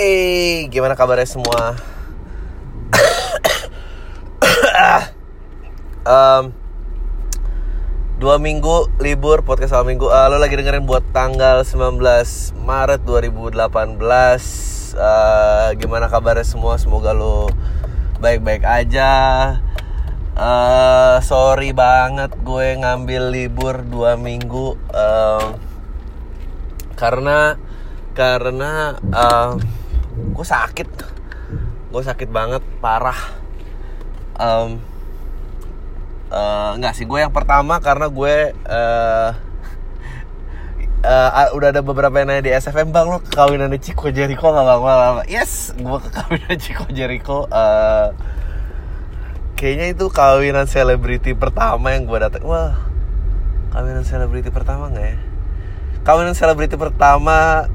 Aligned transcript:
Eh, 0.00 0.64
gimana 0.72 0.96
kabarnya 0.96 1.28
semua? 1.28 1.76
um, 6.08 6.56
dua 8.16 8.40
minggu 8.40 8.88
libur 8.96 9.44
podcast 9.44 9.76
awal 9.76 9.92
minggu. 9.92 10.08
Uh, 10.08 10.32
lo 10.32 10.40
lagi 10.40 10.56
dengerin 10.56 10.88
buat 10.88 11.04
tanggal 11.12 11.68
19 11.68 12.00
Maret 12.64 13.04
2018. 13.04 14.96
Uh, 14.96 15.68
gimana 15.76 16.08
kabarnya 16.08 16.48
semua? 16.48 16.80
Semoga 16.80 17.12
lo 17.12 17.52
baik-baik 18.24 18.64
aja. 18.64 19.12
Uh, 20.32 21.20
sorry 21.20 21.76
banget 21.76 22.32
gue 22.40 22.80
ngambil 22.80 23.28
libur 23.28 23.84
dua 23.84 24.16
minggu 24.16 24.80
um, 24.96 25.60
karena 26.96 27.60
karena 28.16 28.96
um, 29.12 29.60
gue 30.20 30.46
sakit. 30.46 30.88
Gue 31.90 32.02
sakit 32.04 32.28
banget 32.28 32.62
parah. 32.78 33.18
Um, 34.40 34.80
uh, 36.30 36.70
nggak 36.78 36.94
sih 36.96 37.04
gue 37.04 37.18
yang 37.20 37.34
pertama 37.34 37.82
karena 37.82 38.08
gue 38.08 38.54
uh, 38.54 39.30
uh, 41.04 41.48
udah 41.52 41.68
ada 41.74 41.82
beberapa 41.82 42.22
yang 42.22 42.28
nanya 42.32 42.42
di 42.46 42.52
SFM 42.54 42.94
bang 42.94 43.06
lo 43.10 43.20
kekawinan 43.20 43.74
Chico 43.82 44.08
Jericho 44.08 44.48
nggak 44.48 44.80
bang? 44.80 45.16
Yes 45.28 45.74
gue 45.76 45.98
kekawinan 46.08 46.56
Chico 46.56 46.86
Jericho 46.88 47.50
uh, 47.50 48.14
kayaknya 49.58 49.92
itu 49.92 50.08
kawinan 50.08 50.64
selebriti 50.64 51.36
pertama 51.36 51.92
yang 51.92 52.08
gue 52.08 52.16
datang 52.16 52.46
wah 52.48 52.80
kawinan 53.74 54.06
selebriti 54.06 54.48
pertama 54.48 54.88
nggak 54.88 55.06
ya? 55.06 55.18
Kawinan 56.00 56.32
selebriti 56.32 56.80
pertama 56.80 57.68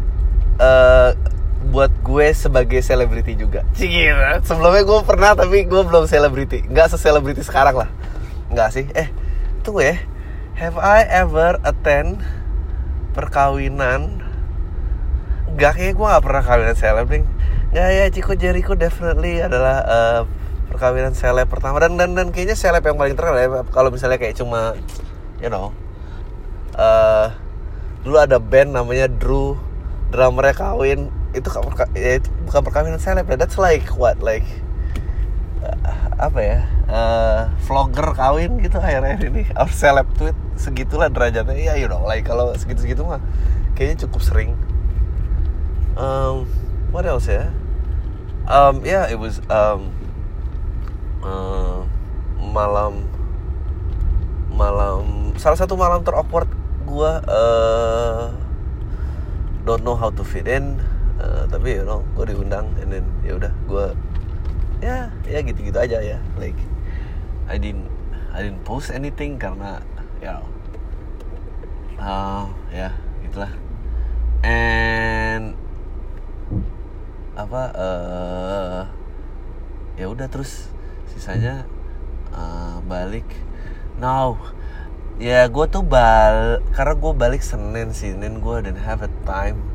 buat 1.65 1.89
gue 2.05 2.31
sebagai 2.31 2.79
selebriti 2.85 3.33
juga. 3.33 3.65
Cikir. 3.73 4.15
Sebelumnya 4.45 4.85
gue 4.85 4.99
pernah 5.01 5.31
tapi 5.33 5.65
gue 5.65 5.81
belum 5.81 6.05
selebriti. 6.05 6.65
Nggak 6.69 6.93
seselebriti 6.93 7.41
sekarang 7.41 7.75
lah. 7.75 7.89
Nggak 8.53 8.69
sih. 8.71 8.85
Eh, 8.93 9.09
tunggu 9.65 9.81
ya. 9.81 9.97
Have 10.55 10.79
I 10.79 11.03
ever 11.09 11.59
attend 11.65 12.21
perkawinan? 13.17 14.23
Nggak 15.57 15.71
kayak 15.75 15.93
gue 15.97 16.07
nggak 16.07 16.23
pernah 16.23 16.43
kawinan 16.45 16.75
seleb 16.77 17.07
nih. 17.09 17.23
Nggak 17.75 17.87
ya, 17.91 18.05
Ciko 18.13 18.33
Jericho 18.39 18.73
definitely 18.77 19.43
adalah 19.43 19.83
uh, 19.83 20.21
perkawinan 20.71 21.11
seleb 21.11 21.51
pertama 21.51 21.81
dan 21.83 21.99
dan 21.99 22.15
dan 22.15 22.31
kayaknya 22.31 22.55
seleb 22.55 22.85
yang 22.85 22.95
paling 22.95 23.17
terkenal 23.17 23.39
ya. 23.41 23.49
Kalau 23.73 23.89
misalnya 23.91 24.15
kayak 24.15 24.37
cuma, 24.39 24.79
you 25.43 25.51
know, 25.51 25.75
uh, 26.79 27.35
dulu 28.05 28.21
ada 28.21 28.37
band 28.39 28.77
namanya 28.77 29.09
Drew 29.09 29.57
drummernya 30.13 30.55
kawin 30.55 31.09
itu 31.35 31.47
ya, 31.93 32.23
itu 32.23 32.29
bukan 32.47 32.61
perkawinan 32.63 32.99
seleb 32.99 33.27
ya. 33.27 33.35
That's 33.35 33.59
like 33.59 33.85
what 33.99 34.23
like 34.23 34.47
uh, 35.61 36.15
apa 36.15 36.39
ya 36.39 36.59
uh, 36.87 37.41
vlogger 37.67 38.15
kawin 38.15 38.63
gitu 38.63 38.79
akhirnya 38.79 39.19
ini. 39.19 39.43
Or 39.59 39.67
seleb 39.67 40.07
tweet 40.15 40.37
segitulah 40.55 41.11
derajatnya. 41.11 41.59
Ya 41.59 41.73
you 41.75 41.91
know 41.91 42.01
like 42.07 42.23
kalau 42.23 42.55
segitu 42.55 42.87
segitu 42.87 43.03
mah 43.03 43.19
kayaknya 43.75 44.07
cukup 44.07 44.21
sering. 44.23 44.51
Um, 45.99 46.47
what 46.95 47.03
else 47.03 47.27
ya? 47.27 47.51
Um, 48.47 48.87
yeah 48.87 49.11
it 49.11 49.19
was 49.19 49.43
um, 49.51 49.91
uh, 51.19 51.83
malam 52.39 53.11
malam 54.55 55.35
salah 55.35 55.59
satu 55.59 55.75
malam 55.75 55.99
terawkward 56.07 56.47
gue 56.87 57.11
uh, 57.27 58.31
don't 59.67 59.83
know 59.83 59.97
how 59.99 60.07
to 60.07 60.23
fit 60.23 60.47
in 60.47 60.79
uh, 61.21 61.43
tapi 61.47 61.79
you 61.79 61.85
know 61.85 62.01
gue 62.15 62.33
diundang 62.33 62.67
and 62.81 62.89
then 62.91 63.05
ya 63.21 63.37
udah 63.37 63.53
gue 63.67 63.85
ya 64.83 65.07
ya 65.23 65.39
gitu 65.41 65.59
gitu 65.65 65.77
aja 65.79 65.97
ya 66.03 66.19
like 66.35 66.57
I 67.45 67.61
didn't 67.61 67.87
I 68.35 68.43
didn't 68.43 68.67
post 68.67 68.91
anything 68.91 69.39
karena 69.39 69.79
ya 70.19 70.43
uh, 71.99 72.51
ya 72.71 72.91
gitulah. 73.23 73.51
And 74.45 75.57
apa 77.35 77.63
uh, 77.75 78.81
ya 79.99 80.05
udah 80.07 80.27
terus 80.27 80.71
sisanya 81.11 81.67
uh, 82.31 82.79
balik. 82.85 83.25
Now 83.99 84.39
ya 85.15 85.47
gue 85.47 85.65
tuh 85.71 85.83
bal 85.83 86.59
karena 86.75 86.93
gue 86.99 87.13
balik 87.15 87.39
senin 87.39 87.95
sih 87.95 88.11
senin 88.11 88.43
gue 88.43 88.57
dan 88.67 88.75
have 88.75 88.99
a 88.99 89.11
time 89.23 89.74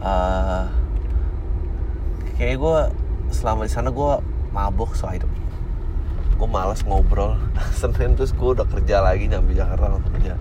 uh, 0.00 0.68
kayak 2.36 2.56
gue 2.56 2.78
selama 3.30 3.64
di 3.68 3.72
sana 3.72 3.88
gue 3.92 4.12
mabok 4.50 4.96
so 4.96 5.06
hidup. 5.08 5.30
Gue 6.36 6.48
malas 6.48 6.82
ngobrol. 6.82 7.36
Senin 7.78 8.16
terus 8.16 8.32
gue 8.32 8.50
udah 8.56 8.66
kerja 8.66 9.04
lagi 9.04 9.28
nyampe 9.28 9.52
jakarta 9.52 9.86
langsung 9.92 10.12
kerja. 10.16 10.34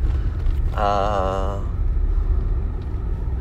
Uh, 0.76 1.60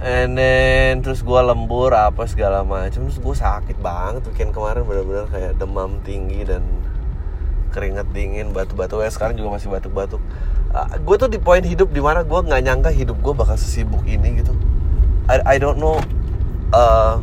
and 0.03 0.39
then 0.39 1.03
terus 1.03 1.23
gue 1.23 1.41
lembur 1.43 1.91
apa 1.95 2.27
segala 2.31 2.63
macam 2.63 3.07
terus 3.07 3.19
gue 3.19 3.35
sakit 3.35 3.79
banget 3.83 4.27
weekend 4.31 4.55
kemarin 4.55 4.87
bener-bener 4.87 5.27
kayak 5.27 5.53
demam 5.59 5.99
tinggi 6.07 6.47
dan 6.47 6.63
keringet 7.75 8.07
dingin 8.11 8.51
batu-batu. 8.51 9.03
Ya 9.03 9.11
sekarang 9.11 9.39
juga 9.39 9.59
masih 9.59 9.71
batuk-batuk 9.71 10.23
uh, 10.75 10.89
gue 10.99 11.17
tuh 11.17 11.31
di 11.31 11.39
poin 11.41 11.63
hidup 11.65 11.89
di 11.93 12.01
mana 12.03 12.25
gue 12.25 12.41
nggak 12.41 12.63
nyangka 12.65 12.91
hidup 12.93 13.17
gue 13.21 13.35
bakal 13.37 13.57
sesibuk 13.57 14.05
ini 14.05 14.43
gitu 14.43 14.53
I, 15.29 15.45
I 15.45 15.57
don't 15.61 15.77
know 15.77 16.01
uh, 16.73 17.21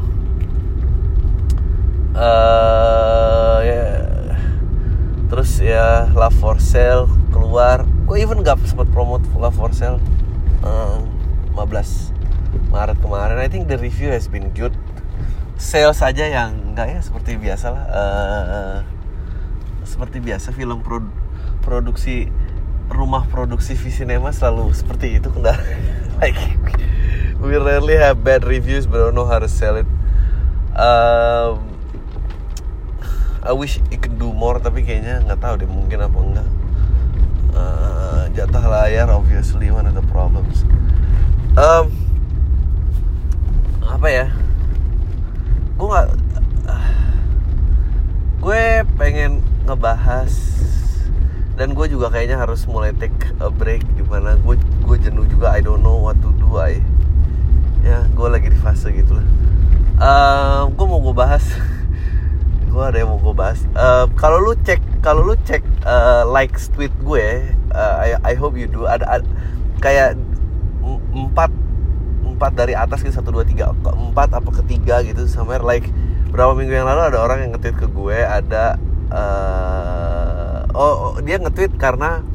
uh, 2.14 3.58
yeah. 3.66 4.38
terus 5.26 5.58
ya 5.58 6.06
Love 6.14 6.38
for 6.38 6.62
Sale 6.62 7.10
keluar. 7.34 7.82
Gue 8.06 8.22
even 8.22 8.46
gak 8.46 8.62
sempat 8.62 8.86
promote 8.94 9.26
Love 9.34 9.58
for 9.58 9.74
Sale 9.74 9.98
um, 10.62 11.10
15 11.58 12.70
Maret 12.70 13.02
kemarin. 13.02 13.42
I 13.42 13.50
think 13.50 13.66
the 13.66 13.82
review 13.82 14.14
has 14.14 14.30
been 14.30 14.54
good. 14.54 14.78
Sales 15.58 15.98
saja 15.98 16.30
yang 16.30 16.76
enggak 16.78 16.94
ya 16.94 17.00
seperti 17.02 17.42
biasa 17.42 17.74
lah. 17.74 17.86
Uh, 17.90 18.78
seperti 19.82 20.22
biasa 20.22 20.54
film 20.54 20.86
pro 20.86 21.02
produksi 21.66 22.30
rumah 22.86 23.26
produksi 23.26 23.74
Visinema 23.74 24.30
selalu 24.30 24.70
seperti 24.78 25.18
itu 25.18 25.34
kendala 25.34 25.58
like 26.22 26.38
we 27.46 27.58
rarely 27.58 27.94
have 27.94 28.24
bad 28.24 28.44
reviews 28.44 28.90
but 28.90 28.98
I 28.98 29.04
don't 29.06 29.16
know 29.16 29.30
how 29.30 29.38
to 29.38 29.48
sell 29.48 29.78
it. 29.78 29.86
Um, 30.74 31.70
I 33.46 33.54
wish 33.54 33.78
it 33.94 34.02
could 34.02 34.18
do 34.18 34.34
more 34.34 34.58
tapi 34.58 34.82
kayaknya 34.82 35.22
nggak 35.30 35.38
tahu 35.38 35.62
deh 35.62 35.70
mungkin 35.70 36.02
apa 36.02 36.18
enggak. 36.18 36.50
Uh, 37.56 38.22
jatah 38.34 38.66
layar 38.66 39.08
obviously 39.14 39.70
one 39.70 39.86
of 39.86 39.94
the 39.94 40.02
problems. 40.10 40.66
Um, 41.54 41.94
apa 43.86 44.08
ya? 44.10 44.28
Gue 45.78 45.88
nggak 45.94 46.10
gue 48.44 48.64
pengen 48.98 49.46
ngebahas 49.70 50.34
dan 51.56 51.72
gue 51.78 51.88
juga 51.88 52.10
kayaknya 52.10 52.42
harus 52.42 52.66
mulai 52.66 52.90
take 52.98 53.30
a 53.38 53.54
break 53.54 53.86
gimana? 53.94 54.34
Gue 54.42 54.58
gue 54.58 54.98
jenuh 54.98 55.30
juga 55.30 55.54
I 55.54 55.62
don't 55.62 55.86
know 55.86 56.02
what 56.02 56.18
to 56.26 56.34
do 56.42 56.58
I 56.58 56.82
ya 57.86 58.10
gue 58.10 58.28
lagi 58.28 58.50
di 58.50 58.58
fase 58.58 58.90
gitulah. 58.90 59.22
Uh, 60.02 60.68
gue 60.74 60.86
mau 60.90 61.00
gue 61.00 61.14
bahas. 61.14 61.46
Gue 62.76 62.84
ada 62.84 63.00
yang 63.00 63.08
mau 63.08 63.24
gue 63.24 63.32
bahas. 63.32 63.64
Uh, 63.72 64.04
kalau 64.20 64.36
lu 64.36 64.52
cek 64.52 64.84
kalau 65.00 65.24
lu 65.24 65.40
cek 65.48 65.64
uh, 65.88 66.28
likes 66.28 66.68
tweet 66.76 66.92
gue 67.08 67.48
uh, 67.72 67.96
I, 68.04 68.20
I 68.20 68.34
hope 68.36 68.60
you 68.60 68.68
do. 68.68 68.84
Ada, 68.84 69.08
ada 69.08 69.28
kayak 69.80 70.20
empat 71.16 71.56
empat 72.36 72.52
dari 72.52 72.76
atas 72.76 73.00
gitu 73.00 73.16
satu 73.16 73.32
dua 73.32 73.48
tiga 73.48 73.72
empat 73.72 74.36
apa 74.36 74.50
ketiga 74.60 75.00
gitu 75.08 75.24
somewhere 75.24 75.64
like 75.64 75.88
berapa 76.36 76.52
minggu 76.52 76.76
yang 76.76 76.84
lalu 76.84 77.16
ada 77.16 77.24
orang 77.24 77.48
yang 77.48 77.52
nge-tweet 77.56 77.80
ke 77.80 77.88
gue 77.88 78.20
ada 78.20 78.76
uh, 79.08 80.68
oh, 80.76 81.16
oh 81.16 81.24
dia 81.24 81.40
nge-tweet 81.40 81.80
karena 81.80 82.28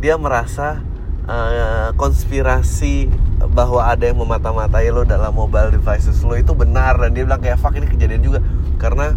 dia 0.00 0.16
merasa 0.16 0.80
uh, 1.28 1.92
konspirasi 2.00 3.12
bahwa 3.52 3.84
ada 3.84 4.08
yang 4.08 4.18
memata-matai 4.20 4.88
lo 4.88 5.04
dalam 5.04 5.34
mobile 5.34 5.74
devices 5.74 6.24
lo 6.24 6.38
itu 6.38 6.56
benar 6.56 6.96
dan 6.96 7.12
dia 7.12 7.28
bilang 7.28 7.42
kayak 7.42 7.60
fuck 7.60 7.76
ini 7.76 7.88
kejadian 7.90 8.22
juga. 8.24 8.40
Karena 8.80 9.12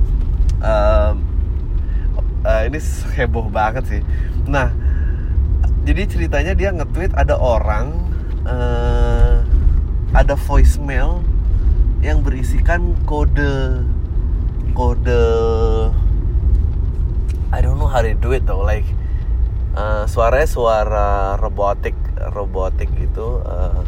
uh, 0.64 1.12
uh, 2.44 2.62
ini 2.68 2.80
heboh 3.18 3.48
banget 3.48 3.84
sih. 3.88 4.02
Nah 4.48 4.74
jadi 5.88 6.04
ceritanya 6.04 6.52
dia 6.52 6.76
nge-tweet 6.76 7.16
ada 7.16 7.40
orang 7.40 7.96
uh, 8.44 9.40
ada 10.12 10.36
voicemail 10.36 11.24
yang 12.04 12.20
berisikan 12.20 12.92
kode 13.08 13.88
kode 14.76 15.24
I 17.56 17.64
don't 17.64 17.80
know 17.80 17.88
how 17.88 18.04
they 18.04 18.20
do 18.20 18.36
it 18.36 18.44
though 18.44 18.68
like 18.68 18.84
uh, 19.80 20.04
suaranya 20.12 20.52
suara 20.52 21.10
robotik 21.40 21.96
robotik 22.36 22.92
itu 23.00 23.40
uh, 23.48 23.82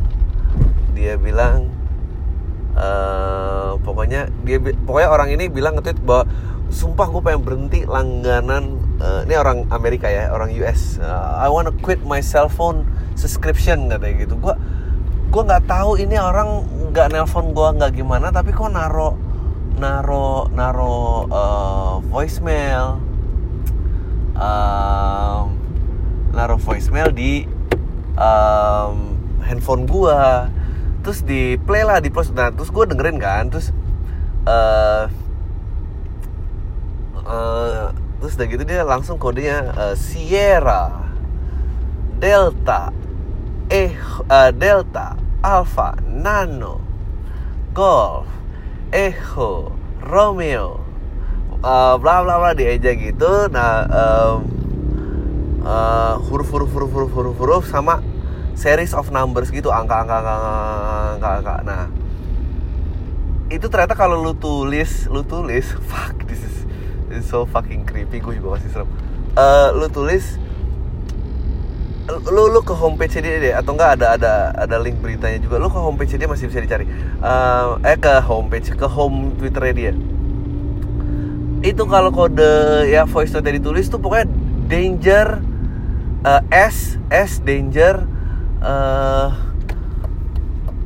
dia 1.00 1.16
bilang 1.16 1.72
uh, 2.76 3.80
pokoknya 3.80 4.28
dia 4.44 4.60
pokoknya 4.60 5.10
orang 5.10 5.30
ini 5.32 5.48
bilang 5.48 5.80
nge-tweet 5.80 6.04
bahwa 6.04 6.28
sumpah 6.70 7.08
gue 7.10 7.22
pengen 7.24 7.42
berhenti 7.42 7.82
langganan 7.88 8.78
eh, 9.02 9.26
ini 9.26 9.34
orang 9.42 9.66
Amerika 9.74 10.06
ya 10.06 10.30
orang 10.30 10.54
US 10.62 11.02
Eh, 11.02 11.30
I 11.42 11.50
wanna 11.50 11.74
quit 11.82 12.06
my 12.06 12.22
cell 12.22 12.46
phone 12.46 12.86
subscription 13.18 13.90
katanya 13.90 14.30
gitu. 14.30 14.38
Gue 14.38 14.54
gue 15.34 15.42
nggak 15.42 15.66
tahu 15.66 15.98
ini 15.98 16.14
orang 16.22 16.62
nggak 16.94 17.10
nelpon 17.10 17.58
gue 17.58 17.68
nggak 17.74 17.92
gimana 17.98 18.30
tapi 18.30 18.54
kok 18.54 18.70
naro 18.70 19.18
naro 19.82 20.46
naro 20.54 21.26
eh, 21.26 21.94
voicemail 22.06 23.02
um, 24.40 25.44
naruh 26.34 26.60
voicemail 26.62 27.12
di 27.12 27.44
um, 28.16 29.20
handphone 29.44 29.84
gua 29.86 30.48
terus 31.10 31.26
di 31.26 31.58
play 31.58 31.82
lah 31.82 31.98
di 31.98 32.14
plus 32.14 32.30
nah 32.38 32.54
terus 32.54 32.70
gue 32.70 32.86
dengerin 32.86 33.18
kan 33.18 33.50
terus 33.50 33.74
eh 34.46 35.10
eh, 37.26 37.86
terus 38.22 38.38
udah 38.38 38.46
gitu 38.46 38.62
dia 38.62 38.86
langsung 38.86 39.18
kodenya 39.18 39.74
eh, 39.74 39.96
Sierra 39.98 41.10
Delta 42.22 42.94
eh 43.74 43.90
eh, 44.30 44.52
Delta 44.54 45.18
Alpha 45.42 45.98
Nano 46.06 46.78
Golf 47.74 48.30
Echo 48.94 49.74
Romeo 50.06 50.78
eh, 51.58 51.96
bla 51.98 52.22
bla 52.22 52.38
bla 52.38 52.54
dieja 52.54 52.94
gitu. 52.94 53.50
Nah 53.50 53.74
em, 53.90 54.38
eh, 55.66 56.14
huruf 56.30 56.54
huruf 56.54 56.70
huruf 56.70 56.92
huruf 56.94 57.12
huruf 57.18 57.38
huruf 57.42 57.64
sama 57.66 57.98
series 58.60 58.92
of 58.92 59.08
numbers 59.16 59.48
gitu 59.56 59.72
angka 59.72 60.04
angka 60.04 60.16
angka 60.20 60.36
angka 61.16 61.30
angka 61.40 61.56
nah 61.64 61.84
itu 63.50 63.66
ternyata 63.66 63.98
kalau 63.98 64.22
lu 64.22 64.38
tulis 64.38 65.10
lu 65.10 65.26
tulis 65.26 65.66
fuck 65.90 66.14
this 66.30 66.44
is, 66.46 66.56
this 67.10 67.26
is 67.26 67.28
so 67.28 67.48
fucking 67.50 67.82
creepy 67.88 68.22
gue 68.22 68.38
juga 68.38 68.60
masih 68.60 68.70
serem. 68.70 68.90
Eh, 69.34 69.70
lu 69.74 69.90
tulis 69.90 70.38
lu 72.10 72.50
lu 72.50 72.62
ke 72.66 72.74
homepage 72.74 73.22
dia 73.22 73.38
deh 73.38 73.54
atau 73.54 73.78
enggak 73.78 74.02
ada 74.02 74.18
ada 74.18 74.34
ada 74.54 74.76
link 74.82 75.02
beritanya 75.02 75.42
juga. 75.42 75.62
Lu 75.62 75.70
ke 75.70 75.78
homepage 75.78 76.14
dia 76.18 76.30
masih 76.30 76.50
bisa 76.50 76.62
dicari. 76.62 76.86
Eh, 76.86 77.66
eh 77.86 77.98
ke 77.98 78.14
homepage 78.22 78.74
ke 78.74 78.88
home 78.90 79.34
twitternya 79.38 79.74
dia. 79.74 79.94
Itu 81.66 81.90
kalau 81.90 82.14
kode 82.14 82.88
ya 82.90 83.06
voice 83.10 83.34
note 83.34 83.46
yang 83.50 83.58
ditulis 83.62 83.90
tuh 83.90 83.98
pokoknya 83.98 84.30
danger 84.70 85.42
eh, 86.26 86.42
S 86.54 87.02
S 87.10 87.42
danger 87.42 88.19
eh 88.60 89.30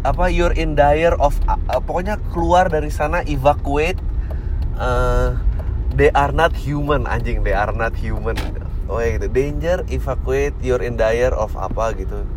apa 0.03 0.27
you're 0.27 0.53
in 0.53 0.75
dire 0.75 1.15
of 1.15 1.39
uh, 1.47 1.55
pokoknya 1.79 2.19
keluar 2.35 2.67
dari 2.67 2.91
sana 2.91 3.23
evacuate 3.23 3.95
eh, 4.75 5.29
they 5.95 6.11
are 6.11 6.35
not 6.35 6.51
human 6.51 7.07
anjing 7.07 7.41
they 7.41 7.55
are 7.55 7.71
not 7.71 7.95
human. 7.95 8.35
Oh 8.91 8.99
ya 8.99 9.15
gitu. 9.15 9.31
Danger 9.31 9.87
evacuate 9.87 10.51
you're 10.59 10.83
in 10.83 10.99
dire 10.99 11.31
of 11.31 11.55
apa 11.55 11.95
gitu. 11.95 12.27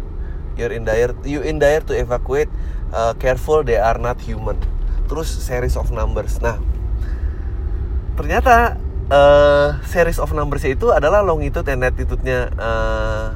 You're 0.55 0.73
in 0.73 0.87
dire 0.87 1.11
you 1.27 1.43
in 1.43 1.59
dire 1.59 1.83
to 1.85 1.93
evacuate 1.93 2.49
uh, 2.94 3.19
careful 3.19 3.67
they 3.67 3.83
are 3.83 3.99
not 3.99 4.23
human. 4.23 4.56
Terus 5.11 5.27
series 5.27 5.75
of 5.75 5.91
numbers. 5.91 6.38
Nah 6.38 6.62
ternyata 8.17 8.79
eh, 9.12 9.69
series 9.85 10.17
of 10.23 10.33
numbers 10.33 10.65
itu 10.65 10.88
adalah 10.94 11.21
longitude 11.21 11.69
dan 11.69 11.85
latitude-nya 11.85 12.49
eh, 12.55 13.27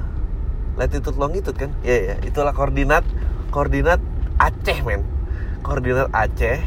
latitude 0.80 1.20
longitude 1.20 1.60
kan? 1.60 1.70
Ya 1.84 2.00
ya 2.00 2.14
itulah 2.24 2.56
koordinat 2.56 3.04
koordinat 3.52 4.00
Aceh 4.40 4.80
men. 4.80 5.04
Koordinat 5.60 6.08
Aceh. 6.16 6.64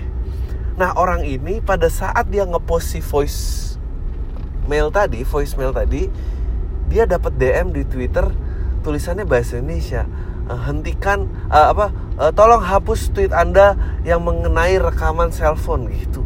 Nah 0.78 0.94
orang 0.94 1.26
ini 1.26 1.58
pada 1.66 1.90
saat 1.90 2.30
dia 2.30 2.46
ngepost 2.46 2.94
si 2.94 3.02
voice 3.02 3.74
mail 4.70 4.94
tadi 4.94 5.26
voice 5.28 5.58
mail 5.60 5.76
tadi 5.76 6.08
dia 6.88 7.10
dapat 7.10 7.36
DM 7.36 7.74
di 7.74 7.84
Twitter 7.90 8.30
tulisannya 8.86 9.26
bahasa 9.26 9.58
Indonesia. 9.58 10.06
Eh, 10.44 10.60
hentikan 10.68 11.26
eh, 11.50 11.68
apa 11.72 11.90
eh, 12.20 12.32
tolong 12.36 12.62
hapus 12.62 13.16
tweet 13.16 13.32
anda 13.32 13.80
yang 14.04 14.22
mengenai 14.22 14.78
rekaman 14.78 15.32
cellphone 15.32 15.88
gitu. 15.90 16.22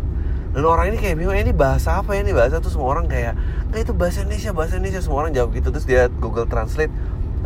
Dan 0.58 0.66
orang 0.66 0.90
ini 0.90 0.98
kayak 0.98 1.22
bingung 1.22 1.38
"Eh, 1.38 1.46
ini 1.46 1.54
bahasa 1.54 2.02
apa 2.02 2.18
ya? 2.18 2.26
Ini 2.26 2.34
bahasa? 2.34 2.58
Tuh 2.58 2.74
semua 2.74 2.98
orang 2.98 3.06
kayak 3.06 3.38
nah 3.70 3.78
itu 3.78 3.94
bahasa 3.94 4.26
Indonesia 4.26 4.52
bahasa 4.58 4.82
Indonesia. 4.82 5.02
Semua 5.06 5.22
orang 5.22 5.38
jawab 5.38 5.54
gitu. 5.54 5.70
Terus 5.70 5.86
dia 5.86 6.10
Google 6.10 6.50
Translate 6.50 6.90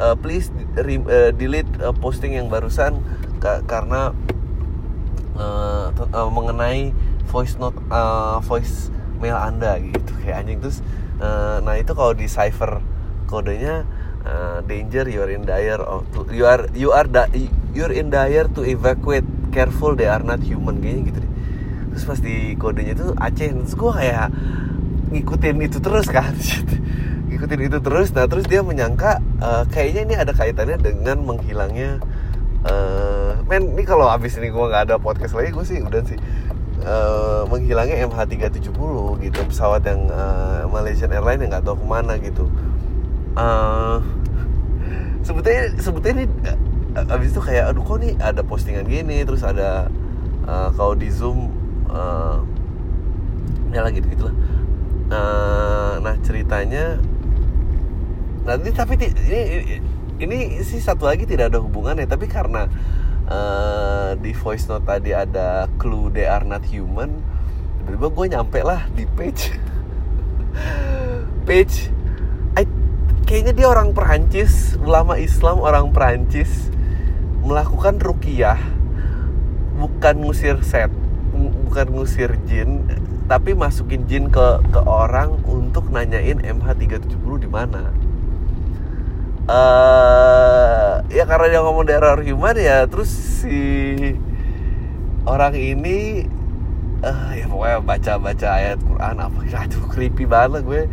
"Eh, 0.02 0.16
please 0.18 0.50
re- 0.74 1.06
eh, 1.08 1.30
delete 1.32 1.70
eh, 1.78 1.94
posting 1.94 2.34
yang 2.34 2.50
barusan 2.50 2.98
ka- 3.38 3.62
karena 3.70 4.12
te- 5.94 6.10
eh, 6.10 6.30
mengenai 6.34 6.82
voice 7.30 7.56
note 7.62 7.78
eh, 7.90 8.38
voice 8.46 8.90
mail 9.22 9.38
anda 9.38 9.78
gitu. 9.78 10.12
Kayak 10.26 10.38
anjing 10.46 10.58
terus 10.60 10.78
eh, 11.22 11.58
nah 11.62 11.78
itu 11.78 11.94
kalau 11.94 12.14
di 12.18 12.26
cipher 12.26 12.82
kodenya 13.30 13.86
eh, 14.26 14.58
danger 14.66 15.06
you 15.06 15.22
are 15.22 15.32
in 15.32 15.46
dire 15.46 15.82
of 15.82 16.02
to- 16.14 16.28
you 16.34 16.46
are 16.50 16.66
you 16.74 16.90
are 16.92 17.06
da, 17.06 17.30
you're 17.78 17.94
in 17.94 18.10
dire 18.10 18.50
to 18.50 18.66
evacuate. 18.66 19.26
Careful 19.52 20.00
they 20.00 20.08
are 20.08 20.24
not 20.24 20.40
human 20.40 20.80
kayaknya 20.80 21.12
gitu 21.12 21.20
deh. 21.28 21.32
Terus 21.92 22.04
pas 22.08 22.20
di 22.24 22.56
kodenya 22.56 22.96
itu 22.96 23.12
Aceh 23.20 23.52
terus 23.52 23.76
gue 23.76 23.92
kayak 23.92 24.32
ngikutin 25.12 25.60
itu 25.60 25.78
terus 25.84 26.08
kan 26.08 26.32
ngikutin 27.42 27.62
itu 27.74 27.80
terus. 27.82 28.14
Nah 28.14 28.30
terus 28.30 28.46
dia 28.46 28.62
menyangka 28.62 29.18
eh, 29.42 29.64
kayaknya 29.74 30.02
ini 30.06 30.16
ada 30.22 30.30
kaitannya 30.38 30.78
dengan 30.78 31.26
menghilangnya 31.26 31.98
eh 32.62 33.34
men 33.50 33.74
ini 33.74 33.82
kalau 33.90 34.06
abis 34.06 34.38
ini 34.38 34.54
gue 34.54 34.62
nggak 34.62 34.86
ada 34.86 35.02
podcast 35.02 35.34
lagi 35.34 35.50
gue 35.50 35.66
sih 35.66 35.82
udah 35.82 36.06
sih 36.06 36.22
eh, 36.86 37.42
menghilangnya 37.50 38.06
MH370 38.06 38.70
gitu 39.26 39.40
pesawat 39.50 39.82
yang 39.90 40.06
eh, 40.06 40.70
Malaysian 40.70 41.10
Airlines 41.10 41.42
yang 41.42 41.58
nggak 41.58 41.66
tahu 41.66 41.82
ke 41.82 41.88
mana 41.90 42.14
gitu. 42.22 42.46
Eh 43.34 43.98
sebetulnya 45.26 45.74
sebetulnya 45.82 46.16
ini 46.22 46.26
abis 46.94 47.34
itu 47.34 47.42
kayak 47.42 47.74
aduh 47.74 47.82
kok 47.82 47.98
nih 47.98 48.14
ada 48.22 48.46
postingan 48.46 48.86
gini 48.86 49.26
terus 49.26 49.42
ada 49.42 49.90
eh, 50.46 50.70
kalau 50.78 50.94
di 50.94 51.10
zoom 51.10 51.50
eh, 51.90 52.38
ya 53.74 53.82
lagi 53.82 54.06
gitu 54.06 54.30
lah 54.30 54.38
Eh, 55.12 55.94
nah 56.00 56.16
ceritanya 56.24 56.96
nanti 58.48 58.70
tapi 58.74 58.98
ini, 58.98 59.42
ini 60.22 60.38
sih 60.62 60.82
satu 60.82 61.06
lagi 61.10 61.26
tidak 61.26 61.54
ada 61.54 61.60
hubungannya. 61.62 62.06
Tapi 62.06 62.26
karena 62.26 62.66
eh, 63.30 64.12
di 64.20 64.32
voice 64.36 64.68
note 64.68 64.86
tadi 64.86 65.16
ada 65.16 65.70
clue 65.78 66.12
they 66.12 66.26
are 66.28 66.44
not 66.44 66.66
human 66.68 67.22
tiba-tiba 67.82 68.08
gue 68.14 68.26
nyampe 68.38 68.60
lah 68.62 68.82
di 68.94 69.04
page. 69.10 69.52
Page. 71.48 71.90
I- 72.56 72.80
kayaknya 73.26 73.54
dia 73.56 73.68
orang 73.68 73.96
Perancis 73.98 74.78
ulama 74.78 75.18
Islam 75.18 75.58
orang 75.60 75.90
Perancis 75.90 76.70
melakukan 77.42 77.98
rukiah 77.98 78.62
bukan 79.82 80.22
ngusir 80.22 80.62
set 80.62 80.94
bukan 81.66 81.88
ngusir 81.96 82.38
jin 82.46 82.86
tapi 83.26 83.58
masukin 83.58 84.06
jin 84.06 84.30
ke 84.30 84.62
ke 84.70 84.82
orang 84.84 85.42
untuk 85.48 85.90
nanyain 85.90 86.38
MH370 86.38 87.32
di 87.42 87.50
mana 87.50 87.90
eh 89.52 90.94
ya 91.12 91.28
karena 91.28 91.46
dia 91.52 91.60
ngomong 91.60 91.84
daerah 91.84 92.16
human 92.24 92.56
ya 92.56 92.88
terus 92.88 93.12
si 93.12 93.60
orang 95.28 95.52
ini 95.60 96.24
eh 97.04 97.30
ya 97.36 97.46
pokoknya 97.52 97.84
baca 97.84 98.14
baca 98.16 98.48
ayat 98.48 98.80
Quran 98.80 99.16
apa 99.20 99.40
aduh 99.44 99.84
creepy 99.92 100.24
banget 100.24 100.64
gue. 100.64 100.84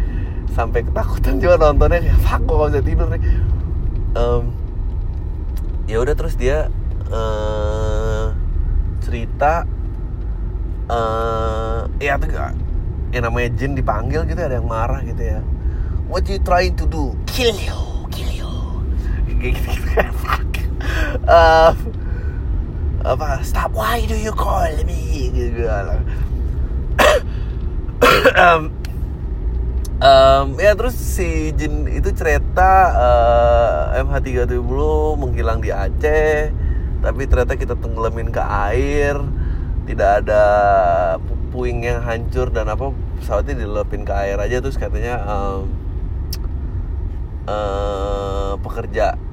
Sampai 0.48 0.80
ketakutan 0.82 1.38
juga 1.38 1.60
nontonnya 1.60 2.02
kayak 2.02 2.18
fuck 2.24 2.42
gue 2.48 2.56
gak 2.56 2.70
bisa 2.72 2.80
tidur 2.82 3.06
nih. 3.14 3.22
Em, 4.16 4.42
ya 5.86 5.96
udah 6.02 6.14
terus 6.18 6.34
dia 6.34 6.72
eh 7.12 8.26
cerita 9.04 9.68
eh 10.88 11.80
ya 12.00 12.16
tuh 12.16 12.32
yang 13.12 13.22
namanya 13.28 13.48
jin 13.54 13.76
dipanggil 13.76 14.24
gitu 14.24 14.40
ada 14.40 14.58
yang 14.58 14.66
marah 14.66 15.04
gitu 15.04 15.20
ya. 15.20 15.40
What 16.08 16.24
you 16.26 16.40
trying 16.40 16.74
to 16.80 16.88
do? 16.88 17.12
Kill 17.28 17.52
you 17.54 18.08
kill 18.08 18.32
you 18.32 18.47
kayak 19.38 19.54
gitu 19.56 19.70
Eh, 21.28 21.72
apa 23.04 23.42
stop. 23.42 23.74
Why 23.74 24.06
do 24.06 24.16
you 24.16 24.32
call 24.32 24.70
me? 24.86 25.28
Gitu 25.30 25.66
Em, 28.38 28.70
em, 29.98 30.46
ya 30.56 30.72
terus 30.78 30.94
si 30.94 31.50
jin 31.52 31.90
itu 31.90 32.14
cerita 32.14 32.70
eh, 33.94 34.02
MH370 34.06 34.80
menghilang 35.18 35.58
di 35.58 35.74
Aceh 35.74 36.54
tapi 36.98 37.26
ternyata 37.26 37.54
kita 37.54 37.74
tenggelamin 37.78 38.30
ke 38.30 38.42
air 38.42 39.18
tidak 39.86 40.22
ada 40.26 40.42
pu- 41.22 41.38
puing 41.50 41.86
yang 41.86 42.02
hancur 42.02 42.50
dan 42.50 42.70
apa 42.70 42.90
pesawatnya 43.18 43.62
dilepin 43.62 44.02
ke 44.02 44.14
air 44.14 44.38
aja 44.38 44.62
terus 44.62 44.78
katanya 44.78 45.18
em, 45.22 45.60
eh, 47.48 48.52
pekerja 48.62 49.14
ke- 49.14 49.27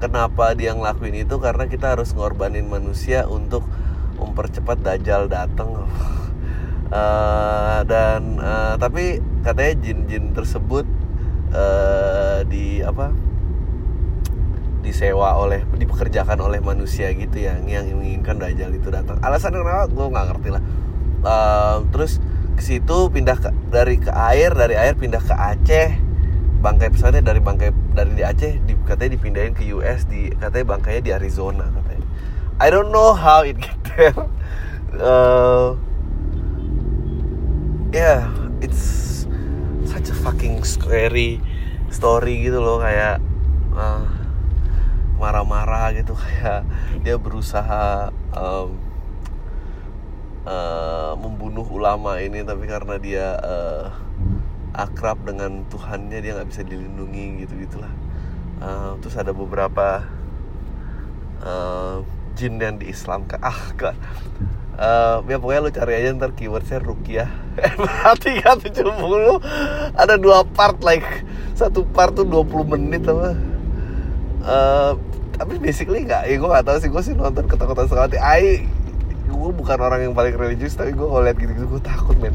kenapa 0.00 0.56
dia 0.56 0.72
ngelakuin 0.72 1.22
itu? 1.22 1.36
Karena 1.36 1.68
kita 1.68 1.94
harus 1.94 2.16
ngorbanin 2.16 2.66
manusia 2.66 3.28
untuk 3.28 3.62
mempercepat 4.16 4.80
dajjal 4.80 5.28
datang 5.28 5.84
uh, 6.90 7.80
dan 7.90 8.40
uh, 8.40 8.74
tapi 8.80 9.20
katanya 9.44 9.74
jin-jin 9.80 10.32
tersebut 10.36 10.84
uh, 11.52 12.44
di 12.48 12.84
apa 12.84 13.12
disewa 14.80 15.36
oleh 15.36 15.64
dipekerjakan 15.76 16.40
oleh 16.40 16.58
manusia 16.64 17.12
gitu 17.12 17.36
ya 17.36 17.60
yang 17.60 17.84
menginginkan 17.92 18.40
dajjal 18.40 18.72
itu 18.72 18.88
datang. 18.88 19.20
Alasan 19.20 19.52
kenapa? 19.52 19.86
Gue 19.92 20.08
nggak 20.08 20.26
ngerti 20.34 20.48
lah. 20.50 20.62
Uh, 21.20 21.84
terus 21.92 22.16
ke 22.56 22.62
situ 22.64 23.12
pindah 23.12 23.36
ke, 23.36 23.52
dari 23.68 24.00
ke 24.00 24.08
air 24.08 24.56
dari 24.56 24.76
air 24.76 24.96
pindah 24.96 25.20
ke 25.20 25.32
Aceh 25.36 26.09
bangkai 26.60 26.92
pesawatnya 26.92 27.24
dari 27.24 27.40
bangkai 27.40 27.72
dari 27.96 28.12
di 28.14 28.22
Aceh 28.22 28.52
di, 28.68 28.76
katanya 28.84 29.16
dipindahin 29.16 29.52
ke 29.56 29.64
US 29.76 30.04
di 30.04 30.28
katanya 30.36 30.76
bangkainya 30.76 31.02
di 31.02 31.12
Arizona 31.16 31.64
katanya. 31.72 32.06
I 32.60 32.68
don't 32.68 32.92
know 32.92 33.16
how 33.16 33.40
it 33.40 33.56
get 33.64 33.80
there. 33.96 34.16
Uh, 35.00 35.80
yeah 37.90 38.30
it's 38.60 39.24
such 39.88 40.12
a 40.12 40.16
fucking 40.22 40.62
scary 40.62 41.42
story 41.90 42.46
gitu 42.46 42.62
loh 42.62 42.78
kayak 42.78 43.18
uh, 43.74 44.06
marah-marah 45.18 45.96
gitu 45.96 46.14
kayak 46.22 46.62
dia 47.02 47.16
berusaha 47.18 48.14
um, 48.36 48.78
uh, 50.46 51.12
membunuh 51.18 51.66
ulama 51.66 52.20
ini 52.22 52.46
tapi 52.46 52.64
karena 52.70 52.96
dia 53.00 53.26
uh, 53.42 53.90
akrab 54.74 55.22
dengan 55.26 55.66
Tuhannya 55.66 56.18
dia 56.22 56.36
nggak 56.38 56.48
bisa 56.48 56.62
dilindungi 56.62 57.44
gitu 57.46 57.54
gitulah 57.66 57.92
uh, 58.60 58.94
terus 59.00 59.16
ada 59.16 59.32
beberapa 59.32 60.04
uh, 61.42 62.04
jin 62.36 62.60
yang 62.60 62.78
diislamkan 62.78 63.40
ah 63.42 63.60
kak. 63.74 63.96
Uh, 64.80 65.20
ya 65.28 65.36
pokoknya 65.36 65.60
lu 65.60 65.72
cari 65.76 65.92
aja 65.92 66.16
ntar 66.16 66.32
keywordnya 66.32 66.80
rukiah. 66.80 67.28
Berarti 67.80 68.40
kan 68.40 68.56
70 68.56 68.80
ada 69.92 70.14
dua 70.16 70.46
part 70.48 70.80
like 70.80 71.04
satu 71.52 71.84
part 71.84 72.16
tuh 72.16 72.24
20 72.24 72.72
menit 72.76 73.04
apa? 73.04 73.36
Uh, 74.40 74.92
tapi 75.36 75.60
basically 75.60 76.04
nggak 76.08 76.32
ya 76.32 76.36
gue 76.36 76.48
nggak 76.48 76.64
tahu 76.64 76.76
sih 76.80 76.88
gue 76.88 77.02
sih 77.04 77.12
nonton 77.16 77.44
ketakutan 77.48 77.88
sekali 77.88 78.16
I 78.16 78.64
gue 79.28 79.50
bukan 79.56 79.78
orang 79.80 80.04
yang 80.04 80.14
paling 80.16 80.36
religius 80.36 80.76
tapi 80.76 80.92
gue 80.92 81.04
kalau 81.04 81.24
lihat 81.24 81.36
gitu-gitu 81.36 81.68
gue 81.68 81.82
takut 81.84 82.16
men. 82.16 82.32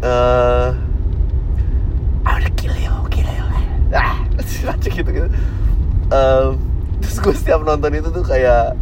Uh, 0.00 0.72
I 2.22 2.38
wanna 2.38 2.50
kill 2.54 2.74
you 2.76 2.94
kill 3.10 3.26
you. 3.26 3.46
Ah 3.90 4.22
gitu 4.82 5.10
gitu. 5.10 5.28
Um, 6.12 6.60
terus 7.00 7.16
gue 7.18 7.34
setiap 7.34 7.64
nonton 7.64 7.92
itu 7.96 8.08
tuh 8.12 8.24
kayak 8.24 8.76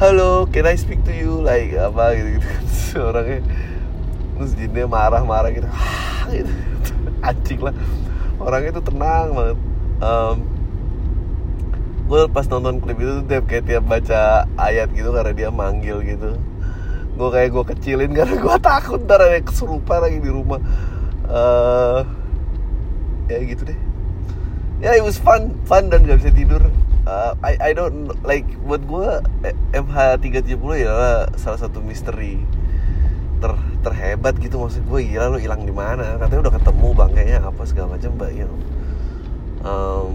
halo 0.00 0.48
can 0.48 0.66
I 0.66 0.74
speak 0.74 1.04
to 1.06 1.12
you? 1.12 1.38
Like 1.38 1.76
apa 1.76 2.18
gitu 2.18 2.28
gitu. 2.40 2.48
Orangnya 2.98 3.40
terus 4.36 4.52
jinnya 4.58 4.90
marah-marah 4.90 5.50
gitu. 5.54 5.68
Ah, 5.70 6.26
gitu. 6.32 6.50
Anjing 7.28 7.60
lah. 7.62 7.74
Orangnya 8.42 8.80
tuh 8.80 8.84
tenang 8.90 9.28
banget. 9.36 9.58
Um, 10.02 10.36
gue 12.10 12.20
pas 12.28 12.44
nonton 12.50 12.82
klip 12.82 12.98
itu 12.98 13.22
tuh 13.22 13.26
tiap 13.30 13.44
kayak 13.46 13.64
tiap 13.70 13.84
baca 13.86 14.44
ayat 14.58 14.90
gitu 14.90 15.14
karena 15.14 15.32
dia 15.32 15.48
manggil 15.54 16.02
gitu. 16.02 16.34
Gue 17.14 17.28
kayak 17.30 17.54
gue 17.54 17.64
kecilin 17.76 18.10
karena 18.18 18.34
gue 18.34 18.56
takut 18.58 18.98
ntar 19.06 19.22
ada 19.22 19.38
kesurupan 19.38 19.98
lagi 20.02 20.18
di 20.18 20.30
rumah. 20.32 20.58
Uh, 21.28 22.02
ya 23.32 23.40
gitu 23.44 23.62
deh. 23.68 23.78
Ya 24.82 24.92
yeah, 24.92 24.94
it 24.98 25.04
was 25.06 25.16
fun 25.16 25.54
fun 25.64 25.88
dan 25.88 26.04
gak 26.04 26.20
bisa 26.20 26.32
tidur. 26.34 26.62
Uh, 27.02 27.34
I 27.42 27.58
I 27.58 27.70
don't 27.74 28.14
like 28.22 28.46
buat 28.62 28.86
gue 28.86 29.08
MH 29.74 30.22
370 30.22 30.86
ya 30.86 31.26
salah 31.34 31.58
satu 31.58 31.82
misteri 31.82 32.42
ter 33.42 33.52
terhebat 33.82 34.38
gitu. 34.38 34.58
Maksud 34.62 34.86
gue 34.86 35.00
gila 35.06 35.34
lo 35.34 35.38
hilang 35.38 35.66
di 35.66 35.74
mana? 35.74 36.18
Katanya 36.18 36.50
udah 36.50 36.54
ketemu 36.60 36.88
bangkainya 36.94 37.38
apa 37.42 37.62
segala 37.66 37.98
macam 37.98 38.10
mbak 38.14 38.30
you 38.34 38.46
know. 38.46 38.58
um, 39.62 40.12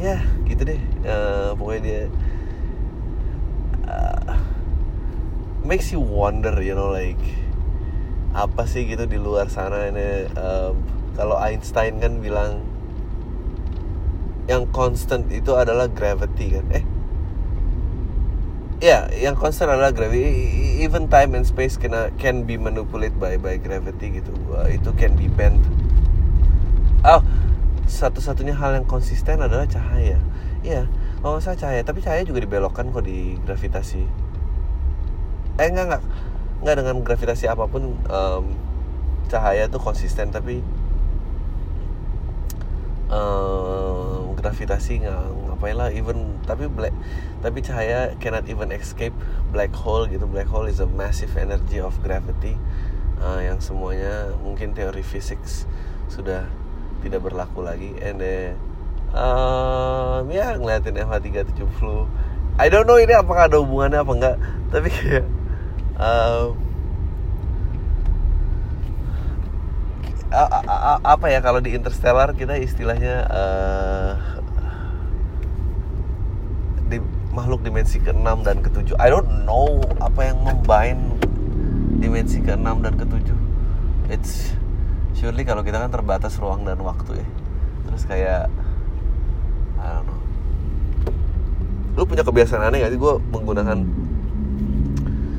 ya 0.00 0.20
gitu 0.44 0.62
deh. 0.64 0.80
Uh, 1.04 1.52
pokoknya 1.56 1.80
dia 1.84 2.02
uh, 3.88 4.36
makes 5.64 5.92
you 5.92 6.00
wonder 6.00 6.52
you 6.60 6.76
know 6.76 6.92
like 6.92 7.20
apa 8.34 8.66
sih 8.66 8.84
gitu 8.84 9.06
di 9.06 9.16
luar 9.16 9.46
sana 9.46 9.88
ini 9.88 10.26
um, 10.34 10.74
kalau 11.14 11.38
Einstein 11.38 12.02
kan 12.02 12.18
bilang 12.18 12.62
yang 14.50 14.68
constant 14.70 15.30
itu 15.32 15.56
adalah 15.56 15.88
gravity 15.88 16.58
kan? 16.58 16.66
Eh 16.74 16.84
ya 18.84 19.08
yeah, 19.08 19.30
yang 19.30 19.38
constant 19.38 19.72
adalah 19.72 19.94
gravity. 19.94 20.50
Even 20.84 21.08
time 21.08 21.38
and 21.38 21.46
space 21.46 21.78
can 21.78 21.94
can 22.18 22.44
be 22.44 22.58
manipulated 22.58 23.16
by 23.16 23.38
by 23.40 23.56
gravity 23.56 24.20
gitu. 24.20 24.34
Uh, 24.50 24.68
itu 24.68 24.90
can 24.98 25.14
be 25.14 25.30
bent. 25.30 25.62
Oh 27.06 27.22
satu-satunya 27.84 28.56
hal 28.56 28.80
yang 28.80 28.86
konsisten 28.88 29.40
adalah 29.40 29.68
cahaya. 29.68 30.16
Iya, 30.64 30.88
kalau 31.20 31.38
saya 31.40 31.56
cahaya, 31.60 31.84
tapi 31.84 32.00
cahaya 32.00 32.24
juga 32.24 32.40
dibelokkan 32.40 32.88
kok 32.88 33.04
di 33.04 33.36
gravitasi. 33.44 34.02
Eh 35.60 35.68
enggak 35.68 35.84
enggak, 35.92 36.02
enggak 36.64 36.76
dengan 36.80 36.96
gravitasi 37.04 37.44
apa 37.52 37.68
pun 37.68 38.00
um, 38.08 38.44
cahaya 39.28 39.68
tuh 39.68 39.80
konsisten, 39.80 40.32
tapi 40.32 40.64
um, 43.14 44.34
gravitasi 44.34 45.06
nggak 45.06 45.22
ngapain 45.54 45.78
lah. 45.78 45.94
Even 45.94 46.42
tapi 46.42 46.66
black, 46.66 46.92
tapi 47.38 47.62
cahaya 47.62 48.18
cannot 48.18 48.50
even 48.50 48.74
escape 48.74 49.14
black 49.54 49.70
hole 49.70 50.10
gitu. 50.10 50.26
Black 50.26 50.50
hole 50.50 50.66
is 50.66 50.82
a 50.82 50.88
massive 50.90 51.30
energy 51.38 51.78
of 51.78 51.94
gravity 52.02 52.58
uh, 53.24 53.40
yang 53.40 53.62
semuanya 53.62 54.34
mungkin 54.42 54.74
teori 54.74 55.00
fisik 55.00 55.40
sudah 56.12 56.44
tidak 57.00 57.20
berlaku 57.24 57.64
lagi 57.64 57.92
and 58.00 58.20
then 58.20 58.56
um, 59.12 60.28
ya 60.28 60.56
ngeliatin 60.56 60.96
MH370 60.96 62.08
I 62.60 62.66
don't 62.70 62.86
know 62.86 63.00
ini 63.00 63.12
apakah 63.16 63.50
ada 63.50 63.58
hubungannya 63.60 64.00
apa 64.00 64.12
enggak 64.12 64.36
tapi 64.72 64.88
kayak 64.92 65.26
um, 66.00 66.56
apa 71.06 71.26
ya 71.30 71.38
kalau 71.38 71.62
di 71.62 71.78
Interstellar 71.78 72.34
kita 72.34 72.58
istilahnya 72.58 73.14
uh, 73.30 74.12
di 76.90 76.98
makhluk 77.30 77.62
dimensi 77.62 78.02
ke-6 78.02 78.26
dan 78.42 78.58
ke-7 78.60 78.98
I 78.98 79.08
don't 79.10 79.46
know 79.46 79.78
apa 80.02 80.34
yang 80.34 80.38
membind 80.42 81.22
dimensi 82.02 82.42
ke-6 82.42 82.68
dan 82.82 82.94
ke-7 82.98 83.28
it's 84.10 84.52
surely 85.24 85.46
kalau 85.46 85.64
kita 85.64 85.80
kan 85.80 85.88
terbatas 85.88 86.36
ruang 86.36 86.68
dan 86.68 86.76
waktu 86.84 87.24
ya. 87.24 87.26
Terus 87.88 88.02
kayak 88.04 88.52
I 89.80 89.88
don't 89.88 90.04
know. 90.04 90.20
Lu 91.96 92.04
punya 92.04 92.26
kebiasaan 92.26 92.60
aneh 92.60 92.84
gak 92.84 92.92
sih? 92.92 93.00
Gue 93.00 93.16
menggunakan 93.32 93.88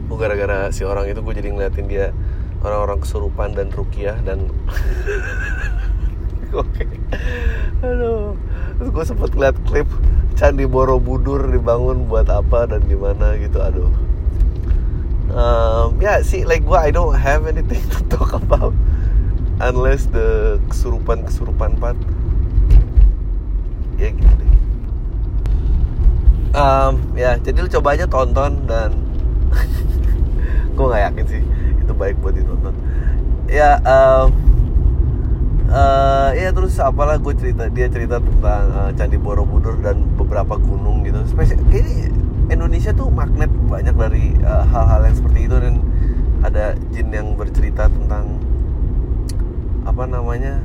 gue 0.06 0.18
gara-gara 0.18 0.72
si 0.72 0.82
orang 0.88 1.06
itu 1.12 1.20
gue 1.20 1.34
jadi 1.36 1.50
ngeliatin 1.52 1.86
dia 1.92 2.16
orang-orang 2.66 2.98
kesurupan 3.06 3.54
dan 3.54 3.70
rukiah 3.70 4.18
dan 4.26 4.50
oke. 6.66 6.86
Aduh 7.86 8.34
terus 8.76 8.90
gue 8.92 9.06
sempet 9.08 9.30
ngeliat 9.38 9.58
klip 9.70 9.88
Candi 10.36 10.68
Borobudur 10.68 11.48
dibangun 11.48 12.12
buat 12.12 12.28
apa 12.28 12.68
dan 12.68 12.84
gimana 12.90 13.38
gitu 13.40 13.62
aduh. 13.62 13.94
Um, 15.36 16.00
ya 16.00 16.16
yeah, 16.16 16.18
sih 16.26 16.44
like 16.44 16.66
gue 16.66 16.76
I 16.76 16.92
don't 16.92 17.16
have 17.16 17.48
anything 17.48 17.80
to 17.94 18.00
talk 18.12 18.36
about 18.36 18.74
unless 19.64 20.10
the 20.12 20.60
kesurupan 20.68 21.24
kesurupan 21.24 21.80
part. 21.80 21.96
Ya 23.96 24.12
gitu 24.12 24.28
deh. 24.28 24.52
Um, 26.56 27.00
ya 27.16 27.40
jadi 27.40 27.64
lu 27.64 27.70
coba 27.72 27.96
aja 27.96 28.08
tonton 28.08 28.68
dan 28.68 28.92
gue 30.76 30.86
nggak 30.88 31.04
yakin 31.12 31.26
sih 31.32 31.44
itu 31.86 31.94
baik 31.94 32.18
buat 32.20 32.34
ditonton. 32.34 32.74
Ya 33.46 33.78
um, 33.86 34.34
uh, 35.70 36.34
ya 36.34 36.50
terus 36.50 36.82
apalah 36.82 37.22
gue 37.22 37.34
cerita 37.38 37.70
dia 37.70 37.86
cerita 37.88 38.18
tentang 38.18 38.66
uh, 38.74 38.92
candi 38.98 39.22
borobudur 39.22 39.78
dan 39.86 40.02
beberapa 40.18 40.58
gunung 40.58 41.06
gitu. 41.06 41.22
Spesial 41.30 41.62
ini 41.70 42.10
Indonesia 42.50 42.94
tuh 42.94 43.10
magnet 43.10 43.50
banyak 43.50 43.96
dari 43.98 44.38
eh, 44.38 44.64
hal-hal 44.70 45.02
uh, 45.02 45.06
yang 45.10 45.18
seperti 45.18 45.50
itu 45.50 45.58
dan 45.58 45.82
ada 46.46 46.78
jin 46.94 47.10
yang 47.10 47.34
bercerita 47.34 47.90
tentang 47.90 48.38
apa 49.82 50.04
namanya 50.06 50.62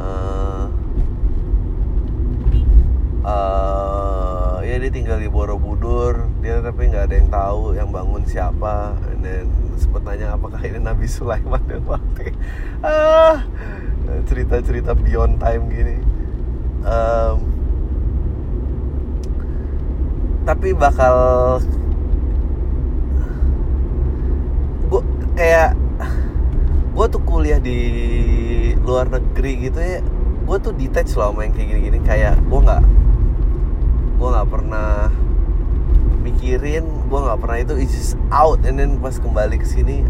uh, 0.00 0.72
ya 4.66 4.82
dia 4.82 4.90
tinggal 4.90 5.22
di 5.22 5.30
Borobudur. 5.30 6.26
Dia 6.42 6.58
tapi 6.58 6.90
nggak 6.90 7.04
ada 7.06 7.14
yang 7.14 7.30
tahu 7.30 7.78
yang 7.78 7.88
bangun 7.94 8.26
siapa. 8.26 8.98
Dan 9.22 9.46
sempat 9.78 10.02
nanya 10.02 10.34
apakah 10.34 10.58
ini 10.60 10.82
Nabi 10.82 11.06
Sulaiman 11.06 11.62
yang 11.70 11.86
mati? 11.86 12.34
Ah 12.82 13.46
cerita-cerita 14.26 14.98
beyond 14.98 15.38
time 15.38 15.62
gini. 15.70 15.96
Um, 16.86 17.36
tapi 20.46 20.70
bakal 20.74 21.14
kayak 25.36 25.76
gue 26.96 27.06
tuh 27.12 27.22
kuliah 27.28 27.60
di 27.60 27.78
luar 28.80 29.04
negeri 29.10 29.68
gitu 29.68 29.76
ya 29.76 30.00
gue 30.46 30.56
tuh 30.62 30.72
detach 30.72 31.12
loh 31.18 31.34
yang 31.42 31.52
kayak 31.52 31.68
gini-gini. 31.74 31.98
Kayak 32.06 32.38
gue 32.46 32.60
nggak 32.62 32.82
gue 34.16 34.28
nggak 34.32 34.48
pernah 34.48 35.12
mikirin 36.24 36.84
gue 37.06 37.18
nggak 37.20 37.38
pernah 37.38 37.58
itu 37.60 37.74
it's 37.78 37.94
just 37.94 38.14
out. 38.32 38.58
And 38.64 38.80
then 38.80 38.98
pas 38.98 39.20
kembali 39.20 39.60
ke 39.60 39.66
sini 39.68 40.08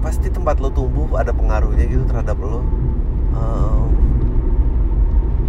pasti 0.00 0.30
tempat 0.30 0.62
lo 0.62 0.70
tumbuh 0.70 1.18
ada 1.18 1.34
pengaruhnya 1.34 1.84
gitu 1.90 2.06
terhadap 2.06 2.38
lo. 2.38 2.62
Um, 3.36 3.90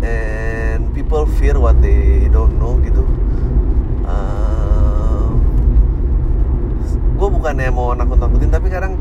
and 0.01 0.91
people 0.97 1.29
fear 1.37 1.55
what 1.61 1.77
they 1.79 2.25
don't 2.33 2.57
know 2.57 2.81
gitu. 2.81 3.05
Um, 4.03 5.39
gue 7.15 7.29
bukannya 7.29 7.69
mau 7.69 7.93
nakut-nakutin 7.93 8.49
tapi 8.49 8.67
kadang 8.73 8.97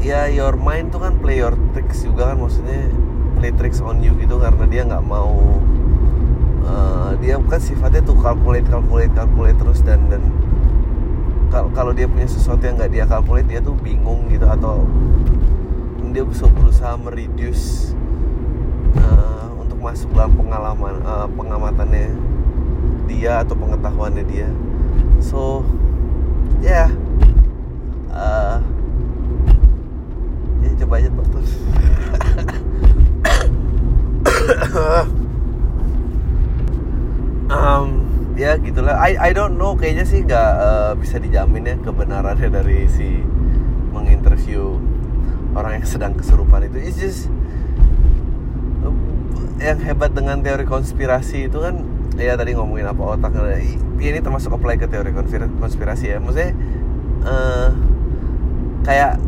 ya 0.00 0.28
your 0.28 0.56
mind 0.56 0.92
tuh 0.92 1.04
kan 1.04 1.16
play 1.20 1.40
your 1.40 1.56
tricks 1.76 2.04
juga 2.04 2.32
kan 2.32 2.40
maksudnya 2.40 2.88
play 3.36 3.52
tricks 3.56 3.84
on 3.84 4.00
you 4.00 4.16
gitu 4.16 4.40
karena 4.40 4.64
dia 4.68 4.82
nggak 4.86 5.04
mau 5.04 5.60
uh, 6.66 7.14
dia 7.22 7.38
kan 7.46 7.60
sifatnya 7.62 8.02
tuh 8.02 8.18
calculate 8.18 8.66
calculate 8.66 9.12
calculate 9.14 9.56
terus 9.56 9.80
dan 9.86 10.10
dan 10.10 10.22
kalau 11.72 11.94
dia 11.94 12.04
punya 12.04 12.28
sesuatu 12.28 12.60
yang 12.66 12.76
nggak 12.76 12.92
dia 12.92 13.04
calculate 13.08 13.48
dia 13.48 13.60
tuh 13.64 13.72
bingung 13.80 14.28
gitu 14.28 14.44
atau 14.44 14.84
dia 16.12 16.24
bisa 16.24 16.48
berusaha 16.48 16.96
mereduce 16.96 17.92
uh, 18.96 19.52
untuk 19.56 19.78
masuk 19.80 20.08
dalam 20.12 20.32
pengalaman 20.36 21.00
uh, 21.04 21.28
pengamatannya 21.28 22.12
dia 23.06 23.44
atau 23.44 23.52
pengetahuannya 23.56 24.24
dia 24.24 24.48
so 25.20 25.60
ya 26.64 26.88
yeah, 26.88 26.90
uh, 28.12 28.56
ya 30.64 30.70
coba 30.84 30.94
aja 31.00 31.08
dokter 31.12 31.44
um, 37.50 37.86
ya 38.34 38.58
gitulah. 38.60 38.98
I 39.00 39.16
I 39.18 39.30
don't 39.32 39.56
know. 39.56 39.74
Kayaknya 39.74 40.04
sih 40.04 40.22
nggak 40.22 40.50
uh, 40.60 40.92
bisa 40.98 41.16
dijamin 41.18 41.66
ya 41.66 41.76
kebenarannya 41.80 42.48
dari 42.52 42.86
si 42.90 43.22
menginterview 43.90 44.76
orang 45.56 45.80
yang 45.80 45.86
sedang 45.88 46.12
kesurupan 46.14 46.68
itu. 46.68 46.78
It's 46.80 46.98
just 47.00 47.32
um, 48.84 48.96
yang 49.56 49.80
hebat 49.80 50.12
dengan 50.12 50.44
teori 50.44 50.68
konspirasi 50.68 51.48
itu 51.48 51.58
kan 51.64 51.80
ya 52.16 52.36
tadi 52.36 52.56
ngomongin 52.56 52.88
apa 52.88 53.16
otak 53.16 53.36
ya, 53.36 53.60
ini 54.00 54.20
termasuk 54.20 54.52
apply 54.52 54.76
ke 54.76 54.88
teori 54.88 55.12
konspirasi 55.60 56.12
ya. 56.12 56.18
Maksudnya 56.20 56.52
uh, 57.24 57.68
kayak 58.84 59.18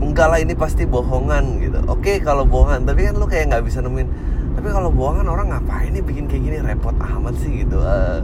enggak 0.00 0.28
lah 0.32 0.38
ini 0.40 0.56
pasti 0.56 0.88
bohongan 0.88 1.60
gitu. 1.60 1.78
Oke 1.90 2.24
kalau 2.24 2.48
bohongan 2.48 2.88
tapi 2.88 3.04
kan 3.04 3.14
lu 3.18 3.26
kayak 3.28 3.52
nggak 3.52 3.64
bisa 3.68 3.84
nemuin 3.84 4.08
tapi 4.56 4.68
kalau 4.70 4.90
bohongan 4.90 5.26
orang 5.30 5.54
ngapain 5.54 5.90
nih 5.94 6.02
bikin 6.02 6.26
kayak 6.26 6.42
gini? 6.42 6.56
Repot 6.60 6.96
amat 6.96 7.34
sih 7.38 7.64
gitu 7.64 7.78
uh, 7.80 8.22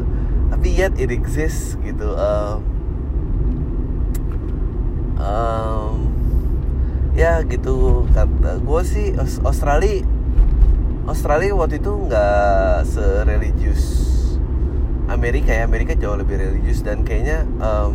tapi 0.50 0.68
yet 0.72 0.94
it 0.98 1.10
exists 1.10 1.74
gitu 1.82 2.14
uh, 2.14 2.58
um, 5.18 6.06
ya 7.16 7.42
gitu 7.48 8.04
kata 8.12 8.60
gue 8.60 8.82
sih 8.84 9.06
Australia 9.42 10.04
Australia 11.06 11.54
waktu 11.54 11.78
itu 11.78 11.92
nggak 11.92 12.82
sereligius 12.86 13.84
Amerika 15.06 15.54
ya 15.54 15.62
Amerika 15.64 15.94
jauh 15.94 16.18
lebih 16.18 16.36
religius 16.38 16.82
dan 16.82 17.06
kayaknya 17.06 17.46
um, 17.62 17.92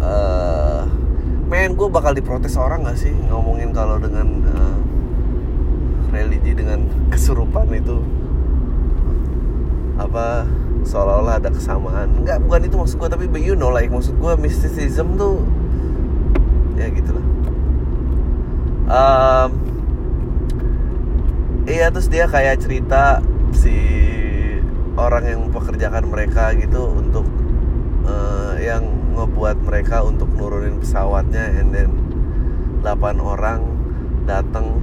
uh, 0.00 0.88
men 1.46 1.76
gue 1.76 1.88
bakal 1.92 2.16
diprotes 2.16 2.56
orang 2.56 2.82
gak 2.82 2.98
sih 2.98 3.12
ngomongin 3.28 3.70
kalau 3.70 4.00
dengan 4.00 4.26
uh, 4.50 4.76
religi 6.16 6.56
dengan 6.56 6.88
kesurupan 7.12 7.68
itu 7.76 8.00
apa 10.00 10.48
seolah-olah 10.88 11.36
ada 11.36 11.52
kesamaan. 11.52 12.24
Nggak 12.24 12.40
bukan 12.48 12.60
itu 12.64 12.76
maksud 12.80 12.96
gue 12.96 13.08
tapi 13.12 13.24
you 13.44 13.52
know 13.52 13.68
like 13.68 13.92
maksud 13.92 14.16
gue 14.16 14.32
mysticism 14.40 15.20
tuh 15.20 15.44
ya 16.80 16.88
gitulah. 16.88 17.24
Um, 18.86 19.50
iya 21.66 21.90
terus 21.90 22.06
dia 22.06 22.30
kayak 22.30 22.62
cerita 22.62 23.20
si 23.50 23.74
orang 24.96 25.24
yang 25.26 25.40
mempekerjakan 25.48 26.06
mereka 26.08 26.54
gitu 26.54 26.86
untuk 26.88 27.26
uh, 28.06 28.54
yang 28.62 28.86
ngebuat 29.16 29.58
mereka 29.64 30.06
untuk 30.06 30.30
nurunin 30.32 30.78
pesawatnya 30.80 31.50
and 31.56 31.74
then 31.74 31.90
8 32.84 33.18
orang 33.18 33.66
datang 34.28 34.78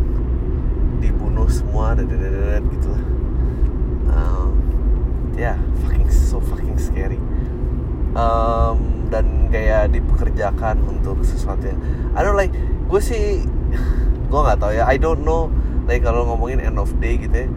dibunuh 1.33 1.49
semua 1.49 1.97
dan 1.97 2.05
gitu 2.69 2.87
lah. 2.93 3.03
Um, 4.13 4.49
ya 5.33 5.41
yeah, 5.41 5.57
fucking 5.81 6.05
so 6.13 6.37
fucking 6.37 6.77
scary. 6.77 7.17
Um, 8.13 9.09
dan 9.09 9.49
kayak 9.49 9.89
dipekerjakan 9.89 10.85
untuk 10.85 11.25
sesuatu 11.25 11.65
yang 11.65 11.81
I 12.13 12.21
don't 12.21 12.37
like 12.37 12.53
gue 12.85 13.01
sih 13.01 13.41
gue 14.29 14.39
nggak 14.45 14.61
tahu 14.61 14.77
ya 14.77 14.85
I 14.85 15.01
don't 15.01 15.25
know 15.25 15.49
like 15.89 16.05
kalau 16.05 16.29
ngomongin 16.29 16.61
end 16.61 16.77
of 16.77 16.93
day 17.01 17.17
gitu 17.17 17.33
ya. 17.33 17.49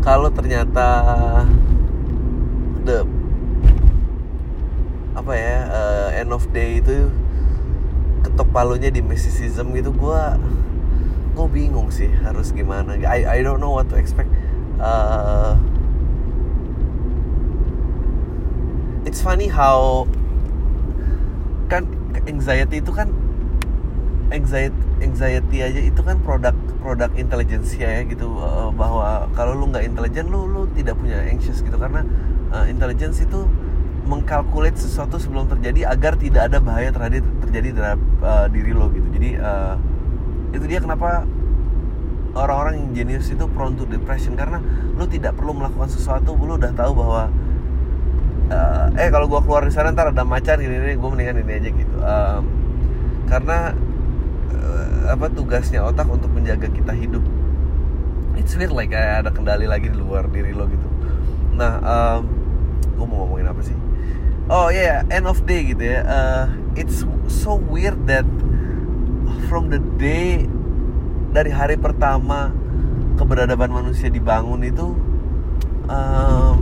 Kalau 0.00 0.32
ternyata 0.32 0.88
the 2.88 3.04
apa 5.12 5.32
ya 5.36 5.56
uh, 5.68 6.08
end 6.16 6.32
of 6.32 6.48
day 6.48 6.80
itu 6.80 7.12
ketok 8.34 8.50
palunya 8.50 8.90
di 8.90 8.98
mysticism 8.98 9.70
gitu 9.78 9.94
gue 9.94 10.22
gue 11.38 11.46
bingung 11.54 11.86
sih 11.94 12.10
harus 12.26 12.50
gimana. 12.50 12.98
I 12.98 13.38
I 13.38 13.38
don't 13.46 13.62
know 13.62 13.70
what 13.70 13.86
to 13.90 13.96
expect. 13.98 14.26
Uh, 14.82 15.54
it's 19.06 19.22
funny 19.22 19.46
how 19.46 20.10
kan 21.70 21.86
anxiety 22.26 22.82
itu 22.82 22.90
kan 22.90 23.14
anxiety 24.34 24.74
anxiety 24.98 25.62
aja 25.62 25.78
itu 25.78 26.02
kan 26.02 26.18
produk 26.26 26.58
produk 26.82 27.14
intelligence 27.14 27.70
ya 27.78 28.02
gitu 28.02 28.34
uh, 28.34 28.74
bahwa 28.74 29.30
kalau 29.38 29.54
lu 29.54 29.70
nggak 29.70 29.86
intelijen 29.86 30.26
lu 30.26 30.50
lu 30.50 30.66
tidak 30.74 30.98
punya 30.98 31.22
anxious 31.22 31.62
gitu. 31.62 31.78
Karena 31.78 32.02
uh, 32.50 32.66
intelligence 32.66 33.22
itu 33.22 33.46
mengkalkulate 34.04 34.76
sesuatu 34.76 35.16
sebelum 35.16 35.48
terjadi 35.48 35.88
agar 35.88 36.14
tidak 36.20 36.52
ada 36.52 36.60
bahaya 36.60 36.92
terjadi 36.92 37.24
terjadi 37.40 37.68
terhadap 37.72 38.00
uh, 38.20 38.46
diri 38.52 38.72
lo 38.76 38.92
gitu. 38.92 39.08
Jadi 39.16 39.30
uh, 39.40 39.74
itu 40.52 40.64
dia 40.68 40.78
kenapa 40.84 41.24
orang-orang 42.36 42.78
yang 42.78 42.88
jenius 42.92 43.32
itu 43.32 43.44
prone 43.48 43.74
to 43.80 43.88
depression. 43.88 44.36
Karena 44.36 44.60
lo 44.94 45.08
tidak 45.08 45.34
perlu 45.40 45.56
melakukan 45.56 45.88
sesuatu 45.88 46.36
lo 46.36 46.60
udah 46.60 46.72
tahu 46.76 46.92
bahwa 46.94 47.32
uh, 48.52 49.00
eh 49.00 49.08
kalau 49.08 49.26
gue 49.26 49.40
keluar 49.40 49.64
di 49.64 49.72
sana 49.72 49.90
ntar 49.90 50.12
ada 50.12 50.22
macan 50.22 50.60
gini 50.60 50.76
ini 50.76 50.94
gue 51.00 51.08
mendingan 51.08 51.40
ini 51.40 51.52
aja 51.56 51.70
gitu. 51.72 51.96
Um, 52.04 52.42
karena 53.24 53.72
uh, 54.52 55.16
apa 55.16 55.32
tugasnya 55.32 55.80
otak 55.80 56.06
untuk 56.12 56.28
menjaga 56.28 56.68
kita 56.68 56.92
hidup. 56.92 57.24
It's 58.36 58.52
weird 58.52 58.74
like 58.76 58.92
ada 58.92 59.32
kendali 59.32 59.64
lagi 59.64 59.88
di 59.88 59.96
luar 59.96 60.28
diri 60.28 60.52
lo 60.52 60.68
gitu. 60.68 60.88
Nah 61.56 61.72
um, 61.80 62.22
gue 62.94 63.06
mau 63.08 63.26
ngomongin 63.26 63.50
apa 63.50 63.58
sih 63.64 63.74
oh 64.52 64.68
ya 64.68 65.00
yeah, 65.04 65.14
end 65.14 65.24
of 65.24 65.40
day 65.48 65.64
gitu 65.64 65.84
ya. 65.84 66.00
Uh, 66.04 66.44
it's 66.76 67.04
so 67.30 67.56
weird 67.56 67.96
that 68.04 68.26
from 69.48 69.72
the 69.72 69.80
day 69.96 70.44
dari 71.32 71.50
hari 71.50 71.80
pertama 71.80 72.52
keberadaban 73.16 73.70
manusia 73.72 74.10
dibangun 74.10 74.66
itu 74.66 74.94
um, 75.88 76.56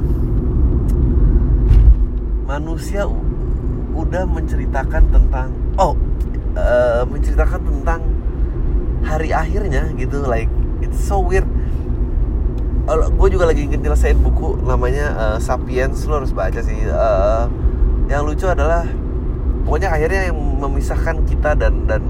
manusia 2.46 3.08
udah 3.92 4.24
menceritakan 4.28 5.08
tentang 5.12 5.48
oh 5.76 5.96
uh, 6.56 7.02
menceritakan 7.08 7.60
tentang 7.60 8.00
hari 9.02 9.34
akhirnya 9.34 9.90
gitu. 9.98 10.22
Like 10.22 10.48
it's 10.84 11.00
so 11.02 11.18
weird. 11.18 11.48
Gue 12.92 13.30
juga 13.30 13.46
lagi 13.46 13.70
nyelesain 13.70 14.18
buku 14.18 14.58
namanya 14.66 15.06
uh, 15.14 15.38
Sapiens. 15.38 16.02
Lo 16.06 16.22
harus 16.22 16.34
baca 16.34 16.58
sih. 16.60 16.78
Uh, 16.86 17.46
yang 18.12 18.28
lucu 18.28 18.44
adalah 18.44 18.84
pokoknya 19.64 19.88
akhirnya 19.88 20.20
yang 20.28 20.36
memisahkan 20.36 21.24
kita 21.24 21.56
dan 21.56 21.88
dan 21.88 22.04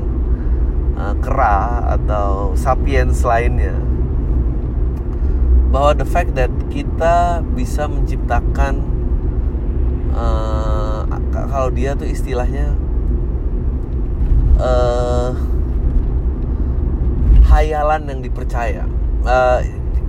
uh, 0.99 1.15
kera 1.23 1.95
atau 1.95 2.59
sapiens 2.59 3.23
lainnya. 3.23 3.79
Bahwa 5.71 5.95
the 5.95 6.05
fact 6.05 6.35
that 6.35 6.51
kita 6.75 7.47
bisa 7.55 7.87
menciptakan 7.87 8.83
uh, 10.11 11.07
kalau 11.31 11.71
dia 11.71 11.95
tuh 11.95 12.11
istilahnya 12.11 12.75
uh, 14.59 15.39
hayalan 17.47 18.11
yang 18.11 18.21
dipercaya. 18.27 18.91
Uh, 19.23 19.63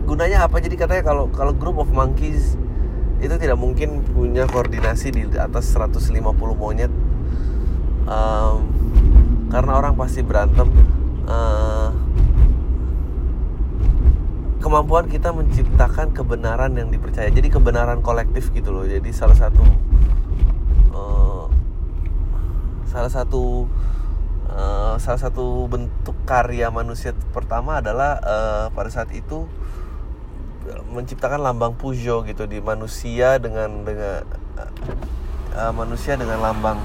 gunanya 0.10 0.49
apa? 0.49 0.58
Jadi 0.58 0.73
katanya 0.73 1.06
kalau 1.06 1.29
kalau 1.29 1.53
group 1.53 1.77
of 1.77 1.93
monkeys 1.93 2.58
itu 3.23 3.36
tidak 3.39 3.55
mungkin 3.55 4.03
punya 4.03 4.43
koordinasi 4.43 5.15
di 5.15 5.23
atas 5.39 5.71
150 5.71 6.19
monyet. 6.59 6.91
Um, 8.03 8.67
karena 9.47 9.79
orang 9.79 9.95
pasti 9.95 10.19
berantem. 10.19 10.67
Uh, 11.23 11.95
kemampuan 14.59 15.07
kita 15.07 15.31
menciptakan 15.31 16.12
kebenaran 16.12 16.75
yang 16.75 16.91
dipercaya. 16.91 17.31
Jadi 17.31 17.47
kebenaran 17.47 18.03
kolektif 18.03 18.51
gitu 18.51 18.75
loh. 18.75 18.83
Jadi 18.83 19.12
salah 19.15 19.39
satu 19.39 19.63
uh, 20.91 21.47
salah 22.91 23.12
satu 23.12 23.71
uh, 24.51 24.95
salah 24.99 25.19
satu 25.19 25.67
bentuk 25.71 26.15
karya 26.27 26.67
manusia 26.71 27.15
pertama 27.31 27.79
adalah 27.79 28.19
uh, 28.19 28.67
pada 28.71 28.91
saat 28.91 29.12
itu 29.15 29.47
menciptakan 30.91 31.43
lambang 31.43 31.76
Pujo 31.76 32.23
gitu 32.23 32.47
di 32.47 32.63
manusia 32.63 33.38
dengan 33.39 33.84
dengan 33.84 34.23
uh, 35.56 35.73
manusia 35.76 36.15
dengan 36.15 36.39
lambang. 36.39 36.80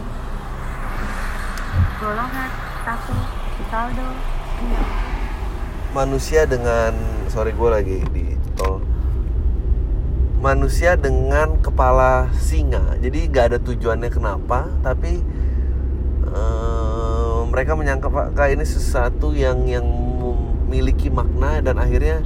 Golongan 1.98 2.50
satu 2.86 3.14
saldo 3.70 4.08
manusia 5.96 6.44
dengan 6.44 6.92
sorry 7.32 7.56
gue 7.56 7.70
lagi 7.70 7.98
di 8.12 8.36
tol. 8.58 8.84
Manusia 10.38 10.94
dengan 10.94 11.58
kepala 11.58 12.30
singa. 12.38 12.94
Jadi 13.02 13.26
gak 13.26 13.54
ada 13.54 13.58
tujuannya 13.58 14.10
kenapa 14.12 14.70
tapi 14.84 15.18
uh, 16.30 17.42
mereka 17.50 17.74
menyangka 17.74 18.30
kayak 18.36 18.60
ini 18.60 18.66
sesuatu 18.68 19.34
yang 19.34 19.66
yang 19.66 19.82
memiliki 20.68 21.10
makna 21.10 21.58
dan 21.64 21.80
akhirnya 21.80 22.22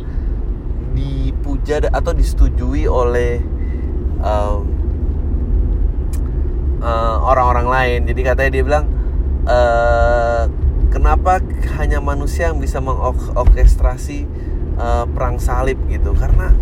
dipuja 0.93 1.83
atau 1.91 2.13
disetujui 2.15 2.87
oleh 2.87 3.41
um, 4.23 4.63
uh, 6.81 7.17
orang-orang 7.27 7.67
lain. 7.69 8.01
Jadi 8.09 8.21
katanya 8.23 8.51
dia 8.53 8.65
bilang, 8.65 8.87
uh, 9.49 10.47
kenapa 10.89 11.43
hanya 11.81 11.99
manusia 11.99 12.53
yang 12.53 12.63
bisa 12.63 12.79
mengorkestrasi 12.79 14.25
uh, 14.79 15.05
perang 15.11 15.37
salib 15.43 15.77
gitu? 15.91 16.15
Karena 16.15 16.55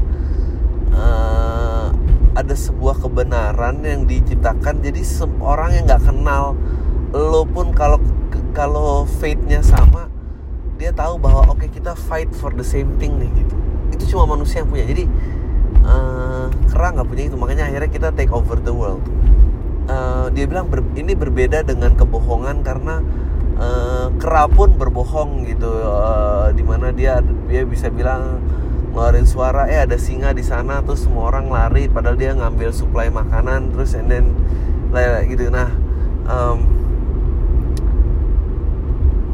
uh, 0.94 1.92
ada 2.34 2.54
sebuah 2.54 3.02
kebenaran 3.02 3.84
yang 3.84 4.08
diciptakan. 4.08 4.80
Jadi 4.80 5.02
orang 5.42 5.76
yang 5.76 5.84
nggak 5.86 6.04
kenal 6.08 6.56
lo 7.10 7.42
pun 7.42 7.74
kalau 7.74 7.98
kalau 8.54 9.02
fate-nya 9.06 9.62
sama, 9.62 10.10
dia 10.78 10.94
tahu 10.94 11.18
bahwa 11.18 11.46
oke 11.50 11.60
okay, 11.60 11.68
kita 11.68 11.92
fight 11.92 12.30
for 12.32 12.54
the 12.54 12.64
same 12.64 12.96
thing 12.96 13.18
nih 13.20 13.30
gitu 13.44 13.69
itu 14.00 14.16
cuma 14.16 14.24
manusia 14.32 14.64
yang 14.64 14.72
punya. 14.72 14.88
Jadi 14.88 15.04
uh, 15.84 16.48
kera 16.72 16.96
nggak 16.96 17.08
punya 17.12 17.24
itu. 17.28 17.36
Makanya 17.36 17.68
akhirnya 17.68 17.90
kita 17.92 18.08
take 18.16 18.32
over 18.32 18.56
the 18.56 18.72
world. 18.72 19.04
Uh, 19.84 20.32
dia 20.32 20.48
bilang 20.48 20.72
ber, 20.72 20.80
ini 20.96 21.12
berbeda 21.12 21.60
dengan 21.68 21.92
kebohongan 21.92 22.64
karena 22.64 23.04
uh, 23.60 24.08
kera 24.16 24.48
pun 24.48 24.80
berbohong 24.80 25.44
gitu. 25.44 25.68
Uh, 25.68 26.48
di 26.56 26.64
mana 26.64 26.88
dia 26.96 27.20
dia 27.44 27.68
bisa 27.68 27.92
bilang 27.92 28.40
ngeluarin 28.90 29.22
suara 29.22 29.70
eh 29.70 29.86
ada 29.86 29.94
singa 29.94 30.34
di 30.34 30.42
sana 30.42 30.82
terus 30.82 31.06
semua 31.06 31.30
orang 31.30 31.46
lari 31.46 31.86
padahal 31.86 32.18
dia 32.18 32.34
ngambil 32.34 32.74
suplai 32.74 33.06
makanan 33.06 33.70
terus 33.70 33.94
and 33.94 34.10
then 34.10 34.34
gitu. 35.30 35.46
Nah 35.46 35.70
um, 36.26 36.58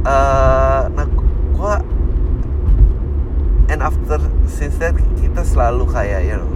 uh, 0.04 0.92
nah 0.92 1.08
after 3.86 4.18
since 4.50 4.74
that 4.82 4.98
kita 5.22 5.46
selalu 5.46 5.86
kayak 5.86 6.26
you 6.26 6.34
know 6.34 6.50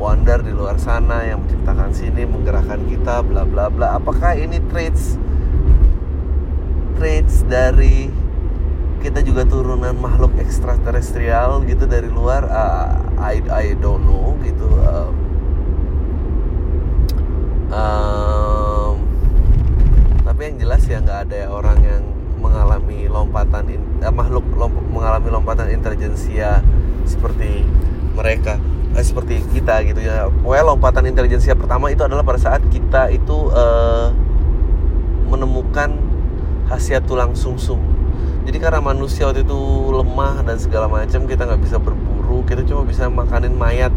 wonder 0.00 0.40
di 0.40 0.48
luar 0.48 0.80
sana 0.80 1.20
yang 1.28 1.44
menciptakan 1.44 1.92
sini 1.92 2.24
menggerakkan 2.24 2.80
kita 2.88 3.20
bla 3.20 3.44
bla 3.44 3.68
bla. 3.68 4.00
Apakah 4.00 4.32
ini 4.32 4.64
traits 4.72 5.20
traits 6.96 7.44
dari 7.44 8.08
kita 9.04 9.20
juga 9.20 9.44
turunan 9.44 9.92
makhluk 10.00 10.32
ekstraterestrial 10.40 11.68
gitu 11.68 11.84
dari 11.84 12.08
luar? 12.08 12.48
Uh, 12.48 12.96
I 13.20 13.44
I 13.52 13.66
don't 13.76 14.08
know 14.08 14.32
gitu. 14.40 14.68
Um, 14.88 15.12
um, 17.68 18.94
tapi 20.24 20.40
yang 20.48 20.56
jelas 20.64 20.82
ya 20.88 21.04
nggak 21.04 21.20
ada 21.28 21.52
orang 21.52 21.78
yang 21.84 22.04
mengalami 22.44 23.08
lompatan 23.08 23.64
eh, 23.72 24.12
makhluk 24.12 24.44
lomp 24.60 24.76
mengalami 24.92 25.32
lompatan 25.32 25.72
intelijensia 25.72 26.60
seperti 27.08 27.64
mereka 28.12 28.60
eh, 28.92 29.04
seperti 29.04 29.40
kita 29.56 29.80
gitu 29.88 30.04
ya. 30.04 30.28
Pokoknya 30.28 30.64
lompatan 30.68 31.08
intelijensia 31.08 31.56
pertama 31.56 31.88
itu 31.88 32.04
adalah 32.04 32.20
pada 32.20 32.36
saat 32.36 32.60
kita 32.68 33.08
itu 33.08 33.48
eh, 33.56 34.08
menemukan 35.32 35.96
khasiat 36.68 37.08
tulang 37.08 37.32
sumsum. 37.32 37.80
-sum. 37.80 37.94
Jadi 38.44 38.60
karena 38.60 38.80
manusia 38.84 39.24
waktu 39.24 39.40
itu 39.40 39.60
lemah 39.88 40.44
dan 40.44 40.60
segala 40.60 40.84
macam 40.84 41.24
kita 41.24 41.48
nggak 41.48 41.62
bisa 41.64 41.76
berburu, 41.80 42.44
kita 42.44 42.60
cuma 42.68 42.84
bisa 42.84 43.08
makanin 43.08 43.56
mayat. 43.56 43.88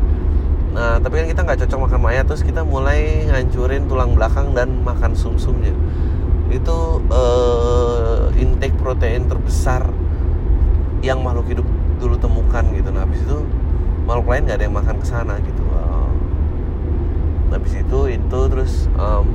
Nah, 0.71 1.03
tapi 1.03 1.19
kan 1.19 1.27
kita 1.27 1.41
nggak 1.43 1.59
cocok 1.67 1.79
makan 1.83 1.99
mayat, 1.99 2.23
terus 2.31 2.47
kita 2.47 2.63
mulai 2.63 3.27
ngancurin 3.27 3.91
tulang 3.91 4.15
belakang 4.15 4.55
dan 4.55 4.71
makan 4.87 5.19
sumsumnya 5.19 5.75
itu 6.47 6.77
uh, 7.11 8.31
intake 8.39 8.75
protein 8.79 9.27
terbesar 9.27 9.83
yang 11.03 11.21
makhluk 11.21 11.47
hidup 11.51 11.67
dulu 11.99 12.15
temukan 12.15 12.63
gitu. 12.71 12.89
Nah 12.93 13.03
habis 13.03 13.19
itu 13.23 13.43
makhluk 14.07 14.27
lain 14.31 14.41
nggak 14.47 14.57
ada 14.57 14.65
yang 14.65 14.77
makan 14.77 14.95
ke 15.03 15.07
sana 15.07 15.35
gitu. 15.43 15.63
Uh, 15.71 16.09
habis 17.51 17.73
itu 17.75 17.99
itu 18.15 18.39
terus 18.51 18.73
um, 18.95 19.27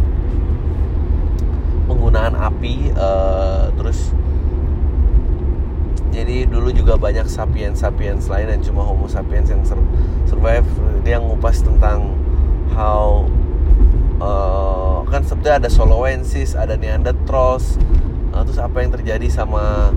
penggunaan 1.90 2.33
api 2.38 2.92
uh, 2.96 3.68
terus 3.77 4.14
jadi 6.12 6.44
dulu 6.44 6.68
juga 6.77 7.01
banyak 7.01 7.25
sapiens 7.25 7.81
sapiens 7.81 8.29
lain 8.29 8.53
dan 8.53 8.61
cuma 8.61 8.85
homo 8.85 9.09
sapiens 9.09 9.48
yang 9.48 9.64
survive. 10.29 10.68
Dia 11.03 11.16
ngupas 11.20 11.64
tentang 11.64 12.12
how 12.77 13.25
uh, 14.20 14.91
kan 15.12 15.29
sebetulnya 15.29 15.61
ada 15.61 15.68
Soloensis, 15.68 16.57
ada 16.57 16.81
Neanderthals. 16.81 17.77
Uh, 18.33 18.40
terus 18.48 18.57
apa 18.57 18.81
yang 18.81 18.96
terjadi 18.96 19.29
sama 19.29 19.92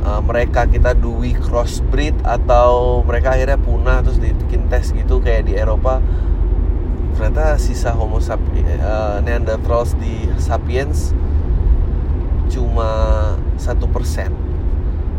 uh, 0.00 0.20
mereka 0.24 0.64
kita 0.64 0.96
dui 0.96 1.36
crossbreed 1.36 2.16
atau 2.24 3.04
mereka 3.04 3.36
akhirnya 3.36 3.60
punah 3.60 4.00
terus 4.00 4.16
dibikin 4.16 4.72
tes 4.72 4.88
gitu 4.96 5.20
kayak 5.20 5.52
di 5.52 5.60
Eropa. 5.60 6.00
Ternyata 7.12 7.60
sisa 7.60 7.92
Homo 7.92 8.24
sapiens 8.24 8.80
uh, 8.80 9.20
Neanderthals 9.20 9.92
di 10.00 10.32
Sapiens 10.40 11.12
cuma 12.48 12.88
satu 13.60 13.84
persen. 13.84 14.32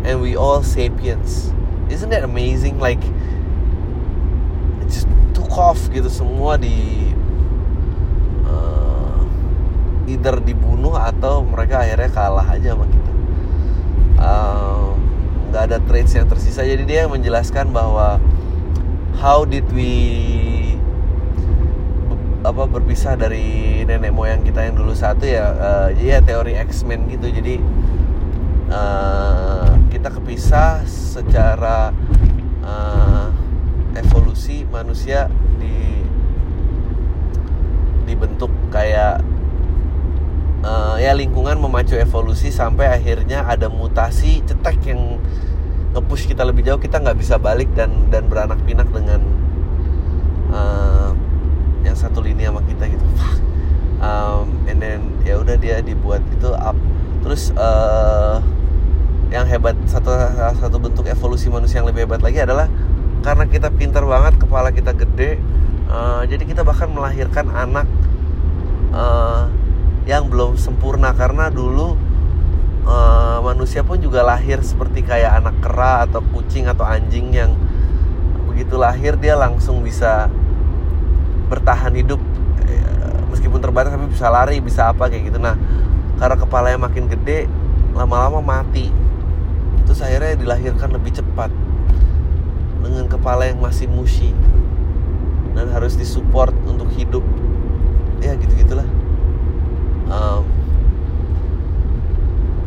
And 0.02 0.26
we 0.26 0.34
all 0.34 0.66
sapiens. 0.66 1.54
Isn't 1.94 2.10
that 2.10 2.26
amazing? 2.26 2.82
Like 2.82 3.04
it 4.82 4.90
just 4.90 5.06
took 5.38 5.54
off 5.54 5.78
gitu 5.94 6.10
semua 6.10 6.58
di 6.58 7.09
either 10.10 10.42
dibunuh 10.42 10.98
atau 10.98 11.46
mereka 11.46 11.86
akhirnya 11.86 12.10
kalah 12.10 12.48
aja 12.50 12.74
sama 12.74 12.86
kita. 12.90 13.12
Nggak 15.54 15.64
uh, 15.64 15.68
ada 15.70 15.78
traits 15.86 16.18
yang 16.18 16.26
tersisa. 16.26 16.66
Jadi 16.66 16.84
dia 16.90 17.06
menjelaskan 17.06 17.70
bahwa 17.70 18.18
how 19.22 19.46
did 19.46 19.66
we 19.70 19.94
apa 22.40 22.64
berpisah 22.66 23.20
dari 23.20 23.84
nenek 23.84 24.16
moyang 24.16 24.42
kita 24.48 24.64
yang 24.64 24.80
dulu 24.80 24.96
satu 24.96 25.28
ya 25.28 25.54
uh, 25.54 25.88
ya 25.94 26.24
teori 26.26 26.58
X-Men 26.58 27.06
gitu. 27.14 27.30
Jadi 27.30 27.62
uh, 28.74 29.76
kita 29.94 30.10
kepisah 30.10 30.82
secara 30.88 31.94
uh, 32.66 33.28
evolusi 33.94 34.64
manusia 34.72 35.28
di 35.60 36.02
dibentuk 38.10 38.50
kayak 38.74 39.22
uh, 40.64 40.96
ya 41.00 41.16
lingkungan 41.16 41.60
memacu 41.60 41.96
evolusi 41.96 42.52
sampai 42.52 42.92
akhirnya 42.92 43.46
ada 43.48 43.68
mutasi 43.68 44.44
cetek 44.44 44.94
yang 44.94 45.20
ngepush 45.96 46.30
kita 46.30 46.44
lebih 46.48 46.66
jauh. 46.68 46.80
Kita 46.82 47.00
nggak 47.02 47.18
bisa 47.18 47.36
balik 47.42 47.72
dan 47.74 48.12
dan 48.14 48.28
beranak 48.28 48.62
pinak 48.64 48.88
dengan 48.92 49.22
uh, 50.54 51.12
yang 51.84 51.96
satu 51.96 52.24
lini 52.24 52.48
sama 52.48 52.62
kita 52.66 52.88
gitu. 52.90 53.06
Um, 54.00 54.64
and 54.72 54.80
then 54.80 55.20
ya 55.28 55.36
udah 55.44 55.60
dia 55.60 55.84
dibuat 55.84 56.24
itu 56.32 56.56
up. 56.56 56.78
Terus 57.20 57.52
uh, 57.60 58.40
yang 59.30 59.46
hebat 59.46 59.78
satu 59.86 60.10
satu 60.58 60.78
bentuk 60.82 61.06
evolusi 61.06 61.54
manusia 61.54 61.84
yang 61.84 61.88
lebih 61.90 62.10
hebat 62.10 62.22
lagi 62.26 62.42
adalah 62.42 62.66
karena 63.22 63.46
kita 63.46 63.70
pintar 63.70 64.02
banget 64.08 64.42
kepala 64.42 64.74
kita 64.74 64.96
gede 64.96 65.38
uh, 65.86 66.26
jadi 66.26 66.44
kita 66.50 66.62
bahkan 66.66 66.90
melahirkan 66.90 67.46
anak 67.54 67.86
uh, 68.90 69.46
yang 70.10 70.26
belum 70.26 70.58
sempurna. 70.58 71.14
Karena 71.14 71.54
dulu 71.54 71.94
uh, 72.90 73.38
manusia 73.46 73.86
pun 73.86 74.02
juga 74.02 74.26
lahir 74.26 74.58
seperti 74.66 75.06
kayak 75.06 75.46
anak 75.46 75.56
kera 75.62 76.10
atau 76.10 76.26
kucing 76.34 76.66
atau 76.66 76.82
anjing 76.82 77.30
yang 77.30 77.54
begitu 78.50 78.74
lahir 78.76 79.14
dia 79.22 79.38
langsung 79.38 79.86
bisa 79.86 80.28
bertahan 81.48 81.96
hidup 81.96 82.20
eh, 82.68 83.22
meskipun 83.32 83.64
terbatas 83.64 83.96
tapi 83.96 84.10
bisa 84.12 84.28
lari 84.28 84.58
bisa 84.60 84.90
apa 84.90 85.08
kayak 85.08 85.30
gitu. 85.30 85.38
Nah 85.38 85.54
karena 86.18 86.36
kepalanya 86.36 86.90
makin 86.90 87.06
gede 87.06 87.46
lama-lama 87.94 88.42
mati. 88.42 88.90
Terus 89.86 90.02
akhirnya 90.02 90.38
dilahirkan 90.38 90.90
lebih 90.94 91.22
cepat 91.22 91.54
dengan 92.82 93.06
kepala 93.06 93.46
yang 93.50 93.62
masih 93.62 93.86
mushy 93.90 94.34
dan 95.54 95.70
harus 95.70 95.94
disupport 95.96 96.54
untuk 96.66 96.90
hidup. 96.94 97.24
Ya 98.20 98.36
gitu 98.36 98.52
gitulah 98.60 98.86
um, 100.10 100.44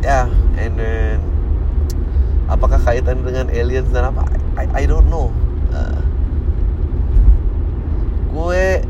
yeah, 0.03 0.27
and 0.59 0.75
then 0.75 1.19
apakah 2.51 2.79
kaitannya 2.81 3.23
dengan 3.23 3.47
aliens 3.51 3.89
dan 3.91 4.11
apa? 4.11 4.27
I, 4.59 4.65
I 4.71 4.83
don't 4.87 5.07
know. 5.07 5.31
Uh, 5.71 6.01
gue 8.33 8.83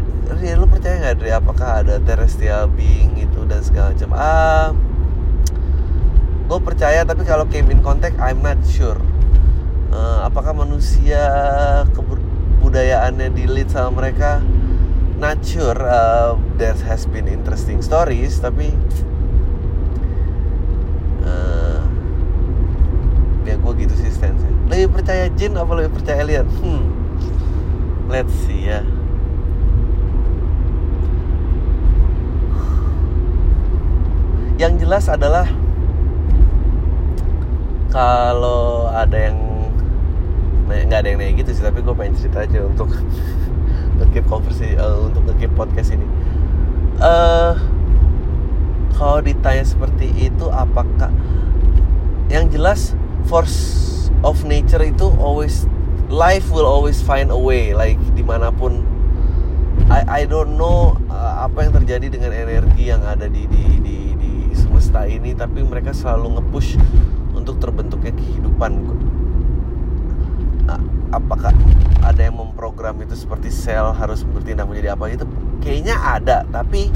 ya 0.43 0.59
lu 0.59 0.67
percaya 0.67 0.99
nggak 0.99 1.15
dari 1.23 1.31
apakah 1.31 1.83
ada 1.83 1.95
terrestrial 2.03 2.67
being 2.67 3.15
itu 3.15 3.47
dan 3.47 3.63
segala 3.63 3.95
macam? 3.95 4.11
Ah 4.11 4.75
gue 6.43 6.59
percaya 6.59 7.07
tapi 7.07 7.23
kalau 7.23 7.47
came 7.47 7.71
in 7.71 7.79
contact 7.79 8.19
I'm 8.19 8.43
not 8.43 8.59
sure. 8.67 8.99
Uh, 9.93 10.25
apakah 10.27 10.51
manusia 10.51 11.23
kebudayaannya 11.95 13.31
di 13.31 13.47
sama 13.71 14.03
mereka? 14.03 14.43
Not 15.21 15.39
sure. 15.45 15.79
Uh, 15.79 16.35
there 16.57 16.77
has 16.85 17.05
been 17.09 17.27
interesting 17.27 17.81
stories 17.81 18.37
tapi 18.39 18.71
uh, 21.25 21.81
ya 23.43 23.57
gue 23.57 23.73
gitu 23.81 23.93
sih 23.97 24.11
stance 24.13 24.53
lebih 24.73 24.89
percaya 24.89 25.29
jin 25.37 25.53
apa 25.53 25.71
lebih 25.77 25.91
percaya 26.01 26.25
alien? 26.25 26.49
Hmm. 26.63 26.83
Let's 28.09 28.33
see 28.45 28.73
ya. 28.73 28.81
Yang 34.57 34.73
jelas 34.85 35.05
adalah 35.11 35.45
kalau 37.93 38.89
ada 38.89 39.29
yang 39.29 39.37
nggak 40.65 40.99
ada 41.05 41.09
yang 41.13 41.19
nanya 41.21 41.33
gitu 41.37 41.53
sih 41.53 41.61
tapi 41.61 41.85
gue 41.85 41.93
pengen 41.93 42.17
cerita 42.17 42.41
aja 42.41 42.65
untuk 42.65 42.89
ngekip 44.01 44.25
konversi 44.25 44.73
uh, 44.73 45.05
untuk 45.05 45.29
ngekip 45.29 45.53
podcast 45.53 45.93
ini 45.93 46.05
uh, 47.03 47.53
kalau 48.95 49.19
ditanya 49.19 49.67
seperti 49.67 50.07
itu 50.15 50.47
apakah 50.47 51.11
yang 52.31 52.47
jelas 52.47 52.95
force 53.27 54.07
of 54.23 54.41
nature 54.47 54.81
itu 54.81 55.11
always 55.19 55.67
life 56.07 56.47
will 56.49 56.65
always 56.65 57.03
find 57.03 57.29
a 57.29 57.37
way 57.37 57.75
like 57.75 57.99
di 58.15 58.23
mana 58.23 58.49
pun. 58.49 58.87
I 59.89 60.23
I 60.23 60.29
don't 60.29 60.55
know 60.55 60.95
uh, 61.09 61.43
apa 61.49 61.67
yang 61.67 61.73
terjadi 61.75 62.07
dengan 62.07 62.31
energi 62.31 62.87
yang 62.93 63.03
ada 63.03 63.27
di 63.27 63.49
di 63.49 63.81
di, 63.83 63.97
di 64.15 64.31
semesta 64.55 65.03
ini 65.09 65.35
tapi 65.35 65.65
mereka 65.65 65.91
selalu 65.91 66.39
nge-push 66.39 66.77
untuk 67.33 67.59
terbentuknya 67.59 68.13
kehidupan 68.15 68.79
apakah 71.13 71.54
ada 72.02 72.21
yang 72.21 72.36
memprogram 72.39 72.97
itu 73.04 73.13
seperti 73.13 73.54
sel 73.54 73.93
harus 73.93 74.23
bertindak 74.23 74.67
menjadi 74.67 74.95
apa? 74.97 75.12
Itu 75.12 75.26
kayaknya 75.60 75.95
ada 75.99 76.47
tapi 76.49 76.91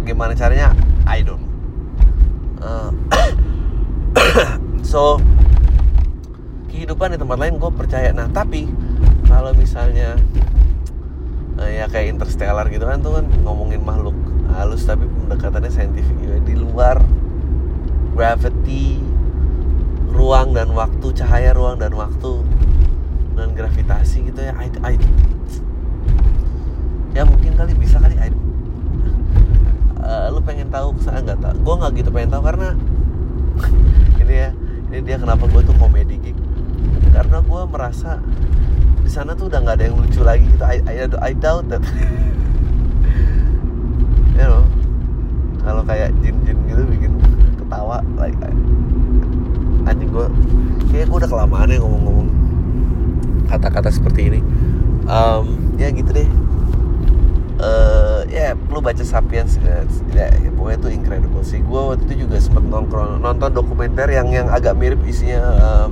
gimana 0.00 0.34
caranya? 0.34 0.74
I 1.04 1.22
don't 1.22 1.50
uh, 2.62 2.90
so 4.90 5.18
kehidupan 6.70 7.16
di 7.16 7.18
tempat 7.18 7.38
lain 7.40 7.58
gue 7.58 7.70
percaya. 7.72 8.12
Nah 8.14 8.28
tapi 8.30 8.68
kalau 9.26 9.52
misalnya 9.56 10.16
uh, 11.58 11.70
ya 11.70 11.88
kayak 11.90 12.16
interstellar 12.16 12.68
gitu 12.70 12.86
kan 12.86 13.00
tuh 13.02 13.20
kan 13.20 13.26
ngomongin 13.42 13.82
makhluk 13.82 14.16
halus 14.54 14.84
tapi 14.84 15.06
pendekatannya 15.06 15.70
saintifik 15.70 16.16
juga 16.18 16.38
di 16.42 16.54
luar 16.58 16.96
gravity 18.14 18.98
ruang 20.10 20.52
dan 20.52 20.68
waktu 20.74 21.06
cahaya 21.14 21.54
ruang 21.54 21.78
dan 21.78 21.94
waktu 21.94 22.42
dan 23.38 23.54
gravitasi 23.54 24.30
gitu 24.30 24.40
ya. 24.42 24.52
I, 24.58 24.68
I, 24.82 24.94
ya 27.14 27.22
mungkin 27.26 27.56
kali 27.56 27.72
bisa 27.78 27.96
kali 28.02 28.18
I, 28.18 28.30
uh, 30.02 30.28
lu 30.34 30.42
pengen 30.42 30.68
tahu 30.68 30.94
saya 31.00 31.22
nggak 31.22 31.40
tahu. 31.40 31.54
Gue 31.62 31.74
nggak 31.80 31.92
gitu 32.02 32.10
pengen 32.10 32.30
tahu 32.34 32.42
karena 32.44 32.68
ini 34.22 34.34
ya 34.34 34.50
ini 34.90 34.98
dia 35.06 35.16
kenapa 35.16 35.46
gue 35.46 35.62
tuh 35.64 35.76
komedi 35.78 36.18
gig. 36.20 36.38
Karena 37.10 37.40
gue 37.42 37.62
merasa 37.70 38.18
di 39.00 39.10
sana 39.10 39.34
tuh 39.34 39.48
udah 39.48 39.58
nggak 39.62 39.76
ada 39.80 39.84
yang 39.88 39.96
lucu 39.96 40.20
lagi 40.20 40.44
gitu. 40.44 40.64
I, 40.66 40.78
I, 40.84 40.94
I 41.06 41.32
doubt 41.34 41.70
that. 41.70 41.82
You 44.40 44.48
know 44.48 44.64
kalau 45.60 45.82
kayak 45.84 46.10
jin-jin 46.24 46.56
gitu 46.66 46.82
bikin 46.88 47.12
ketawa 47.60 48.00
like 48.16 48.36
anjing 49.90 50.10
gue 50.10 50.26
kayak 50.94 51.06
gue 51.10 51.18
udah 51.18 51.30
kelamaan 51.30 51.68
ya 51.70 51.78
ngomong-ngomong 51.82 52.28
kata-kata 53.50 53.90
seperti 53.90 54.30
ini. 54.30 54.40
Um, 55.10 55.74
ya 55.74 55.90
gitu 55.90 56.10
deh. 56.14 56.28
Uh, 57.60 58.24
ya 58.32 58.56
yeah, 58.56 58.72
lu 58.72 58.80
baca 58.80 59.04
Sapiens 59.04 59.60
ya, 59.60 59.84
ya 60.32 60.50
pokoknya 60.56 60.78
itu 60.80 60.88
incredible 60.96 61.44
sih. 61.44 61.60
Gue 61.60 61.80
waktu 61.92 62.08
itu 62.08 62.24
juga 62.24 62.40
sempat 62.40 62.64
nongkrong 62.64 63.20
nonton 63.20 63.50
dokumenter 63.52 64.08
yang 64.08 64.30
yang 64.32 64.48
agak 64.48 64.78
mirip 64.78 65.02
isinya 65.04 65.44
um, 65.60 65.90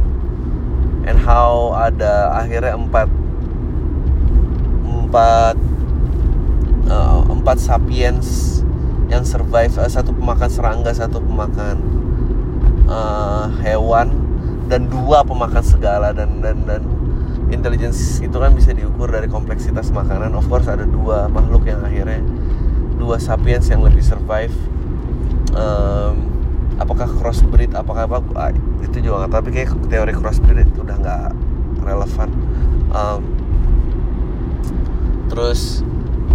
and 1.04 1.18
how 1.20 1.76
ada 1.76 2.32
akhirnya 2.40 2.72
empat 2.72 3.08
empat 4.86 5.56
uh, 6.88 7.20
empat 7.28 7.56
sapiens 7.60 8.60
yang 9.08 9.24
survive 9.24 9.72
uh, 9.80 9.88
satu 9.88 10.12
pemakan 10.12 10.48
serangga 10.52 10.92
satu 10.92 11.20
pemakan 11.20 11.80
uh, 12.88 13.46
hewan 13.62 14.10
dan 14.68 14.88
dua 14.88 15.24
pemakan 15.24 15.64
segala 15.64 16.12
dan 16.12 16.40
dan 16.44 16.64
dan 16.68 16.82
intelligence 17.48 18.20
itu 18.20 18.36
kan 18.36 18.52
bisa 18.52 18.76
diukur 18.76 19.08
dari 19.08 19.28
kompleksitas 19.28 19.92
makanan. 19.92 20.36
Of 20.36 20.48
course 20.48 20.68
ada 20.68 20.84
dua 20.84 21.28
makhluk 21.32 21.64
yang 21.68 21.80
akhirnya 21.84 22.20
dua 23.00 23.16
sapiens 23.16 23.68
yang 23.68 23.84
lebih 23.84 24.04
survive. 24.04 24.52
Um, 25.56 26.28
apakah 26.78 27.08
crossbreed 27.08 27.74
apakah 27.74 28.06
apa 28.06 28.20
ah, 28.38 28.52
itu 28.84 29.02
juga 29.02 29.26
nggak 29.26 29.32
tapi 29.32 29.48
kayak 29.50 29.70
teori 29.88 30.12
crossbreed 30.14 30.68
itu 30.68 30.84
udah 30.84 30.96
nggak 31.00 31.24
relevan. 31.84 32.28
Um, 32.92 33.20
terus 35.28 35.84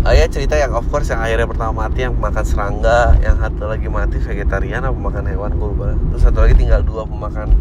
uh, 0.03 0.13
ya 0.13 0.27
cerita 0.27 0.59
yang 0.59 0.75
of 0.75 0.85
course 0.91 1.07
yang 1.09 1.23
akhirnya 1.23 1.47
pertama 1.47 1.87
mati 1.87 2.03
yang 2.03 2.13
makan 2.19 2.43
serangga 2.43 3.15
yang 3.23 3.39
satu 3.39 3.71
lagi 3.71 3.87
mati 3.87 4.19
vegetarian 4.19 4.83
apa 4.83 4.95
makan 4.95 5.23
hewan 5.31 5.55
gue 5.55 5.69
lupa. 5.71 5.95
Terus 5.95 6.21
satu 6.21 6.37
lagi 6.43 6.55
tinggal 6.59 6.83
dua 6.83 7.07
pemakan 7.07 7.55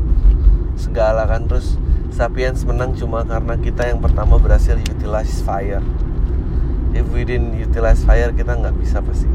segala 0.74 1.24
kan. 1.31 1.46
Terus 1.46 1.78
sapiens 2.11 2.66
menang 2.66 2.98
cuma 2.98 3.22
karena 3.22 3.55
kita 3.57 3.87
yang 3.87 4.02
pertama 4.02 4.37
berhasil 4.42 4.74
utilize 4.74 5.40
fire. 5.46 5.83
If 6.92 7.09
we 7.14 7.24
didn't 7.24 7.57
utilize 7.57 8.02
fire 8.05 8.35
kita 8.35 8.59
nggak 8.59 8.74
bisa 8.76 9.00
pasti. 9.00 9.31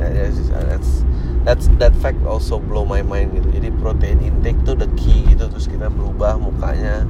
Ya, 0.00 0.08
ya, 0.08 0.26
that's 0.72 1.04
that's 1.44 1.66
that 1.78 1.94
fact 1.98 2.18
also 2.24 2.62
blow 2.62 2.86
my 2.86 3.02
mind 3.02 3.36
gitu. 3.36 3.58
Jadi 3.58 3.68
protein 3.82 4.22
intake 4.22 4.58
tuh 4.62 4.78
the 4.78 4.88
key 4.94 5.26
gitu. 5.34 5.50
Terus 5.50 5.66
kita 5.66 5.90
berubah 5.90 6.38
mukanya 6.38 7.04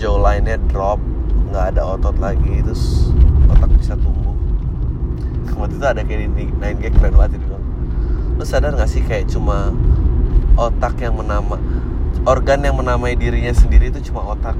jawline-nya 0.00 0.56
drop 0.72 0.96
nggak 1.50 1.74
ada 1.74 1.82
otot 1.82 2.16
lagi 2.22 2.62
terus 2.62 3.10
otak 3.50 3.70
bisa 3.74 3.98
tumbuh. 3.98 4.34
Waktu 5.58 5.76
itu 5.76 5.86
ada 5.86 6.00
kayak 6.06 6.32
di 6.32 6.48
9 6.56 6.80
gag 6.80 6.94
keren 6.96 7.12
banget 7.18 7.42
itu. 7.42 7.46
Lu 8.40 8.44
sadar 8.48 8.72
gak 8.72 8.88
sih 8.88 9.04
kayak 9.04 9.28
cuma 9.28 9.74
otak 10.56 10.96
yang 11.04 11.18
menama 11.18 11.60
organ 12.24 12.64
yang 12.64 12.78
menamai 12.78 13.12
dirinya 13.18 13.52
sendiri 13.52 13.92
itu 13.92 14.00
cuma 14.08 14.32
otak? 14.32 14.56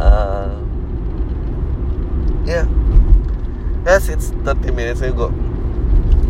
Uh, 0.00 0.56
yeah 2.48 2.64
yes 3.84 4.08
it's 4.08 4.32
30 4.46 4.72
minutes 4.72 5.02
ago. 5.02 5.28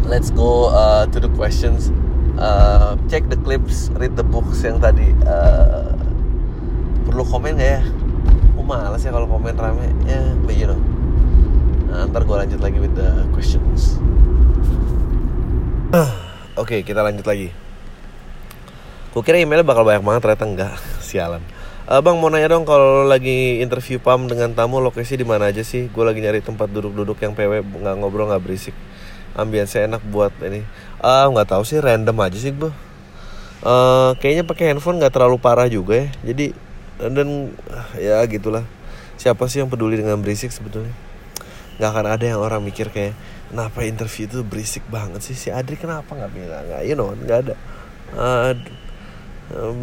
Let's 0.09 0.35
go 0.35 0.74
uh, 0.74 1.07
to 1.07 1.18
the 1.20 1.31
questions. 1.38 1.92
Uh, 2.40 2.96
check 3.07 3.29
the 3.29 3.37
clips 3.37 3.92
read 3.94 4.16
the 4.16 4.24
books 4.26 4.64
yang 4.64 4.81
tadi. 4.83 5.14
Uh, 5.22 5.92
perlu 7.07 7.22
komen 7.26 7.59
gak 7.59 7.70
ya 7.79 7.83
aku 8.61 8.68
malas 8.68 9.01
ya 9.01 9.09
kalau 9.09 9.25
komen 9.25 9.57
rame 9.57 9.88
ya 10.05 10.20
but 10.44 10.53
you 10.53 10.68
know 10.68 10.77
nah, 11.88 12.05
ntar 12.12 12.29
gue 12.29 12.37
lanjut 12.44 12.61
lagi 12.61 12.77
with 12.77 12.92
the 12.92 13.25
questions 13.33 13.96
oke 15.96 16.68
okay, 16.68 16.85
kita 16.85 17.01
lanjut 17.01 17.25
lagi 17.25 17.57
Gue 19.11 19.27
kira 19.27 19.42
emailnya 19.42 19.64
bakal 19.64 19.83
banyak 19.83 20.05
banget 20.05 20.20
ternyata 20.29 20.44
enggak 20.44 20.75
Sialan 21.09 21.40
uh, 21.88 22.05
Bang 22.05 22.20
mau 22.20 22.29
nanya 22.29 22.53
dong 22.53 22.68
kalau 22.68 23.09
lagi 23.09 23.64
interview 23.64 23.96
PAM 23.96 24.29
dengan 24.29 24.53
tamu 24.53 24.77
lokasi 24.85 25.16
di 25.16 25.25
mana 25.25 25.49
aja 25.49 25.64
sih? 25.64 25.88
Gue 25.88 26.05
lagi 26.05 26.20
nyari 26.20 26.44
tempat 26.44 26.68
duduk-duduk 26.68 27.16
yang 27.18 27.33
PW 27.35 27.64
nggak 27.64 27.94
ngobrol 27.99 28.31
nggak 28.31 28.38
berisik. 28.38 28.77
Ambience 29.35 29.75
enak 29.75 29.99
buat 30.07 30.31
ini. 30.46 30.62
Ah 31.03 31.27
uh, 31.27 31.35
nggak 31.35 31.51
tahu 31.51 31.66
sih 31.66 31.83
random 31.83 32.14
aja 32.23 32.38
sih 32.38 32.55
gue. 32.55 32.70
Uh, 33.66 34.14
kayaknya 34.23 34.46
pakai 34.46 34.70
handphone 34.70 35.03
nggak 35.03 35.11
terlalu 35.11 35.42
parah 35.42 35.66
juga 35.66 36.07
ya. 36.07 36.31
Jadi 36.31 36.55
dan, 37.01 37.17
dan 37.17 37.29
ya 37.97 38.21
gitulah. 38.29 38.63
Siapa 39.17 39.49
sih 39.49 39.61
yang 39.61 39.69
peduli 39.73 39.97
dengan 39.97 40.21
berisik 40.21 40.53
sebetulnya? 40.53 40.93
Nggak 41.81 41.91
akan 41.97 42.07
ada 42.09 42.25
yang 42.25 42.41
orang 42.41 42.61
mikir 42.61 42.93
kayak 42.93 43.17
kenapa 43.49 43.85
interview 43.89 44.29
itu 44.29 44.41
berisik 44.45 44.85
banget 44.93 45.25
sih? 45.25 45.37
Si 45.37 45.49
Adri 45.49 45.81
kenapa 45.81 46.13
nggak 46.13 46.33
bilang? 46.33 46.65
Nggak 46.69 46.83
you 46.85 46.97
know 46.97 47.13
nggak 47.13 47.39
ada. 47.49 47.55
Uh, 48.17 48.53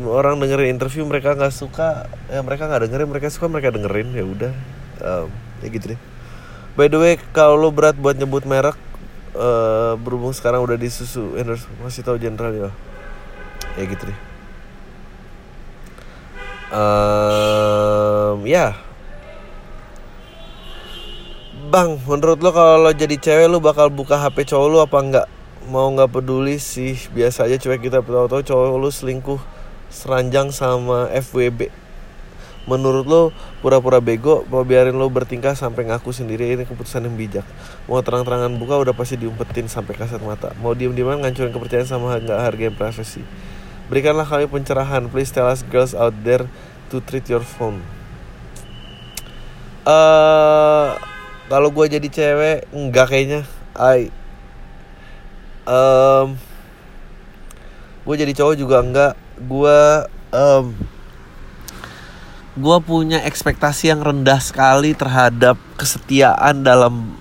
orang 0.08 0.40
dengerin 0.40 0.78
interview 0.78 1.04
mereka 1.04 1.36
nggak 1.36 1.52
suka 1.52 2.08
ya 2.32 2.40
mereka 2.46 2.70
nggak 2.70 2.88
dengerin 2.88 3.10
mereka 3.10 3.28
suka 3.34 3.50
mereka 3.50 3.74
dengerin 3.74 4.14
ya 4.14 4.26
udah. 4.26 4.54
Um, 5.02 5.28
ya 5.66 5.68
gitu 5.74 5.98
deh. 5.98 6.00
By 6.78 6.90
the 6.90 7.02
way 7.02 7.18
kalau 7.34 7.58
lo 7.58 7.74
berat 7.74 7.98
buat 7.98 8.18
nyebut 8.18 8.46
merek 8.46 8.78
uh, 9.34 9.98
berhubung 9.98 10.34
sekarang 10.34 10.62
udah 10.62 10.78
disusu 10.78 11.34
endorse 11.38 11.66
masih 11.82 12.06
tahu 12.06 12.22
general 12.22 12.54
ya? 12.54 12.70
Ya 13.78 13.86
gitu 13.86 14.10
deh 14.10 14.37
um, 16.72 18.44
ya 18.48 18.88
Bang, 21.68 22.00
menurut 22.08 22.40
lo 22.40 22.56
kalau 22.56 22.80
lo 22.80 22.96
jadi 22.96 23.20
cewek 23.20 23.52
lo 23.52 23.60
bakal 23.60 23.92
buka 23.92 24.16
HP 24.16 24.48
cowok 24.48 24.68
lo 24.72 24.78
apa 24.88 24.98
enggak? 25.04 25.28
Mau 25.68 25.92
nggak 25.92 26.16
peduli 26.16 26.64
sih, 26.64 26.96
biasa 27.12 27.44
aja 27.44 27.60
cewek 27.60 27.92
kita 27.92 28.00
tahu-tahu 28.00 28.40
cowok 28.40 28.80
lo 28.80 28.88
selingkuh 28.88 29.42
seranjang 29.92 30.56
sama 30.56 31.12
FWB. 31.12 31.68
Menurut 32.72 33.04
lo 33.04 33.22
pura-pura 33.60 34.00
bego, 34.00 34.48
mau 34.48 34.64
biarin 34.64 34.96
lo 34.96 35.12
bertingkah 35.12 35.60
sampai 35.60 35.92
ngaku 35.92 36.16
sendiri 36.16 36.56
ini 36.56 36.64
keputusan 36.64 37.04
yang 37.04 37.20
bijak. 37.20 37.44
Mau 37.92 38.00
terang-terangan 38.00 38.56
buka 38.56 38.80
udah 38.88 38.96
pasti 38.96 39.20
diumpetin 39.20 39.68
sampai 39.68 40.00
kasat 40.00 40.24
mata. 40.24 40.56
Mau 40.64 40.72
diem-dieman 40.72 41.20
ngancurin 41.20 41.52
kepercayaan 41.52 41.88
sama 41.88 42.16
nggak 42.16 42.40
hargain 42.48 42.72
privasi. 42.72 43.28
Berikanlah 43.88 44.28
kami 44.28 44.52
pencerahan, 44.52 45.08
please 45.08 45.32
tell 45.32 45.47
us 45.47 45.63
girls 45.71 45.95
out 45.95 46.12
there 46.28 46.43
to 46.91 47.00
treat 47.04 47.23
your 47.32 47.43
phone. 47.43 47.80
Eh 49.88 50.89
kalau 51.47 51.71
gue 51.71 51.88
jadi 51.88 52.08
cewek 52.12 52.67
enggak 52.76 53.08
kayaknya. 53.08 53.41
I 53.80 54.12
um, 55.63 56.36
gue 58.04 58.15
jadi 58.19 58.34
cowok 58.36 58.56
juga 58.60 58.84
enggak. 58.84 59.13
Gue 59.39 59.80
um, 60.36 60.76
gue 62.58 62.78
punya 62.84 63.23
ekspektasi 63.23 63.93
yang 63.93 64.04
rendah 64.04 64.41
sekali 64.43 64.97
terhadap 64.97 65.56
kesetiaan 65.78 66.65
dalam 66.65 67.15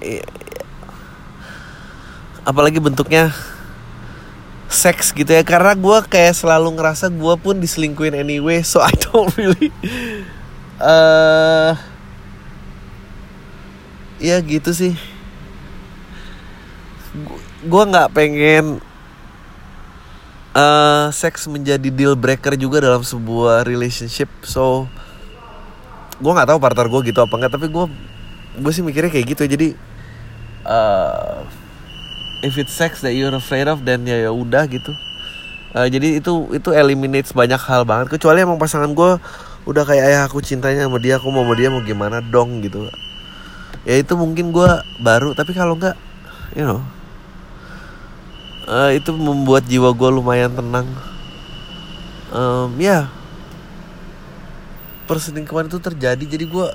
eh, 0.00 0.22
apalagi 2.46 2.78
bentuknya 2.78 3.34
seks 4.68 5.16
gitu 5.16 5.32
ya. 5.32 5.42
Karena 5.42 5.72
gue 5.72 5.98
kayak 6.06 6.36
selalu 6.36 6.76
ngerasa 6.76 7.08
gue 7.08 7.34
pun 7.40 7.56
diselingkuin 7.58 8.14
anyway 8.14 8.60
so 8.60 8.84
I 8.84 8.92
don't 8.92 9.32
really 9.34 9.72
uh, 10.78 11.74
ya 14.20 14.36
gitu 14.44 14.70
sih. 14.70 14.94
Gue 17.64 17.82
nggak 17.82 18.14
pengen 18.14 18.78
uh, 20.54 21.10
seks 21.10 21.48
menjadi 21.50 21.88
deal 21.90 22.14
breaker 22.14 22.54
juga 22.54 22.84
dalam 22.84 23.02
sebuah 23.02 23.66
relationship. 23.66 24.30
So 24.46 24.86
gue 26.18 26.32
nggak 26.34 26.50
tahu 26.50 26.58
partner 26.58 26.86
gue 26.90 27.00
gitu 27.14 27.22
apa 27.22 27.34
enggak 27.38 27.52
tapi 27.54 27.70
gue 27.70 27.84
gue 28.58 28.72
sih 28.74 28.84
mikirnya 28.84 29.10
kayak 29.10 29.26
gitu. 29.32 29.42
Jadi 29.48 29.68
uh, 30.66 31.46
if 32.42 32.58
it's 32.58 32.74
sex 32.74 33.02
that 33.02 33.14
you're 33.14 33.34
afraid 33.34 33.66
of 33.66 33.82
then 33.82 34.06
ya 34.06 34.28
ya 34.28 34.30
udah 34.30 34.66
gitu. 34.70 34.94
Uh, 35.76 35.84
jadi 35.84 36.18
itu 36.18 36.48
itu 36.54 36.70
eliminates 36.72 37.34
banyak 37.34 37.60
hal 37.60 37.84
banget. 37.84 38.16
Kecuali 38.16 38.40
emang 38.42 38.56
pasangan 38.56 38.90
gue 38.94 39.20
udah 39.68 39.82
kayak 39.84 40.04
ayah 40.08 40.22
aku 40.24 40.40
cintanya 40.40 40.88
sama 40.88 40.96
dia 40.96 41.20
aku 41.20 41.28
mau 41.28 41.44
sama 41.44 41.54
dia 41.58 41.68
mau 41.68 41.82
gimana 41.84 42.24
dong 42.24 42.64
gitu. 42.64 42.88
Ya 43.84 44.00
itu 44.00 44.16
mungkin 44.16 44.50
gue 44.50 44.70
baru 45.02 45.36
tapi 45.36 45.52
kalau 45.52 45.76
nggak 45.76 45.96
you 46.56 46.64
know. 46.64 46.80
Uh, 48.68 48.92
itu 48.92 49.16
membuat 49.16 49.64
jiwa 49.64 49.96
gue 49.96 50.10
lumayan 50.12 50.52
tenang. 50.52 50.88
Um, 52.32 52.76
ya. 52.76 53.08
Perselingkuhan 55.08 55.72
itu 55.72 55.80
terjadi 55.80 56.20
jadi 56.20 56.44
gue 56.44 56.68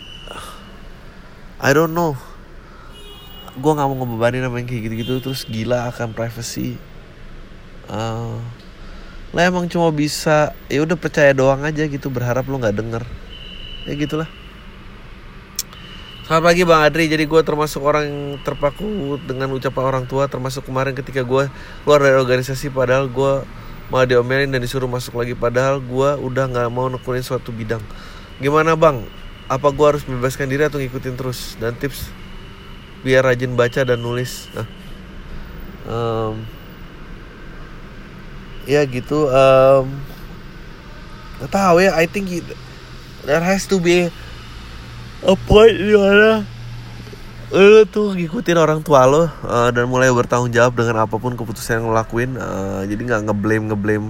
I 1.61 1.69
don't 1.69 1.93
know 1.93 2.17
gue 3.53 3.71
nggak 3.71 3.85
mau 3.85 3.97
ngebebani 4.01 4.41
namanya 4.41 4.65
kayak 4.65 4.81
gitu-gitu 4.89 5.13
terus 5.21 5.45
gila 5.45 5.93
akan 5.93 6.17
privacy. 6.17 6.77
Uh, 7.85 8.41
lah 9.33 9.49
emang 9.49 9.69
cuma 9.69 9.93
bisa 9.93 10.57
ya 10.69 10.81
udah 10.81 10.97
percaya 10.97 11.33
doang 11.37 11.61
aja 11.61 11.85
gitu 11.85 12.09
berharap 12.09 12.49
lo 12.49 12.57
nggak 12.57 12.73
denger. 12.73 13.03
Ya 13.85 13.93
gitulah. 13.93 14.29
Selamat 16.23 16.55
pagi 16.55 16.63
Bang 16.63 16.81
Adri, 16.87 17.11
jadi 17.11 17.27
gue 17.27 17.41
termasuk 17.43 17.83
orang 17.83 18.07
yang 18.07 18.19
terpaku 18.47 19.19
dengan 19.27 19.51
ucapan 19.51 19.83
orang 19.83 20.05
tua 20.07 20.31
Termasuk 20.31 20.63
kemarin 20.63 20.95
ketika 20.95 21.19
gue 21.19 21.51
keluar 21.83 21.99
dari 21.99 22.15
organisasi 22.15 22.71
padahal 22.71 23.11
gue 23.11 23.43
malah 23.91 24.07
diomelin 24.07 24.47
dan 24.47 24.63
disuruh 24.63 24.87
masuk 24.87 25.19
lagi 25.19 25.35
Padahal 25.35 25.83
gue 25.83 26.09
udah 26.23 26.47
gak 26.47 26.71
mau 26.71 26.87
nekunin 26.87 27.27
suatu 27.27 27.51
bidang. 27.51 27.83
Gimana 28.39 28.79
Bang? 28.79 29.03
Apa 29.51 29.75
gue 29.75 29.83
harus 29.83 30.07
membebaskan 30.07 30.47
diri 30.47 30.63
atau 30.63 30.79
ngikutin 30.79 31.19
terus? 31.19 31.59
Dan 31.59 31.75
tips 31.75 32.07
biar 33.03 33.27
rajin 33.27 33.53
baca 33.59 33.83
dan 33.83 33.99
nulis. 33.99 34.47
Nah, 34.55 34.67
um, 35.87 36.33
ya 38.63 38.87
gitu 38.87 39.27
um, 39.27 39.85
Gak 41.43 41.51
tahu 41.51 41.83
ya, 41.83 41.91
I 41.99 42.07
think 42.07 42.31
it, 42.31 42.47
there 43.27 43.43
has 43.43 43.67
to 43.67 43.75
be 43.83 44.07
apa 45.23 45.59
di 45.71 45.95
mana 45.95 46.47
lo 47.53 47.83
tuh 47.85 48.15
ngikutin 48.15 48.57
orang 48.59 48.79
tua 48.83 49.05
lo 49.05 49.27
uh, 49.27 49.69
dan 49.71 49.85
mulai 49.85 50.11
bertanggung 50.11 50.51
jawab 50.51 50.73
dengan 50.73 51.03
apa 51.03 51.15
pun 51.15 51.35
keputusan 51.35 51.79
yang 51.79 51.91
lo 51.91 51.95
lakuin 51.95 52.35
uh, 52.35 52.81
jadi 52.87 52.97
nggak 52.97 53.21
ngeblame 53.29 53.69
ngeblame 53.71 54.05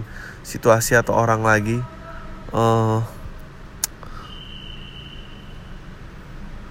situasi 0.46 0.94
atau 1.00 1.16
orang 1.18 1.42
lagi. 1.42 1.80
Uh, 2.54 3.02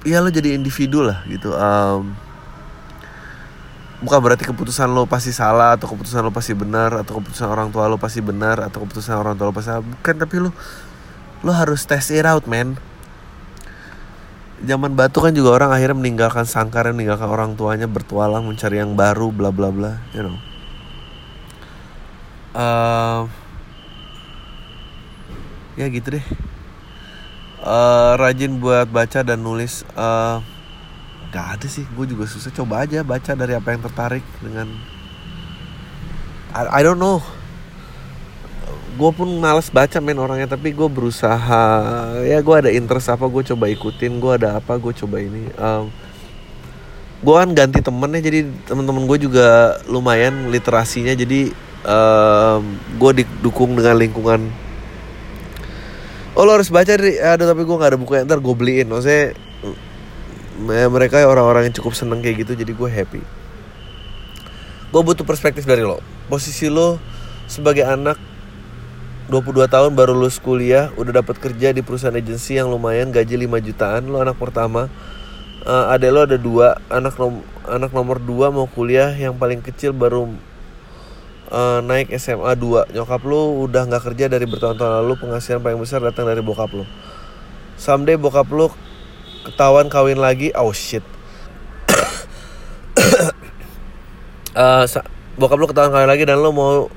ya 0.03 0.19
lo 0.23 0.31
jadi 0.31 0.55
individu 0.59 1.03
lah 1.03 1.23
gitu. 1.31 1.55
Um, 1.55 2.15
bukan 4.03 4.19
berarti 4.19 4.43
keputusan 4.43 4.91
lo 4.91 5.07
pasti 5.07 5.31
salah 5.31 5.79
atau 5.79 5.87
keputusan 5.87 6.27
lo 6.27 6.35
pasti 6.35 6.53
benar 6.59 6.91
atau 6.99 7.23
keputusan 7.23 7.47
orang 7.47 7.71
tua 7.71 7.87
lo 7.87 7.97
pasti 7.99 8.19
benar 8.19 8.59
atau 8.59 8.83
keputusan 8.83 9.15
orang 9.15 9.39
tua 9.39 9.51
lo 9.51 9.55
pasti 9.55 9.71
salah. 9.71 9.85
Bukan 9.87 10.15
tapi 10.19 10.35
lo 10.43 10.51
lo 11.43 11.51
harus 11.55 11.87
test 11.87 12.11
it 12.11 12.27
out 12.27 12.47
man. 12.51 12.79
Zaman 14.63 14.95
batu 14.95 15.19
kan 15.19 15.35
juga 15.35 15.59
orang 15.59 15.75
akhirnya 15.75 15.99
meninggalkan 15.99 16.47
sangkar 16.47 16.87
meninggalkan 16.95 17.27
orang 17.27 17.59
tuanya 17.59 17.91
bertualang 17.91 18.47
mencari 18.47 18.79
yang 18.79 18.95
baru 18.95 19.35
bla 19.35 19.51
bla 19.51 19.75
bla 19.75 19.99
you 20.15 20.23
know. 20.23 20.39
Uh, 22.53 23.27
ya 25.73 25.89
gitu 25.89 26.21
deh 26.21 26.27
uh, 27.63 28.19
rajin 28.19 28.59
buat 28.59 28.91
baca 28.91 29.23
dan 29.23 29.41
nulis 29.41 29.87
uh, 29.95 30.43
gak 31.33 31.59
ada 31.59 31.67
sih. 31.71 31.87
Gue 31.97 32.05
juga 32.11 32.29
susah 32.29 32.53
coba 32.53 32.85
aja 32.85 33.01
baca 33.07 33.33
dari 33.33 33.57
apa 33.57 33.73
yang 33.73 33.83
tertarik 33.83 34.25
dengan 34.43 34.69
I, 36.53 36.69
I 36.69 36.81
don't 36.85 37.01
know. 37.01 37.23
Gue 38.93 39.09
pun 39.17 39.25
males 39.41 39.73
baca 39.73 39.97
main 40.05 40.21
orangnya. 40.21 40.53
Tapi 40.53 40.77
gue 40.77 40.89
berusaha. 40.91 41.65
Ya 42.21 42.39
gue 42.45 42.55
ada 42.55 42.69
interest 42.69 43.09
apa 43.09 43.25
gue 43.25 43.43
coba 43.55 43.65
ikutin. 43.73 44.21
Gue 44.21 44.37
ada 44.37 44.61
apa 44.61 44.77
gue 44.77 44.93
coba 44.93 45.17
ini. 45.23 45.49
Um, 45.57 45.89
gue 47.25 47.35
kan 47.39 47.49
ganti 47.57 47.81
temennya 47.81 48.21
jadi 48.21 48.41
teman-teman 48.69 49.09
gue 49.09 49.19
juga 49.25 49.81
lumayan 49.89 50.53
literasinya. 50.53 51.17
Jadi 51.17 51.57
um, 51.89 52.77
gue 53.01 53.25
didukung 53.25 53.73
dengan 53.73 53.97
lingkungan 53.97 54.53
oh 56.37 56.43
lo 56.45 56.57
harus 56.57 56.73
baca 56.73 56.93
deh. 56.95 57.19
Ada 57.21 57.49
tapi 57.49 57.63
gue 57.65 57.77
nggak 57.77 57.91
ada 57.95 57.99
bukunya. 58.01 58.23
Ntar 58.25 58.41
gue 58.41 58.55
beliin. 58.55 58.87
Maksudnya 58.89 59.37
ya, 60.69 60.87
mereka 60.89 61.25
orang-orang 61.25 61.71
yang 61.71 61.77
cukup 61.81 61.97
seneng 61.97 62.21
kayak 62.21 62.47
gitu 62.47 62.53
jadi 62.59 62.73
gue 62.73 62.89
happy. 62.89 63.23
Gue 64.93 65.03
butuh 65.03 65.25
perspektif 65.25 65.65
dari 65.65 65.81
lo. 65.81 66.05
Posisi 66.29 66.69
lo 66.69 67.01
sebagai 67.49 67.85
anak 67.85 68.21
22 69.33 69.65
tahun 69.65 69.97
baru 69.97 70.13
lulus 70.13 70.37
kuliah, 70.37 70.93
udah 71.01 71.25
dapat 71.25 71.41
kerja 71.41 71.73
di 71.73 71.81
perusahaan 71.81 72.13
agensi 72.13 72.61
yang 72.61 72.69
lumayan 72.69 73.09
gaji 73.09 73.41
5 73.49 73.65
jutaan, 73.65 74.03
lo 74.13 74.21
anak 74.21 74.37
pertama. 74.37 74.93
Uh, 75.63 75.95
adek 75.95 76.11
lo 76.13 76.21
ada 76.27 76.37
dua, 76.37 76.77
anak 76.91 77.17
nom 77.17 77.41
anak 77.65 77.95
nomor 77.95 78.21
dua 78.21 78.51
mau 78.53 78.69
kuliah, 78.69 79.15
yang 79.15 79.39
paling 79.39 79.65
kecil 79.65 79.97
baru 79.97 80.29
uh, 81.53 81.85
naik 81.85 82.09
SMA 82.17 82.57
2. 82.57 82.97
Nyokap 82.97 83.21
lo 83.29 83.69
udah 83.69 83.85
nggak 83.85 84.09
kerja 84.09 84.33
dari 84.33 84.49
bertahun-tahun 84.49 85.05
lalu, 85.05 85.21
penghasilan 85.21 85.61
paling 85.61 85.77
besar 85.77 86.01
datang 86.01 86.25
dari 86.25 86.41
bokap 86.41 86.73
lo. 86.73 86.89
Someday 87.77 88.17
bokap 88.17 88.49
lo 88.49 88.73
ketahuan 89.45 89.93
kawin 89.93 90.17
lagi, 90.17 90.49
oh 90.57 90.73
shit. 90.73 91.05
uh, 94.57 94.89
bokap 95.37 95.59
lo 95.61 95.69
ketahuan 95.69 95.93
kawin 95.93 96.09
lagi 96.09 96.25
dan 96.25 96.41
lo 96.41 96.57
mau 96.57 96.89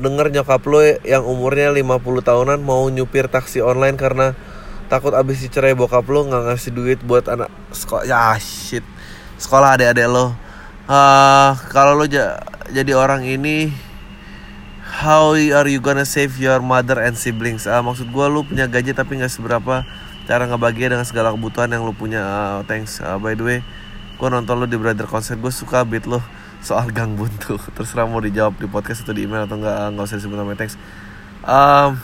denger 0.00 0.32
nyokap 0.32 0.64
lo 0.64 0.80
yang 1.04 1.28
umurnya 1.28 1.68
50 1.74 1.84
tahunan 2.24 2.58
mau 2.64 2.88
nyupir 2.88 3.28
taksi 3.28 3.60
online 3.60 3.98
karena 3.98 4.32
takut 4.88 5.12
abis 5.12 5.44
dicerai 5.44 5.76
bokap 5.76 6.06
lo 6.08 6.24
nggak 6.24 6.48
ngasih 6.48 6.72
duit 6.72 7.02
buat 7.02 7.26
anak 7.26 7.50
sekolah 7.74 8.06
ya 8.06 8.38
shit 8.38 8.86
sekolah 9.36 9.74
adik-adik 9.74 10.08
lo 10.08 10.32
Ah, 10.88 11.52
kalau 11.68 12.00
lo 12.00 12.08
ja- 12.08 12.40
jadi 12.72 12.96
orang 12.96 13.20
ini 13.20 13.68
how 14.88 15.36
are 15.36 15.68
you 15.68 15.78
gonna 15.78 16.08
save 16.08 16.40
your 16.40 16.64
mother 16.64 16.96
and 16.98 17.14
siblings? 17.14 17.68
Ah, 17.68 17.84
maksud 17.84 18.08
gue 18.08 18.26
lo 18.26 18.42
punya 18.42 18.64
gaji 18.64 18.96
tapi 18.96 19.20
nggak 19.20 19.30
seberapa 19.30 19.84
cara 20.24 20.44
ngebagi 20.48 20.88
dengan 20.92 21.04
segala 21.04 21.32
kebutuhan 21.36 21.68
yang 21.68 21.84
lo 21.84 21.92
punya. 21.92 22.24
Ah, 22.24 22.60
thanks. 22.64 23.04
Ah, 23.04 23.20
by 23.20 23.36
the 23.36 23.44
way 23.44 23.60
gue 24.18 24.26
nonton 24.26 24.58
lo 24.58 24.66
di 24.66 24.74
brother 24.74 25.06
concert 25.06 25.38
gue 25.38 25.54
suka 25.54 25.86
beat 25.86 26.02
lo 26.10 26.18
soal 26.66 26.90
gang 26.90 27.14
buntu. 27.14 27.54
Terserah 27.76 28.10
mau 28.10 28.18
dijawab 28.18 28.58
di 28.58 28.66
podcast 28.66 29.06
atau 29.06 29.14
di 29.14 29.28
email 29.28 29.46
atau 29.46 29.60
enggak 29.60 29.94
nggak 29.94 30.04
usah 30.08 30.18
disebut 30.18 30.36
namanya. 30.36 30.58
Thanks. 30.58 30.76
Um, 31.46 31.94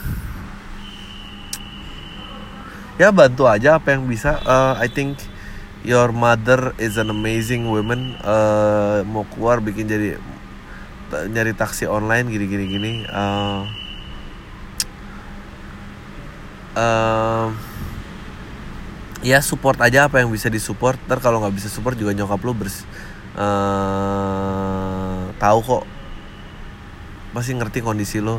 ya 3.01 3.11
bantu 3.11 3.51
aja 3.51 3.83
apa 3.83 3.99
yang 3.99 4.07
bisa. 4.07 4.39
Uh, 4.47 4.79
I 4.79 4.87
think 4.87 5.19
your 5.83 6.15
mother 6.15 6.73
is 6.79 6.95
an 6.97 7.11
amazing 7.11 7.67
woman. 7.67 8.15
Uh, 8.23 9.03
mau 9.11 9.27
keluar 9.35 9.59
bikin 9.59 9.91
jadi 9.91 10.17
nyari 11.31 11.53
taksi 11.55 11.87
online 11.87 12.27
gini 12.29 12.47
gini 12.47 12.65
gini 12.67 12.93
Uh, 13.15 13.63
um, 16.75 17.49
ya 19.23 19.39
support 19.41 19.79
aja 19.81 20.11
apa 20.11 20.21
yang 20.21 20.29
bisa 20.29 20.51
disupport. 20.51 20.99
Ntar 21.07 21.23
kalau 21.23 21.41
nggak 21.41 21.55
bisa 21.55 21.69
support 21.71 21.95
juga 21.95 22.13
nyokap 22.13 22.43
lu 22.43 22.53
bers 22.53 22.83
eh, 23.39 25.23
tahu 25.39 25.59
kok. 25.63 25.85
Pasti 27.35 27.55
ngerti 27.55 27.79
kondisi 27.83 28.19
lo 28.23 28.39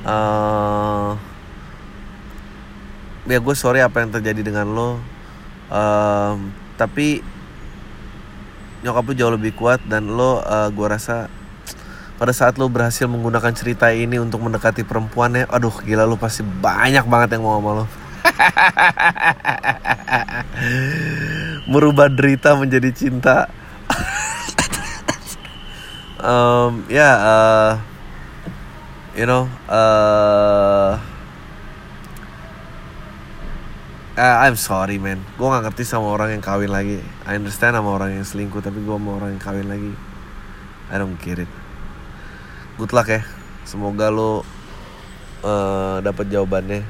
eh 0.00 1.12
ya 3.28 3.36
gue 3.38 3.54
sorry 3.54 3.84
apa 3.84 4.00
yang 4.00 4.10
terjadi 4.16 4.40
dengan 4.40 4.66
lo 4.72 4.96
Em, 5.70 6.50
tapi 6.74 7.22
nyokap 8.82 9.06
lu 9.06 9.14
jauh 9.14 9.30
lebih 9.30 9.54
kuat 9.54 9.78
dan 9.86 10.10
lo 10.10 10.42
eh, 10.42 10.68
gue 10.74 10.86
rasa 10.90 11.30
pada 12.20 12.36
saat 12.36 12.60
lo 12.60 12.68
berhasil 12.68 13.08
menggunakan 13.08 13.56
cerita 13.56 13.88
ini 13.96 14.20
untuk 14.20 14.44
mendekati 14.44 14.84
perempuannya 14.84 15.48
aduh 15.48 15.72
gila 15.80 16.04
lu 16.04 16.20
pasti 16.20 16.44
banyak 16.44 17.08
banget 17.08 17.40
yang 17.40 17.48
mau 17.48 17.56
sama 17.56 17.80
lo 17.80 17.88
merubah 21.70 22.10
derita 22.12 22.52
menjadi 22.56 22.90
cinta. 22.92 23.48
Um, 26.20 26.84
ya 26.92 27.16
eh, 27.16 27.72
you 29.16 29.24
know 29.24 29.48
eh 29.72 30.92
eh, 34.20 34.36
I'm 34.44 34.60
sorry 34.60 35.00
man. 35.00 35.24
Gue 35.40 35.48
gak 35.48 35.64
ngerti 35.64 35.88
sama 35.88 36.12
orang 36.12 36.36
yang 36.36 36.44
kawin 36.44 36.68
lagi. 36.68 37.00
I 37.24 37.40
understand 37.40 37.72
sama 37.72 37.96
orang 37.96 38.20
yang 38.20 38.28
selingkuh 38.28 38.60
Tapi 38.60 38.84
gue 38.84 38.96
sama 39.00 39.16
orang 39.16 39.32
yang 39.32 39.40
kawin 39.40 39.72
lagi. 39.72 39.96
I 40.92 41.00
don't 41.00 41.16
get 41.24 41.40
it 41.40 41.59
Good 42.80 42.96
luck 42.96 43.12
ya 43.12 43.20
Semoga 43.68 44.08
lo 44.08 44.40
eh 45.44 45.96
dapat 46.00 46.32
jawabannya 46.32 46.80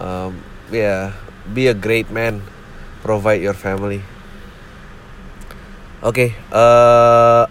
um, 0.00 0.32
Yeah 0.72 1.12
Be 1.52 1.68
a 1.68 1.76
great 1.76 2.08
man 2.08 2.40
Provide 3.04 3.44
your 3.44 3.52
family 3.52 4.00
Oke 6.00 6.32
eh 6.32 7.44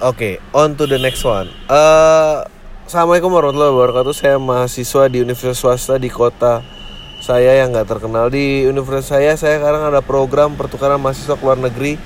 Oke, 0.00 0.40
on 0.56 0.80
to 0.80 0.88
the 0.88 0.96
next 0.96 1.20
one. 1.28 1.52
Eh, 1.68 2.36
Assalamualaikum 2.88 3.36
warahmatullahi 3.36 3.76
wabarakatuh. 3.76 4.16
Saya 4.16 4.40
mahasiswa 4.40 5.12
di 5.12 5.20
universitas 5.20 5.60
swasta 5.60 6.00
di 6.00 6.08
kota 6.08 6.64
saya 7.20 7.60
yang 7.60 7.76
nggak 7.76 7.84
terkenal 7.84 8.32
di 8.32 8.64
universitas 8.64 9.12
saya. 9.12 9.36
Saya 9.36 9.60
sekarang 9.60 9.92
ada 9.92 10.00
program 10.00 10.56
pertukaran 10.56 10.96
mahasiswa 10.96 11.36
ke 11.36 11.44
luar 11.44 11.60
negeri 11.60 12.00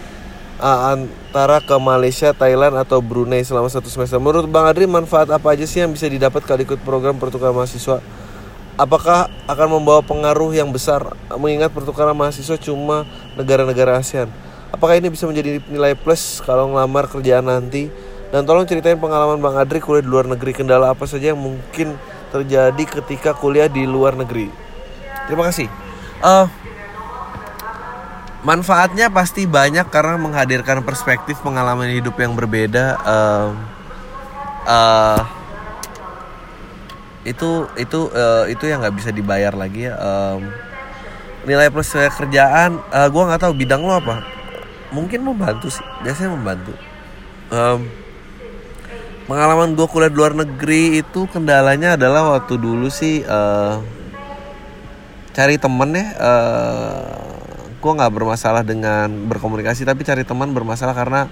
antara 0.58 1.58
ke 1.58 1.74
Malaysia, 1.82 2.30
Thailand 2.30 2.78
atau 2.78 3.02
Brunei 3.02 3.42
selama 3.42 3.66
satu 3.66 3.90
semester. 3.90 4.22
Menurut 4.22 4.46
Bang 4.46 4.70
Adri, 4.70 4.86
manfaat 4.86 5.30
apa 5.30 5.54
aja 5.54 5.66
sih 5.66 5.82
yang 5.82 5.90
bisa 5.90 6.06
didapat 6.06 6.46
kalau 6.46 6.62
ikut 6.62 6.80
program 6.86 7.18
pertukaran 7.18 7.54
mahasiswa? 7.54 7.98
Apakah 8.74 9.30
akan 9.46 9.78
membawa 9.78 10.02
pengaruh 10.02 10.50
yang 10.50 10.74
besar 10.74 11.14
mengingat 11.38 11.70
pertukaran 11.70 12.14
mahasiswa 12.14 12.58
cuma 12.58 13.06
negara-negara 13.38 14.02
ASEAN? 14.02 14.26
Apakah 14.74 14.98
ini 14.98 15.06
bisa 15.06 15.30
menjadi 15.30 15.62
nilai 15.70 15.94
plus 15.94 16.42
kalau 16.42 16.74
ngelamar 16.74 17.06
kerjaan 17.06 17.46
nanti? 17.46 17.86
Dan 18.34 18.42
tolong 18.42 18.66
ceritain 18.66 18.98
pengalaman 18.98 19.38
Bang 19.38 19.54
Adri 19.54 19.78
kuliah 19.78 20.02
di 20.02 20.10
luar 20.10 20.26
negeri. 20.26 20.50
Kendala 20.50 20.90
apa 20.90 21.06
saja 21.06 21.30
yang 21.30 21.38
mungkin 21.38 21.94
terjadi 22.34 22.98
ketika 22.98 23.30
kuliah 23.38 23.70
di 23.70 23.86
luar 23.86 24.18
negeri? 24.18 24.50
Terima 25.30 25.46
kasih. 25.46 25.70
Eh, 26.18 26.46
manfaatnya 28.44 29.08
pasti 29.08 29.48
banyak 29.48 29.88
karena 29.88 30.20
menghadirkan 30.20 30.84
perspektif 30.84 31.40
pengalaman 31.40 31.88
hidup 31.90 32.14
yang 32.20 32.36
berbeda. 32.36 33.00
Em, 33.00 33.52
eh, 34.68 35.20
itu 37.24 37.64
itu 37.80 38.00
eh, 38.12 38.44
itu 38.52 38.64
yang 38.68 38.84
nggak 38.84 38.96
bisa 39.00 39.10
dibayar 39.10 39.56
lagi 39.56 39.88
ya. 39.88 39.96
Em, 39.96 40.52
nilai 41.48 41.72
plus 41.72 41.88
saya 41.88 42.12
kerjaan, 42.12 42.78
eh, 42.92 43.08
gua 43.08 43.32
nggak 43.32 43.42
tahu 43.48 43.52
bidang 43.56 43.80
lo 43.80 43.96
apa. 43.96 44.20
Mungkin 44.92 45.24
membantu 45.24 45.72
sih, 45.72 45.84
biasanya 46.04 46.36
membantu. 46.36 46.76
Em, 47.48 47.88
pengalaman 49.24 49.72
gue 49.72 49.88
kuliah 49.88 50.12
di 50.12 50.16
luar 50.20 50.36
negeri 50.36 51.00
itu 51.00 51.24
kendalanya 51.32 51.96
adalah 51.96 52.36
waktu 52.36 52.60
dulu 52.60 52.92
sih 52.92 53.24
eh, 53.24 53.74
cari 55.32 55.56
temen 55.56 55.90
ya. 55.96 56.06
eh, 56.12 57.33
gue 57.84 57.92
nggak 57.92 58.12
bermasalah 58.16 58.64
dengan 58.64 59.28
berkomunikasi, 59.28 59.84
tapi 59.84 60.08
cari 60.08 60.24
teman 60.24 60.56
bermasalah 60.56 60.96
karena 60.96 61.28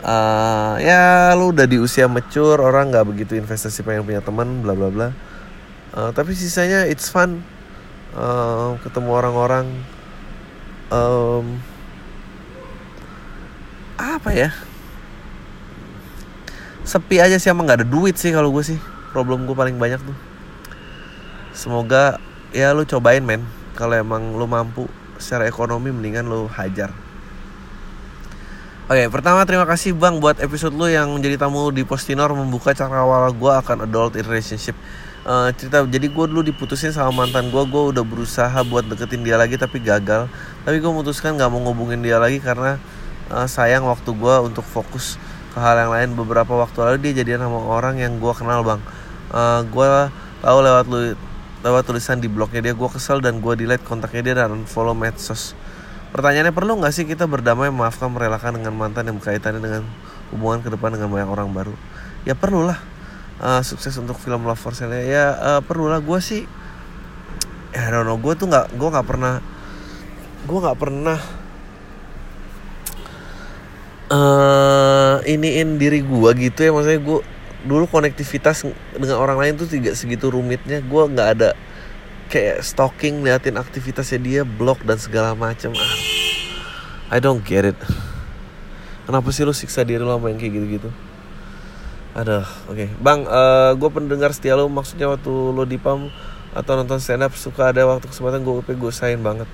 eh, 0.00 0.74
ya 0.80 1.36
lu 1.36 1.52
udah 1.52 1.68
di 1.68 1.76
usia 1.76 2.08
mature, 2.08 2.64
orang 2.64 2.88
nggak 2.88 3.04
begitu 3.04 3.36
investasi 3.36 3.84
pengen 3.84 4.08
punya 4.08 4.24
teman, 4.24 4.64
bla 4.64 4.72
bla 4.72 4.88
bla. 4.88 5.08
Eh, 5.92 6.10
tapi 6.16 6.32
sisanya 6.32 6.88
it's 6.88 7.12
fun 7.12 7.44
Eh, 8.14 8.70
ketemu 8.86 9.10
orang-orang. 9.10 9.66
Em, 10.86 11.58
apa 13.98 14.30
ya? 14.30 14.54
sepi 16.84 17.16
aja 17.16 17.40
sih 17.40 17.48
emang 17.48 17.64
nggak 17.64 17.80
ada 17.80 17.88
duit 17.88 18.12
sih 18.20 18.28
kalau 18.28 18.52
gue 18.52 18.60
sih 18.60 18.76
problem 19.16 19.48
gue 19.48 19.56
paling 19.56 19.80
banyak 19.80 20.04
tuh 20.04 20.16
semoga 21.56 22.20
ya 22.52 22.76
lu 22.76 22.84
cobain 22.84 23.24
men 23.24 23.40
kalau 23.72 23.96
emang 23.96 24.36
lu 24.36 24.44
mampu 24.44 24.84
secara 25.24 25.48
ekonomi 25.48 25.88
mendingan 25.88 26.28
lu 26.28 26.44
hajar 26.52 26.92
Oke, 28.84 29.08
pertama 29.08 29.48
terima 29.48 29.64
kasih 29.64 29.96
Bang 29.96 30.20
buat 30.20 30.36
episode 30.44 30.76
lu 30.76 30.84
yang 30.84 31.08
jadi 31.16 31.40
tamu 31.40 31.72
di 31.72 31.88
Postinor 31.88 32.36
membuka 32.36 32.76
cakrawala 32.76 33.32
gue 33.32 33.48
akan 33.48 33.88
adult 33.88 34.12
in 34.12 34.28
relationship. 34.28 34.76
Eh, 35.24 35.48
cerita 35.56 35.80
jadi 35.88 36.04
gue 36.04 36.24
dulu 36.28 36.44
diputusin 36.44 36.92
sama 36.92 37.24
mantan 37.24 37.48
gue, 37.48 37.62
gue 37.64 37.82
udah 37.96 38.04
berusaha 38.04 38.60
buat 38.68 38.84
deketin 38.84 39.24
dia 39.24 39.40
lagi 39.40 39.56
tapi 39.56 39.80
gagal. 39.80 40.28
Tapi 40.68 40.76
gue 40.84 40.90
memutuskan 40.92 41.32
nggak 41.32 41.48
mau 41.48 41.64
ngubungin 41.64 42.04
dia 42.04 42.20
lagi 42.20 42.44
karena 42.44 42.76
eh, 43.32 43.48
sayang 43.48 43.88
waktu 43.88 44.12
gue 44.12 44.34
untuk 44.52 44.68
fokus 44.68 45.16
ke 45.56 45.58
hal 45.64 45.80
yang 45.80 45.88
lain. 45.88 46.12
Beberapa 46.12 46.52
waktu 46.52 46.76
lalu 46.84 47.08
dia 47.08 47.24
jadian 47.24 47.40
sama 47.40 47.64
orang 47.64 47.96
yang 47.96 48.20
gue 48.20 48.32
kenal 48.36 48.60
Bang. 48.68 48.84
Eh, 49.32 49.60
gue 49.64 49.88
tahu 50.44 50.58
lewat 50.60 50.84
lu 50.92 51.16
lewat 51.64 51.88
tulisan 51.88 52.20
di 52.20 52.28
blognya 52.28 52.60
dia 52.60 52.74
gue 52.76 52.88
kesel 52.92 53.24
dan 53.24 53.40
gue 53.40 53.56
delete 53.56 53.80
kontaknya 53.88 54.20
dia 54.20 54.34
dan 54.44 54.52
unfollow 54.52 54.92
medsos. 54.92 55.56
Pertanyaannya 56.12 56.52
perlu 56.52 56.76
nggak 56.76 56.92
sih 56.92 57.08
kita 57.08 57.24
berdamai 57.24 57.72
memaafkan 57.72 58.12
merelakan 58.12 58.60
dengan 58.60 58.76
mantan 58.76 59.08
yang 59.08 59.16
berkaitannya 59.16 59.64
dengan 59.64 59.82
hubungan 60.30 60.60
ke 60.60 60.68
depan 60.68 60.92
dengan 60.92 61.08
banyak 61.08 61.30
orang 61.32 61.48
baru? 61.56 61.74
Ya 62.28 62.36
perlulah. 62.36 62.76
Eh, 63.40 63.62
sukses 63.64 63.96
untuk 63.96 64.20
film 64.20 64.46
Love 64.46 64.60
for 64.60 64.76
Sale 64.76 65.08
ya 65.08 65.34
eh, 65.34 65.60
perlulah 65.64 66.04
gue 66.04 66.20
sih. 66.20 66.44
Ya 67.72 67.88
I 67.88 67.90
don't 67.90 68.06
know 68.06 68.20
gue 68.20 68.36
tuh 68.36 68.46
nggak 68.46 68.76
gue 68.76 68.88
nggak 68.92 69.06
pernah 69.08 69.40
gue 70.44 70.58
nggak 70.60 70.78
pernah 70.78 71.18
eh 74.12 75.16
iniin 75.32 75.80
diri 75.80 76.04
gue 76.04 76.30
gitu 76.36 76.60
ya 76.60 76.70
maksudnya 76.70 77.00
gue 77.00 77.18
dulu 77.64 77.88
konektivitas 77.88 78.68
dengan 78.94 79.18
orang 79.18 79.40
lain 79.40 79.52
tuh 79.56 79.68
tidak 79.68 79.96
segitu 79.96 80.28
rumitnya 80.28 80.84
gue 80.84 81.02
nggak 81.08 81.28
ada 81.40 81.50
kayak 82.28 82.60
stalking 82.60 83.24
liatin 83.24 83.56
aktivitasnya 83.56 84.20
dia 84.20 84.42
blog 84.44 84.80
dan 84.84 85.00
segala 85.00 85.32
macam 85.32 85.72
ah, 85.72 85.96
I 87.12 87.18
don't 87.20 87.40
get 87.40 87.64
it 87.64 87.78
kenapa 89.08 89.32
sih 89.32 89.48
lu 89.48 89.56
siksa 89.56 89.84
diri 89.84 90.04
sama 90.04 90.28
yang 90.28 90.38
kayak 90.40 90.54
gitu-gitu 90.60 90.90
Aduh, 92.14 92.46
oke. 92.70 92.94
Bang, 93.02 93.26
eh 93.26 93.74
gue 93.74 93.90
pendengar 93.90 94.30
setia 94.30 94.54
lo 94.54 94.70
maksudnya 94.70 95.10
waktu 95.10 95.34
lo 95.34 95.66
di 95.66 95.82
PAM 95.82 96.14
atau 96.54 96.78
nonton 96.78 97.02
stand 97.02 97.26
up 97.26 97.34
suka 97.34 97.74
ada 97.74 97.82
waktu 97.90 98.06
kesempatan 98.06 98.46
gue 98.46 98.62
gue 98.62 98.92
sayang 98.94 99.18
banget. 99.18 99.50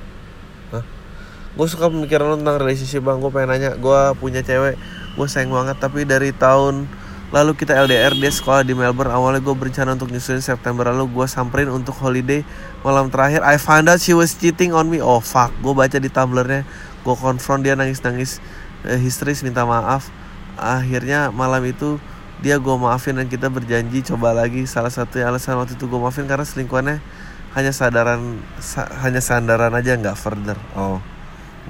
Gue 1.56 1.66
suka 1.66 1.90
pemikiran 1.90 2.30
lo 2.30 2.36
tentang 2.36 2.60
relationship 2.60 3.02
bang. 3.02 3.18
Gue 3.18 3.32
pengen 3.32 3.48
nanya, 3.56 3.70
gue 3.80 4.00
punya 4.20 4.44
cewek, 4.44 4.76
gue 5.16 5.26
sayang 5.26 5.50
banget. 5.50 5.76
Tapi 5.80 6.04
dari 6.04 6.36
tahun 6.36 6.84
Lalu 7.30 7.54
kita 7.54 7.78
LDR 7.78 8.10
dia 8.10 8.26
sekolah 8.26 8.66
di 8.66 8.74
Melbourne. 8.74 9.14
Awalnya 9.14 9.38
gue 9.38 9.54
berencana 9.54 9.94
untuk 9.94 10.10
nyusulin 10.10 10.42
September 10.42 10.90
Lalu 10.90 11.14
gue 11.14 11.26
samperin 11.30 11.70
untuk 11.70 11.94
holiday 12.02 12.42
Malam 12.82 13.06
terakhir. 13.06 13.46
I 13.46 13.54
found 13.54 13.86
out 13.86 14.02
she 14.02 14.18
was 14.18 14.34
cheating 14.34 14.74
on 14.74 14.90
me. 14.90 14.98
Oh 14.98 15.22
fuck. 15.22 15.54
Gue 15.62 15.70
baca 15.70 15.94
di 15.94 16.10
Tumblrnya 16.10 16.66
Gue 17.06 17.14
konfront 17.14 17.62
dia 17.62 17.78
nangis-nangis. 17.78 18.42
Eh, 18.82 18.98
Histeris 18.98 19.46
minta 19.46 19.62
maaf. 19.62 20.10
Akhirnya 20.58 21.30
malam 21.30 21.62
itu 21.62 22.02
Dia 22.42 22.58
gue 22.58 22.72
maafin 22.74 23.14
dan 23.14 23.30
kita 23.30 23.46
berjanji 23.46 24.02
coba 24.02 24.34
lagi. 24.34 24.66
Salah 24.66 24.90
satu 24.90 25.22
alasan 25.22 25.54
waktu 25.54 25.78
itu 25.78 25.86
gue 25.86 26.00
maafin 26.02 26.26
Karena 26.26 26.42
selingkuhannya 26.42 26.98
hanya 27.54 27.70
sadaran 27.70 28.42
sa- 28.58 28.90
Hanya 29.06 29.22
sandaran 29.22 29.70
aja 29.70 29.94
nggak 29.94 30.18
further. 30.18 30.58
Oh 30.74 30.98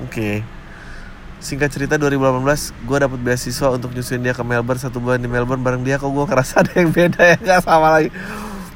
Oke 0.00 0.40
Singkat 1.40 1.72
cerita 1.72 1.94
2018 1.96 2.84
gue 2.84 2.96
dapet 3.00 3.18
beasiswa 3.24 3.72
untuk 3.72 3.96
nyusuin 3.96 4.20
dia 4.20 4.36
ke 4.36 4.44
Melbourne 4.44 4.76
satu 4.76 5.00
bulan 5.00 5.16
di 5.16 5.24
Melbourne 5.24 5.64
bareng 5.64 5.80
dia 5.80 5.96
kok 5.96 6.12
gue 6.12 6.24
ngerasa 6.28 6.52
ada 6.60 6.72
yang 6.76 6.92
beda 6.92 7.20
ya 7.24 7.36
nggak 7.40 7.60
sama 7.64 7.88
lagi. 7.96 8.12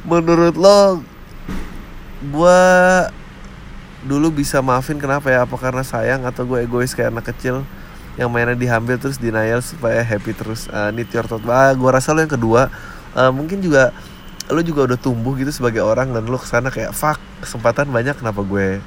Menurut 0.08 0.56
lo 0.56 1.04
gue 2.24 2.60
dulu 4.08 4.32
bisa 4.32 4.64
maafin 4.64 4.96
kenapa 4.96 5.28
ya? 5.28 5.44
Apa 5.44 5.60
karena 5.60 5.84
sayang 5.84 6.24
atau 6.24 6.48
gue 6.48 6.64
egois 6.64 6.96
kayak 6.96 7.12
anak 7.12 7.36
kecil 7.36 7.68
yang 8.16 8.32
mainnya 8.32 8.56
diambil 8.56 8.96
terus 8.96 9.20
denial 9.20 9.60
supaya 9.60 10.00
happy 10.00 10.32
terus 10.32 10.64
uh, 10.72 10.88
need 10.88 11.12
your 11.12 11.28
thought. 11.28 11.44
Ah, 11.44 11.76
gue 11.76 11.90
rasa 11.92 12.16
lo 12.16 12.24
yang 12.24 12.32
kedua 12.32 12.72
uh, 13.12 13.28
mungkin 13.28 13.60
juga 13.60 13.92
lo 14.48 14.60
juga 14.60 14.88
udah 14.88 14.98
tumbuh 15.00 15.32
gitu 15.36 15.52
sebagai 15.52 15.80
orang 15.80 16.12
dan 16.12 16.24
lo 16.28 16.36
ke 16.36 16.48
sana 16.48 16.68
kayak 16.68 16.92
fuck 16.92 17.16
kesempatan 17.40 17.88
banyak 17.88 18.12
kenapa 18.16 18.44
gue 18.44 18.80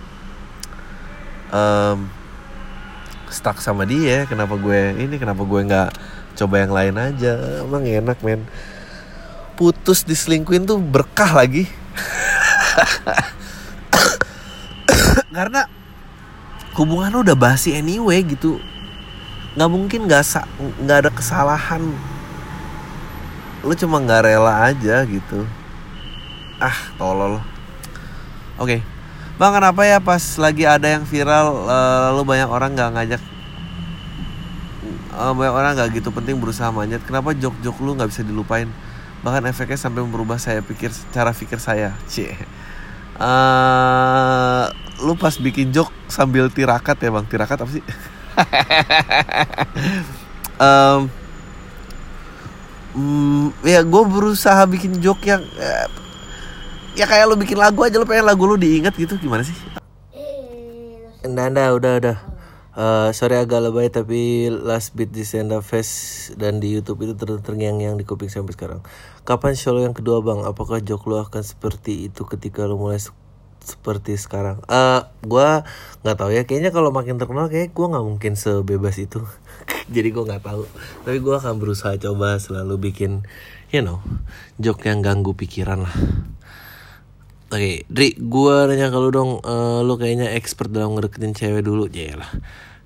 um, 1.49 2.05
stuck 3.29 3.59
sama 3.59 3.83
dia 3.83 4.23
kenapa 4.23 4.55
gue 4.55 4.95
ini 4.97 5.19
kenapa 5.19 5.43
gue 5.43 5.61
nggak 5.67 5.89
coba 6.37 6.55
yang 6.61 6.71
lain 6.73 6.95
aja? 6.95 7.33
Emang 7.65 7.83
enak 7.83 8.21
men. 8.21 8.45
Putus 9.57 10.05
diselingkuin 10.05 10.69
tuh 10.69 10.77
berkah 10.77 11.33
lagi. 11.33 11.65
Karena 15.35 15.65
hubungan 16.77 17.09
lo 17.09 17.19
udah 17.25 17.37
basi 17.37 17.73
anyway 17.73 18.21
gitu. 18.21 18.61
Nggak 19.57 19.71
mungkin 19.73 19.99
nggak 20.05 20.23
nggak 20.85 20.97
ada 21.03 21.11
kesalahan. 21.11 21.81
Lo 23.65 23.73
cuma 23.73 23.97
nggak 23.97 24.29
rela 24.29 24.69
aja 24.69 25.01
gitu. 25.09 25.41
Ah 26.61 26.77
tolol. 27.01 27.41
Oke 28.61 28.96
Bang 29.37 29.53
kenapa 29.53 29.85
ya 29.85 30.01
pas 30.01 30.21
lagi 30.41 30.65
ada 30.65 30.89
yang 30.89 31.05
viral 31.05 31.69
eh, 31.69 31.99
lalu 32.09 32.23
banyak 32.25 32.49
orang 32.49 32.73
nggak 32.73 32.91
ngajak? 32.97 33.21
Eh, 35.13 35.31
banyak 35.37 35.53
orang 35.53 35.71
nggak 35.77 35.89
gitu 35.93 36.09
penting 36.09 36.41
berusaha 36.41 36.73
manjat 36.73 37.05
kenapa 37.05 37.37
jok-jok 37.37 37.77
lu 37.85 37.93
nggak 37.93 38.09
bisa 38.09 38.25
dilupain? 38.25 38.65
Bahkan 39.21 39.45
efeknya 39.45 39.77
sampai 39.77 40.01
merubah 40.01 40.41
saya 40.41 40.65
pikir 40.65 40.89
cara 41.13 41.37
pikir 41.37 41.61
saya. 41.61 41.93
Cie. 42.11 42.33
Eh, 43.17 44.65
lu 45.05 45.13
pas 45.13 45.37
bikin 45.37 45.69
jok 45.69 45.93
sambil 46.09 46.49
tirakat 46.49 46.97
ya 46.97 47.13
bang? 47.13 47.25
Tirakat 47.29 47.61
apa 47.61 47.69
sih? 47.69 47.85
Em, 50.57 51.05
mm, 52.97 53.53
ya 53.61 53.85
gue 53.85 54.03
berusaha 54.09 54.65
bikin 54.65 54.97
jok 54.97 55.21
yang 55.29 55.45
eh, 55.61 55.85
ya 56.97 57.05
kayak 57.05 57.29
lu 57.29 57.37
bikin 57.37 57.61
lagu 57.61 57.77
aja 57.85 58.01
lu 58.01 58.09
pengen 58.09 58.25
lagu 58.25 58.43
lu 58.49 58.57
diingat 58.57 58.97
gitu 58.97 59.15
gimana 59.21 59.45
sih 59.45 59.53
Nanda 61.27 61.75
udah 61.75 61.93
udah 62.01 62.17
Eh, 62.77 63.09
sorry 63.17 63.41
agak 63.41 63.57
lebay 63.57 63.89
tapi 63.89 64.53
last 64.53 64.93
beat 64.93 65.09
di 65.09 65.25
up 65.25 65.65
fest 65.65 66.29
dan 66.37 66.61
di 66.61 66.69
YouTube 66.69 67.09
itu 67.09 67.17
ter 67.17 67.25
terngiang-ngiang 67.41 67.97
di 67.97 68.05
kuping 68.05 68.29
sampai 68.29 68.53
sekarang. 68.53 68.85
Kapan 69.25 69.57
show 69.57 69.73
yang 69.81 69.97
kedua 69.97 70.21
bang? 70.21 70.45
Apakah 70.45 70.77
jok 70.85 71.09
lo 71.09 71.25
akan 71.25 71.41
seperti 71.41 72.05
itu 72.05 72.21
ketika 72.29 72.69
lo 72.69 72.77
mulai 72.77 73.01
se- 73.01 73.17
seperti 73.65 74.13
sekarang? 74.21 74.61
Eh, 74.69 75.01
gua 75.25 75.65
nggak 76.05 76.17
tahu 76.21 76.29
ya. 76.29 76.45
Kayaknya 76.45 76.69
kalau 76.69 76.93
makin 76.93 77.17
terkenal 77.17 77.49
kayak 77.49 77.73
gua 77.73 77.97
nggak 77.97 78.05
mungkin 78.13 78.37
sebebas 78.37 79.01
itu. 79.01 79.25
Jadi 79.97 80.13
gua 80.13 80.29
nggak 80.29 80.45
tahu. 80.45 80.69
Tapi 81.01 81.17
gua 81.17 81.41
akan 81.41 81.57
berusaha 81.57 81.97
coba 81.97 82.37
selalu 82.37 82.93
bikin, 82.93 83.25
you 83.73 83.81
know, 83.81 84.05
jok 84.61 84.85
yang 84.85 85.01
ganggu 85.01 85.33
pikiran 85.33 85.81
lah. 85.81 85.97
Oke, 87.47 87.87
Dri, 87.87 88.11
gua 88.19 88.67
nanya 88.67 88.91
ke 88.91 88.99
lu 88.99 89.07
dong, 89.07 89.39
eh, 89.39 89.79
lu 89.79 89.95
kayaknya 89.95 90.35
expert 90.35 90.67
dalam 90.67 90.99
ngedeketin 90.99 91.31
cewek 91.31 91.63
dulu, 91.63 91.87
lah. 91.87 92.27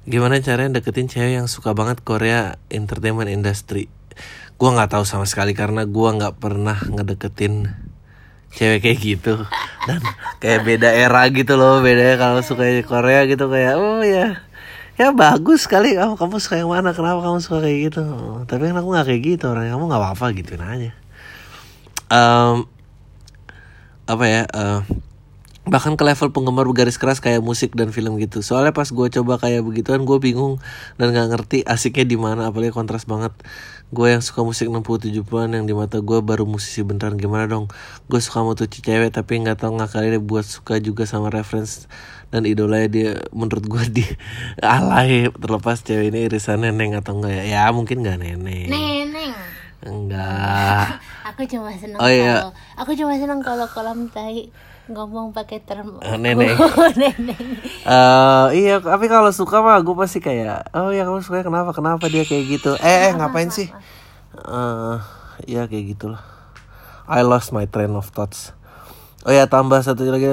Gimana 0.05 0.38
caranya 0.38 0.78
deketin 0.78 1.09
cewek 1.09 1.34
yang 1.41 1.49
suka 1.49 1.74
banget 1.74 2.05
Korea 2.05 2.62
entertainment 2.70 3.26
industry? 3.26 3.89
Gua 4.62 4.78
nggak 4.78 4.93
tahu 4.93 5.03
sama 5.05 5.26
sekali 5.26 5.57
karena 5.57 5.89
gua 5.89 6.14
nggak 6.14 6.38
pernah 6.38 6.78
ngedeketin 6.78 7.74
cewek 8.53 8.86
kayak 8.86 8.99
gitu. 9.01 9.34
Dan 9.89 10.01
kayak 10.38 10.62
beda 10.62 10.93
era 10.93 11.26
gitu 11.34 11.57
loh 11.57 11.82
bedanya 11.82 12.22
kalau 12.22 12.45
suka 12.45 12.70
Korea 12.86 13.26
gitu 13.26 13.49
kayak 13.49 13.82
oh 13.82 14.05
ya 14.05 14.45
ya 14.93 15.09
bagus 15.09 15.66
sekali. 15.66 15.97
Kamu 15.97 16.22
kamu 16.22 16.38
suka 16.38 16.62
yang 16.62 16.70
mana? 16.70 16.93
Kenapa 16.93 17.26
kamu 17.26 17.41
suka 17.41 17.66
kayak 17.66 17.78
gitu? 17.89 18.05
Oh, 18.05 18.45
tapi 18.45 18.70
kan 18.70 18.78
aku 18.78 18.93
nggak 18.93 19.07
kayak 19.09 19.22
gitu 19.26 19.45
orang 19.49 19.74
kamu 19.74 19.89
nggak 19.89 20.01
apa-apa 20.05 20.26
gituin 20.38 20.62
aja. 20.62 20.91
Em, 22.14 22.70
apa 24.12 24.26
ya 24.28 24.43
eh, 24.43 24.82
bahkan 25.62 25.93
ke 25.93 26.01
level 26.01 26.34
penggemar 26.34 26.66
garis 26.74 26.97
keras 26.97 27.22
kayak 27.22 27.45
musik 27.45 27.78
dan 27.78 27.93
film 27.93 28.18
gitu. 28.18 28.41
Soalnya 28.41 28.74
pas 28.74 28.89
gue 28.89 29.07
coba 29.14 29.38
kayak 29.38 29.62
begituan 29.62 30.09
gue 30.09 30.18
bingung 30.18 30.57
dan 30.97 31.14
nggak 31.14 31.28
ngerti 31.30 31.57
asiknya 31.70 32.05
di 32.09 32.18
mana 32.18 32.49
apalagi 32.49 32.74
kontras 32.74 33.05
banget. 33.05 33.30
Gue 33.93 34.16
yang 34.16 34.24
suka 34.26 34.41
musik 34.41 34.72
60 34.72 34.84
70-an 35.22 35.49
yang 35.53 35.66
di 35.70 35.76
mata 35.78 36.01
gue 36.01 36.18
baru 36.24 36.49
musisi 36.49 36.82
beneran 36.82 37.20
gimana 37.20 37.45
dong? 37.45 37.70
Gue 38.09 38.18
suka 38.18 38.41
tuh 38.57 38.66
cewek 38.66 39.14
tapi 39.14 39.38
nggak 39.45 39.62
tahu 39.62 39.78
ngakalin 39.78 40.18
buat 40.26 40.49
suka 40.49 40.82
juga 40.82 41.05
sama 41.05 41.30
reference 41.30 41.86
dan 42.34 42.47
idolanya 42.49 42.88
dia 42.89 43.12
menurut 43.30 43.68
gue 43.68 44.01
di 44.01 44.05
alay 44.66 45.30
terlepas 45.30 45.86
cewek 45.86 46.09
ini 46.09 46.26
irisan 46.26 46.66
neneng 46.66 46.97
atau 46.97 47.22
enggak 47.22 47.38
ya. 47.38 47.43
Ya 47.45 47.64
mungkin 47.70 48.01
nggak 48.01 48.18
neneng 48.18 48.66
Neneng. 48.66 49.51
Enggak 49.82 50.97
Aku 51.32 51.47
cuma 51.47 51.71
seneng 51.71 51.97
Oh, 51.97 52.05
iya. 52.05 52.43
kalau 52.43 52.51
aku 52.77 52.91
cuma 52.93 53.13
seneng 53.15 53.39
kalau 53.39 53.65
kolam 53.65 54.07
tai 54.07 54.51
ngomong 54.86 55.32
pakai 55.32 55.63
term 55.63 56.01
Eh, 56.03 56.17
neneng. 56.17 56.51
neneng. 56.99 57.45
Eh 57.82 58.47
iya, 58.57 58.77
tapi 58.77 59.07
kalau 59.07 59.32
suka 59.32 59.63
mah 59.63 59.79
gue 59.79 59.95
pasti 59.95 60.19
kayak, 60.19 60.73
oh 60.73 60.91
ya 60.91 61.01
kamu 61.01 61.21
suka 61.21 61.41
kenapa? 61.41 61.71
Kenapa 61.71 62.05
dia 62.05 62.21
kayak 62.21 62.45
gitu? 62.49 62.71
Eh, 62.75 63.07
eh 63.07 63.13
ngapain 63.13 63.47
sih? 63.47 63.71
Eh, 64.34 64.95
ya 65.47 65.65
kayak 65.65 65.95
gitulah. 65.95 66.19
I 67.07 67.23
lost 67.23 67.51
my 67.51 67.63
train 67.63 67.93
of 67.93 68.11
thoughts. 68.11 68.51
Oh 69.21 69.32
ya 69.32 69.45
tambah 69.45 69.79
satu 69.79 70.03
lagi, 70.03 70.27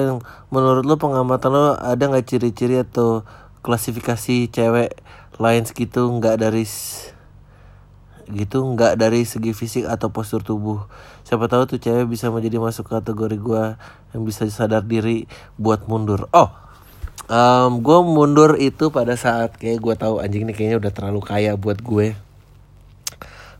menurut 0.49 0.83
lu 0.83 0.97
pengamatan 0.97 1.49
lu 1.49 1.63
ada 1.73 2.01
nggak 2.01 2.25
ciri-ciri 2.25 2.81
atau 2.81 3.23
klasifikasi 3.61 4.49
cewek 4.49 4.97
lain 5.37 5.63
segitu 5.63 6.03
nggak 6.09 6.35
dari 6.35 6.65
gitu 8.31 8.63
nggak 8.63 8.95
dari 9.01 9.25
segi 9.25 9.51
fisik 9.51 9.85
atau 9.89 10.13
postur 10.13 10.45
tubuh. 10.45 10.85
Siapa 11.25 11.49
tahu 11.49 11.65
tuh 11.75 11.79
cewek 11.81 12.09
bisa 12.09 12.29
menjadi 12.29 12.61
masuk 12.61 12.89
kategori 12.89 13.37
gua 13.41 13.75
yang 14.13 14.25
bisa 14.25 14.45
sadar 14.49 14.85
diri 14.85 15.25
buat 15.57 15.85
mundur. 15.89 16.29
Oh 16.33 16.69
Em, 17.29 17.85
gue 17.85 17.99
mundur 18.01 18.57
itu 18.57 18.89
pada 18.89 19.13
saat 19.13 19.53
kayak 19.53 19.77
gue 19.85 19.93
tahu 19.93 20.17
anjing 20.17 20.49
ini 20.49 20.53
kayaknya 20.57 20.81
udah 20.81 20.89
terlalu 20.89 21.21
kaya 21.21 21.53
buat 21.53 21.77
gue. 21.77 22.17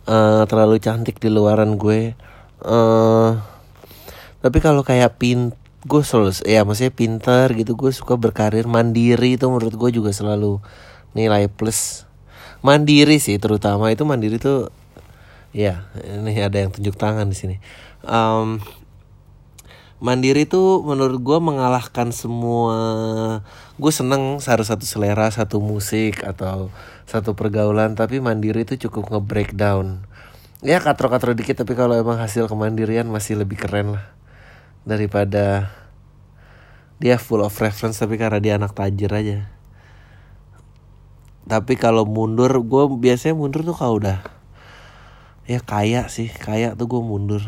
Eh, 0.10 0.44
terlalu 0.50 0.82
cantik 0.82 1.22
di 1.22 1.30
luaran 1.30 1.78
gue. 1.78 2.18
Eh 2.66 3.30
tapi 4.40 4.58
kalau 4.64 4.82
kayak 4.82 5.22
pin 5.22 5.54
gue 5.86 6.02
selalu 6.02 6.32
ya 6.48 6.64
maksudnya 6.66 6.96
pinter 6.96 7.52
gitu 7.54 7.76
gue 7.76 7.92
suka 7.92 8.16
berkarir 8.16 8.66
mandiri 8.66 9.36
itu 9.36 9.46
menurut 9.52 9.76
gue 9.76 9.90
juga 10.00 10.12
selalu 10.16 10.64
nilai 11.14 11.52
plus 11.52 12.09
mandiri 12.66 13.18
sih 13.22 13.38
terutama. 13.38 13.92
Itu 13.94 14.04
mandiri 14.04 14.38
tuh 14.42 14.74
ya 15.56 15.90
ini 15.98 16.38
ada 16.40 16.58
yang 16.62 16.72
tunjuk 16.74 16.96
tangan 16.96 17.28
di 17.30 17.38
sini. 17.38 17.56
Em, 18.06 18.62
Mandiri 20.00 20.48
tuh 20.48 20.80
menurut 20.80 21.20
gue 21.20 21.40
mengalahkan 21.44 22.16
semua 22.16 22.80
Gue 23.76 23.92
seneng 23.92 24.40
harus 24.40 24.72
satu 24.72 24.88
selera, 24.88 25.28
satu 25.28 25.60
musik 25.60 26.24
atau 26.24 26.72
satu 27.04 27.36
pergaulan 27.36 28.00
Tapi 28.00 28.24
mandiri 28.24 28.64
itu 28.64 28.88
cukup 28.88 29.12
nge-breakdown. 29.12 30.08
Ya 30.64 30.80
katro-katro 30.80 31.36
dikit 31.36 31.60
tapi 31.60 31.76
kalau 31.76 32.00
emang 32.00 32.16
hasil 32.16 32.48
kemandirian 32.48 33.12
masih 33.12 33.44
lebih 33.44 33.60
keren 33.60 34.00
lah. 34.00 34.08
Daripada 34.88 35.68
dia 37.04 37.20
full 37.20 37.44
of 37.44 37.56
reference 37.60 38.00
tapi 38.00 38.16
karena 38.16 38.40
dia 38.40 38.56
anak 38.56 38.76
tajir 38.76 39.12
aja 39.12 39.59
Tapi 41.46 41.80
kalau 41.80 42.04
mundur, 42.04 42.50
gue 42.52 42.84
biasanya 43.00 43.38
mundur 43.38 43.62
tuh 43.64 43.78
kalau 43.78 44.02
udah 44.02 44.40
Ya 45.50 45.58
kaya 45.58 46.06
sih, 46.14 46.30
kaya 46.30 46.78
tuh 46.78 46.86
gue 46.86 47.02
mundur. 47.02 47.42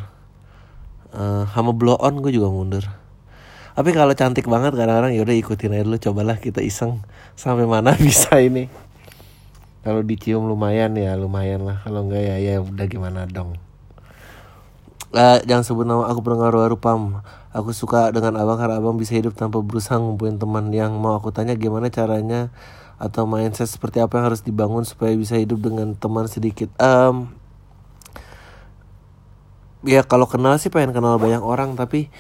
Eh, 1.13 1.43
sama 1.53 1.69
blow 1.69 2.01
on 2.01 2.17
gue 2.25 2.33
juga 2.33 2.49
mundur. 2.49 2.81
Tapi 3.77 3.93
kalau 3.93 4.17
cantik 4.17 4.49
banget 4.49 4.73
kadang-kadang 4.73 5.13
yaudah 5.13 5.37
ikutin 5.37 5.77
aja 5.77 5.85
dulu 5.85 6.01
cobalah 6.01 6.41
kita 6.41 6.65
iseng. 6.65 7.05
Sampai 7.37 7.69
mana 7.69 7.93
bisa 8.01 8.41
ini? 8.41 8.73
Kalau 9.85 10.01
dicium 10.01 10.49
lumayan 10.49 10.97
ya 10.97 11.13
lumayan 11.13 11.61
lah. 11.61 11.85
Kalau 11.85 12.09
enggak 12.09 12.25
ya 12.25 12.35
ya 12.41 12.57
udah 12.57 12.85
gimana 12.89 13.29
dong. 13.29 13.61
Eh, 15.13 15.39
jangan 15.45 15.61
sebut 15.61 15.85
nama 15.85 16.09
aku 16.09 16.25
baru 16.25 16.81
pam. 16.81 17.21
Aku 17.53 17.69
suka 17.69 18.09
dengan 18.09 18.41
abang 18.41 18.57
karena 18.57 18.81
abang 18.81 18.97
bisa 18.97 19.13
hidup 19.13 19.37
tanpa 19.37 19.61
berusaha 19.61 20.01
ngumpulin 20.01 20.41
teman. 20.41 20.73
Yang 20.73 20.97
mau 20.97 21.13
aku 21.21 21.29
tanya 21.29 21.53
gimana 21.53 21.93
caranya 21.93 22.49
atau 23.01 23.25
mindset 23.25 23.65
seperti 23.65 23.97
apa 23.97 24.21
yang 24.21 24.29
harus 24.29 24.45
dibangun 24.45 24.85
supaya 24.85 25.17
bisa 25.17 25.33
hidup 25.33 25.57
dengan 25.57 25.97
teman 25.97 26.29
sedikit. 26.29 26.69
Em, 26.77 27.33
ya 29.81 30.05
kalau 30.05 30.29
kenal 30.29 30.61
sih 30.61 30.69
pengen 30.69 30.93
kenal 30.93 31.17
banyak 31.17 31.41
orang 31.41 31.73
tapi 31.73 32.13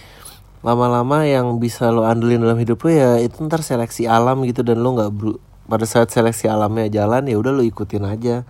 lama-lama 0.65 1.21
yang 1.29 1.61
bisa 1.61 1.93
lo 1.93 2.09
andelin 2.09 2.41
dalam 2.41 2.57
hidup 2.57 2.81
lo 2.81 2.89
ya 2.89 3.21
itu 3.21 3.45
ntar 3.45 3.61
seleksi 3.61 4.09
alam 4.09 4.41
gitu 4.45 4.65
dan 4.65 4.81
lo 4.81 4.97
nggak 4.97 5.11
pada 5.69 5.85
saat 5.85 6.09
seleksi 6.09 6.49
alamnya 6.49 6.89
jalan 6.89 7.29
ya 7.29 7.37
udah 7.37 7.53
lo 7.53 7.61
ikutin 7.61 8.09
aja. 8.09 8.41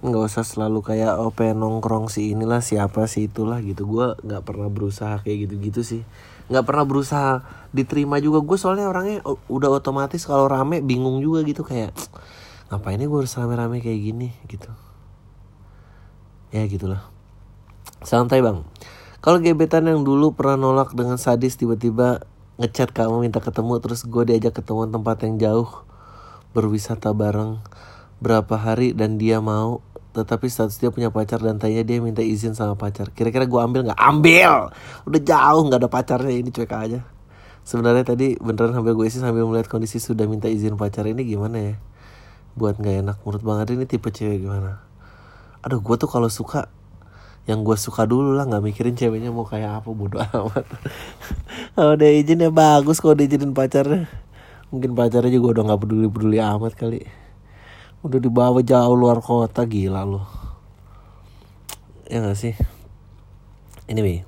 Nggak 0.00 0.22
usah 0.32 0.44
selalu 0.48 0.80
kayak 0.80 1.20
oh 1.20 1.28
pengen 1.28 1.60
nongkrong 1.60 2.08
si 2.08 2.32
inilah 2.32 2.64
siapa 2.64 3.04
sih 3.04 3.28
itulah 3.28 3.60
gitu. 3.60 3.84
Gue 3.84 4.16
nggak 4.24 4.48
pernah 4.48 4.72
berusaha 4.72 5.20
kayak 5.20 5.48
gitu-gitu 5.48 5.84
sih 5.84 6.02
nggak 6.46 6.64
pernah 6.64 6.84
berusaha 6.86 7.32
diterima 7.74 8.18
juga. 8.22 8.42
Gue 8.42 8.58
soalnya 8.58 8.90
orangnya 8.90 9.22
udah 9.50 9.70
otomatis 9.82 10.22
kalau 10.24 10.46
rame 10.46 10.82
bingung 10.82 11.22
juga 11.22 11.42
gitu 11.46 11.66
kayak 11.66 11.94
ngapain 12.70 12.98
gue 12.98 13.18
harus 13.18 13.34
rame-rame 13.38 13.78
kayak 13.82 14.00
gini? 14.00 14.28
Gitu. 14.46 14.70
Ya 16.50 16.66
gitulah. 16.66 17.02
Santai 18.02 18.42
bang 18.42 18.62
kalau 19.26 19.42
gebetan 19.42 19.90
yang 19.90 20.06
dulu 20.06 20.38
pernah 20.38 20.54
nolak 20.54 20.94
dengan 20.94 21.18
sadis 21.18 21.58
tiba-tiba 21.58 22.22
ngechat 22.62 22.94
kamu 22.94 23.26
minta 23.26 23.42
ketemu 23.42 23.82
terus 23.82 24.06
gue 24.06 24.22
diajak 24.22 24.62
ketemu 24.62 24.86
tempat 24.86 25.26
yang 25.26 25.34
jauh 25.34 25.82
berwisata 26.54 27.10
bareng 27.10 27.58
berapa 28.22 28.54
hari 28.54 28.94
dan 28.94 29.18
dia 29.18 29.42
mau 29.42 29.82
tetapi 30.16 30.48
status 30.48 30.80
dia 30.80 30.88
punya 30.88 31.12
pacar 31.12 31.36
dan 31.44 31.60
tanya 31.60 31.84
dia 31.84 32.00
minta 32.00 32.24
izin 32.24 32.56
sama 32.56 32.72
pacar. 32.72 33.12
Kira-kira 33.12 33.44
gue 33.44 33.60
ambil 33.60 33.84
nggak? 33.84 34.00
Ambil! 34.00 34.72
Udah 35.04 35.20
jauh 35.20 35.62
nggak 35.68 35.84
ada 35.84 35.90
pacarnya. 35.92 36.32
Ini 36.40 36.48
cuek 36.48 36.72
aja. 36.72 37.00
Sebenarnya 37.68 38.08
tadi 38.08 38.40
beneran 38.40 38.72
sampai 38.72 38.96
gue 38.96 39.04
isi 39.04 39.20
sambil 39.20 39.44
melihat 39.44 39.68
kondisi 39.68 40.00
sudah 40.00 40.24
minta 40.24 40.48
izin 40.48 40.80
pacar. 40.80 41.04
Ini 41.04 41.20
gimana 41.20 41.56
ya? 41.60 41.74
Buat 42.56 42.80
nggak 42.80 42.96
enak 43.04 43.16
menurut 43.28 43.42
bang 43.44 43.58
Adri 43.60 43.74
ini 43.76 43.84
tipe 43.84 44.08
cewek 44.08 44.48
gimana? 44.48 44.80
Aduh 45.60 45.84
gue 45.84 45.96
tuh 46.00 46.08
kalau 46.08 46.32
suka 46.32 46.72
yang 47.44 47.60
gue 47.60 47.76
suka 47.76 48.08
dulu 48.08 48.32
lah. 48.32 48.48
Nggak 48.48 48.64
mikirin 48.64 48.96
ceweknya 48.96 49.28
mau 49.28 49.44
kayak 49.44 49.84
apa 49.84 49.90
bodoh 49.92 50.24
amat. 50.24 50.64
Kalau 51.76 51.92
dia 52.00 52.08
izin 52.16 52.40
ya 52.40 52.48
bagus 52.48 53.04
kalau 53.04 53.12
diizinin 53.12 53.52
pacarnya. 53.52 54.08
Mungkin 54.72 54.96
pacarnya 54.96 55.28
juga 55.28 55.60
udah 55.60 55.62
nggak 55.68 55.80
peduli 55.84 56.08
peduli 56.08 56.40
amat 56.40 56.72
kali 56.72 57.25
udah 58.06 58.20
dibawa 58.22 58.62
jauh 58.62 58.94
luar 58.94 59.18
kota 59.20 59.66
gila 59.66 60.06
loh 60.06 60.26
ya 62.06 62.22
gak 62.22 62.38
sih? 62.38 62.54
Anyway 63.90 64.22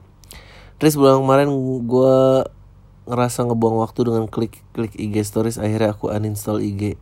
Terus 0.78 0.94
bulan 0.94 1.18
kemarin 1.22 1.50
gue 1.86 2.16
ngerasa 3.10 3.46
ngebuang 3.50 3.82
waktu 3.82 4.00
dengan 4.06 4.24
klik 4.30 4.62
klik 4.70 4.94
IG 4.94 5.26
stories 5.26 5.58
akhirnya 5.58 5.94
aku 5.94 6.10
uninstall 6.10 6.62
IG 6.62 6.94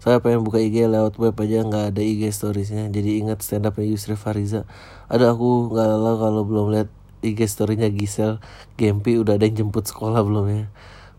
saya 0.00 0.16
pengen 0.24 0.40
buka 0.40 0.56
IG 0.56 0.88
lewat 0.88 1.20
web 1.20 1.36
aja 1.36 1.60
nggak 1.60 1.92
ada 1.92 2.00
IG 2.00 2.32
storiesnya. 2.32 2.88
Jadi 2.88 3.20
ingat 3.20 3.44
stand 3.44 3.68
upnya 3.68 3.84
Yusri 3.84 4.16
Fariza. 4.16 4.64
Ada 5.12 5.36
aku 5.36 5.76
nggak 5.76 5.86
lalu 5.92 6.16
kalau 6.16 6.42
belum 6.48 6.66
lihat 6.72 6.88
IG 7.20 7.44
storynya 7.44 7.92
Gisel 7.92 8.40
Gempi. 8.80 9.20
Udah 9.20 9.36
ada 9.36 9.44
yang 9.44 9.68
jemput 9.68 9.84
sekolah 9.84 10.24
belum 10.24 10.48
ya? 10.48 10.64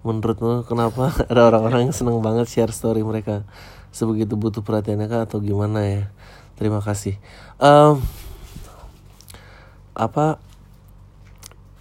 Menurutmu 0.01 0.65
kenapa 0.65 1.13
ada 1.29 1.53
orang-orang 1.53 1.93
yang 1.93 1.93
seneng 1.93 2.25
banget 2.25 2.49
share 2.49 2.73
story 2.73 3.05
mereka 3.05 3.45
sebegitu 3.91 4.39
butuh 4.39 4.63
perhatiannya 4.63 5.07
kah 5.11 5.27
atau 5.27 5.43
gimana 5.43 5.83
ya? 5.83 6.03
Terima 6.55 6.79
kasih. 6.79 7.19
Em, 7.59 7.99
apa 9.91 10.39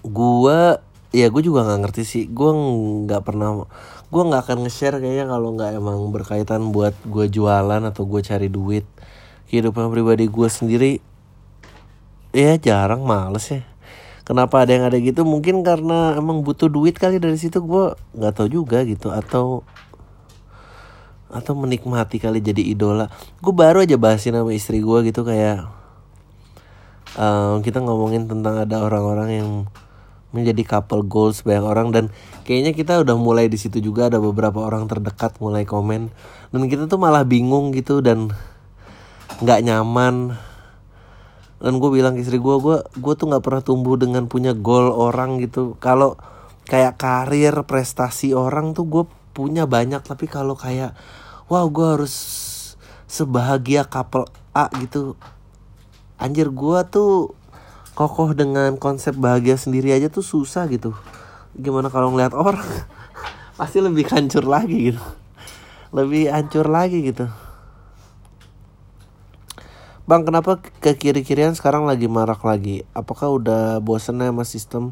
gua 0.02 0.80
ya 1.10 1.26
gue 1.30 1.42
juga 1.42 1.66
nggak 1.66 1.80
ngerti 1.86 2.02
sih. 2.02 2.24
Gua 2.26 2.52
nggak 3.06 3.22
pernah 3.22 3.64
gua 4.10 4.22
nggak 4.26 4.42
akan 4.46 4.58
nge-share 4.66 4.98
kayaknya 4.98 5.30
kalau 5.30 5.54
nggak 5.54 5.70
emang 5.78 5.98
berkaitan 6.10 6.74
buat 6.74 6.94
gua 7.06 7.30
jualan 7.30 7.82
atau 7.86 8.02
gue 8.04 8.20
cari 8.20 8.50
duit. 8.50 8.84
Kehidupan 9.50 9.90
pribadi 9.90 10.30
gue 10.30 10.48
sendiri 10.50 11.02
ya 12.30 12.54
jarang 12.58 13.02
males 13.02 13.50
ya. 13.50 13.62
Kenapa 14.22 14.62
ada 14.62 14.70
yang 14.70 14.86
ada 14.86 14.94
gitu? 15.02 15.26
Mungkin 15.26 15.66
karena 15.66 16.14
emang 16.14 16.46
butuh 16.46 16.70
duit 16.70 16.94
kali 16.94 17.18
dari 17.18 17.34
situ. 17.34 17.58
Gua 17.58 17.98
nggak 18.14 18.32
tahu 18.38 18.48
juga 18.62 18.86
gitu. 18.86 19.10
Atau 19.10 19.66
atau 21.30 21.54
menikmati 21.54 22.18
kali 22.18 22.42
jadi 22.42 22.62
idola. 22.62 23.06
Gue 23.38 23.54
baru 23.54 23.86
aja 23.86 23.94
bahasin 23.96 24.34
sama 24.34 24.50
istri 24.54 24.82
gue 24.82 24.98
gitu 25.06 25.22
kayak 25.22 25.66
eh, 27.18 27.54
kita 27.62 27.78
ngomongin 27.82 28.26
tentang 28.26 28.58
ada 28.62 28.82
orang-orang 28.82 29.30
yang 29.30 29.50
menjadi 30.30 30.62
couple 30.66 31.06
goals 31.06 31.42
banyak 31.42 31.66
orang. 31.66 31.88
Dan 31.94 32.04
kayaknya 32.46 32.74
kita 32.74 33.02
udah 33.02 33.16
mulai 33.18 33.46
di 33.46 33.58
situ 33.58 33.78
juga 33.82 34.10
ada 34.10 34.18
beberapa 34.18 34.62
orang 34.62 34.86
terdekat 34.90 35.38
mulai 35.38 35.66
komen. 35.66 36.10
Dan 36.50 36.60
kita 36.66 36.90
tuh 36.90 36.98
malah 36.98 37.22
bingung 37.26 37.70
gitu 37.74 38.02
dan 38.02 38.30
nggak 39.42 39.60
nyaman. 39.66 40.34
Dan 41.60 41.76
gue 41.76 41.90
bilang 41.92 42.16
ke 42.16 42.24
istri 42.24 42.40
gue 42.40 42.56
gue 42.56 42.76
gue 42.82 43.14
tuh 43.14 43.26
nggak 43.28 43.44
pernah 43.44 43.62
tumbuh 43.62 43.94
dengan 43.94 44.26
punya 44.26 44.56
goal 44.56 44.90
orang 44.90 45.38
gitu. 45.42 45.76
Kalau 45.78 46.16
kayak 46.70 47.02
karir 47.02 47.54
prestasi 47.66 48.30
orang 48.30 48.72
tuh 48.72 48.86
gue 48.86 49.04
punya 49.34 49.66
banyak 49.66 50.02
tapi 50.02 50.26
kalau 50.30 50.54
kayak 50.58 50.94
wow 51.50 51.66
gue 51.66 51.82
harus 51.98 52.14
sebahagia 53.10 53.82
couple 53.82 54.30
A 54.54 54.70
gitu. 54.78 55.18
Anjir 56.14 56.46
gue 56.54 56.78
tuh 56.86 57.34
kokoh 57.98 58.38
dengan 58.38 58.78
konsep 58.78 59.18
bahagia 59.18 59.58
sendiri 59.58 59.90
aja 59.90 60.06
tuh 60.06 60.22
susah 60.22 60.70
gitu. 60.70 60.94
Gimana 61.58 61.90
kalau 61.90 62.14
ngeliat 62.14 62.30
orang? 62.38 62.62
Pasti 63.58 63.82
lebih 63.82 64.06
hancur 64.06 64.46
lagi 64.46 64.94
gitu. 64.94 65.02
Lebih 65.90 66.30
hancur 66.30 66.70
lagi 66.70 67.02
gitu. 67.02 67.26
Bang, 70.06 70.26
kenapa 70.26 70.58
ke 70.58 70.94
kiri-kirian 70.94 71.54
sekarang 71.54 71.86
lagi 71.86 72.06
marak 72.06 72.42
lagi? 72.46 72.86
Apakah 72.94 73.30
udah 73.30 73.62
bosen 73.82 74.22
ya 74.22 74.30
sama 74.30 74.42
sistem? 74.46 74.84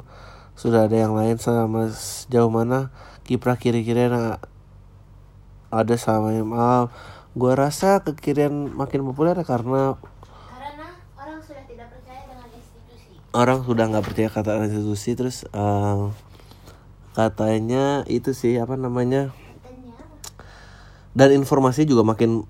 Sudah 0.59 0.91
ada 0.91 0.95
yang 0.95 1.15
lain 1.15 1.39
sama 1.39 1.91
sejauh 1.91 2.51
mana 2.51 2.91
kiprah 3.27 3.59
kiri-kirian 3.59 4.39
ada 5.69 5.95
sama 6.01 6.33
yang 6.33 6.51
ah, 6.57 6.89
gua 7.37 7.53
rasa 7.55 8.01
ke 8.05 8.17
kirian 8.17 8.73
makin 8.73 9.05
populer 9.05 9.37
karena 9.45 9.97
Karena 10.49 10.87
orang 11.17 11.39
sudah 11.45 11.65
tidak 11.69 11.89
percaya 11.93 12.23
dengan 12.27 12.49
institusi. 12.51 13.21
orang 13.37 13.59
sudah 13.63 13.85
nggak 13.89 14.07
percaya 14.07 14.29
kata 14.33 14.65
institusi 14.67 15.11
terus 15.15 15.45
eh, 15.51 16.01
katanya 17.13 18.07
itu 18.07 18.31
sih 18.33 18.57
apa 18.63 18.79
namanya? 18.79 19.35
Dan 21.19 21.35
informasi 21.35 21.83
juga 21.83 22.07
makin 22.07 22.47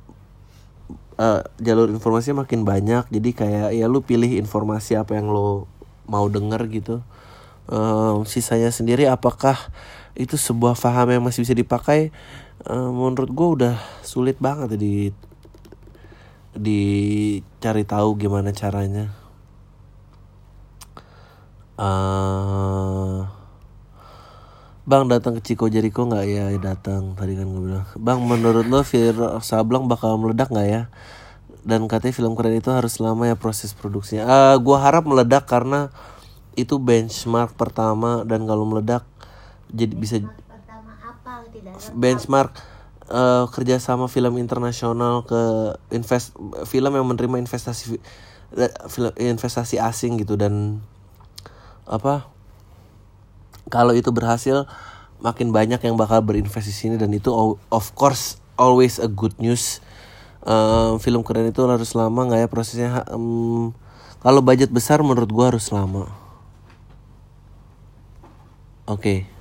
eh, 1.16 1.40
jalur 1.58 1.88
informasi 1.88 2.36
makin 2.36 2.68
banyak. 2.68 3.08
Jadi 3.08 3.30
kayak 3.32 3.72
ya 3.72 3.86
lu 3.88 4.04
pilih 4.04 4.28
informasi 4.36 4.94
apa 5.00 5.16
yang 5.16 5.32
lo 5.32 5.64
mau 6.04 6.28
denger 6.28 6.60
gitu. 6.68 7.00
Eh, 7.68 8.14
sisanya 8.28 8.68
sendiri 8.72 9.08
apakah 9.08 9.56
itu 10.18 10.36
sebuah 10.36 10.76
paham 10.76 11.14
yang 11.16 11.22
masih 11.24 11.46
bisa 11.46 11.54
dipakai 11.56 12.10
Eh, 12.66 12.90
menurut 12.90 13.30
gue 13.30 13.48
udah 13.62 13.74
sulit 14.02 14.34
banget 14.42 14.74
di 14.74 15.14
dicari 16.58 17.86
tahu 17.86 18.18
gimana 18.18 18.50
caranya 18.50 19.14
eh 21.78 23.22
Bang 24.88 25.04
datang 25.06 25.36
ke 25.36 25.44
Ciko 25.44 25.68
Jericho 25.68 26.08
nggak 26.08 26.26
ya? 26.26 26.48
Datang 26.56 27.12
tadi 27.12 27.36
kan 27.36 27.44
gue 27.52 27.60
bilang. 27.60 27.84
Bang 28.00 28.24
menurut 28.24 28.64
lo 28.66 28.80
Fir 28.80 29.12
Sableng 29.44 29.84
bakal 29.84 30.16
meledak 30.16 30.48
nggak 30.48 30.64
ya? 30.64 30.82
Dan 31.60 31.84
katanya 31.92 32.16
film 32.16 32.32
keren 32.32 32.56
itu 32.56 32.72
harus 32.72 32.96
lama 32.96 33.28
ya 33.28 33.36
proses 33.36 33.76
produksinya. 33.76 34.24
Ah, 34.24 34.56
gua 34.56 34.80
harap 34.80 35.04
meledak 35.04 35.44
karena 35.44 35.92
itu 36.56 36.80
benchmark 36.80 37.52
pertama 37.54 38.24
dan 38.24 38.48
kalau 38.48 38.64
meledak 38.64 39.04
jadi 39.68 39.92
bisa 39.92 40.14
pertama 40.48 40.96
apa 40.98 41.44
tidak 41.46 41.47
ada 41.47 41.47
benchmark 41.94 42.52
eh, 43.08 43.44
kerjasama 43.50 44.06
film 44.06 44.36
internasional 44.38 45.24
ke 45.24 45.40
invest 45.92 46.36
film 46.68 46.92
yang 46.92 47.06
menerima 47.06 47.42
investasi 47.42 47.98
eh, 48.56 48.72
film 48.88 49.12
investasi 49.16 49.80
asing 49.80 50.20
gitu 50.20 50.36
dan 50.36 50.84
apa 51.88 52.28
kalau 53.68 53.92
itu 53.92 54.08
berhasil 54.12 54.64
makin 55.18 55.50
banyak 55.50 55.80
yang 55.82 55.96
bakal 55.98 56.22
berinvestasi 56.24 56.70
di 56.70 56.74
sini 56.74 56.94
dan 56.96 57.12
itu 57.12 57.30
of 57.68 57.86
course 57.98 58.40
always 58.56 58.98
a 58.98 59.08
good 59.08 59.34
news. 59.38 59.80
Eh, 60.48 60.92
film 61.04 61.20
keren 61.26 61.52
itu 61.52 61.60
harus 61.66 61.92
lama 61.92 62.20
nggak 62.24 62.40
ya 62.40 62.48
prosesnya? 62.48 63.04
Em, 63.12 63.70
kalau 64.24 64.40
budget 64.40 64.72
besar 64.72 65.04
menurut 65.04 65.28
gua 65.28 65.52
harus 65.52 65.68
lama. 65.68 66.08
Oke 68.88 69.37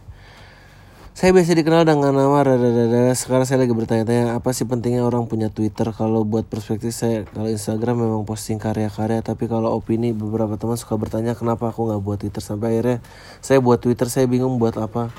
Saya 1.18 1.34
biasa 1.34 1.57
dikenal 1.57 1.82
dengan 1.82 2.13
nama 2.13 2.45
Radadada. 2.45 3.09
Sekarang 3.18 3.41
saya 3.41 3.65
lagi 3.65 3.74
bertanya-tanya 3.74 4.38
apa 4.38 4.53
sih 4.53 4.70
pentingnya 4.70 5.01
orang 5.01 5.26
punya 5.26 5.49
Twitter 5.49 5.89
kalau 5.89 6.22
buat 6.22 6.45
perspektif 6.45 6.93
saya 6.93 7.26
kalau 7.34 7.49
Instagram 7.49 8.05
memang 8.05 8.22
posting 8.22 8.61
karya-karya 8.61 9.26
tapi 9.26 9.49
kalau 9.49 9.74
opini 9.74 10.13
beberapa 10.13 10.61
teman 10.61 10.78
suka 10.78 10.93
bertanya 10.93 11.34
kenapa 11.34 11.74
aku 11.74 11.89
nggak 11.89 12.01
buat 12.05 12.22
Twitter 12.22 12.38
sampai 12.38 12.78
akhirnya 12.78 12.97
saya 13.41 13.57
buat 13.57 13.82
Twitter 13.82 14.05
saya 14.13 14.30
bingung 14.30 14.61
buat 14.61 14.78
apa. 14.78 15.09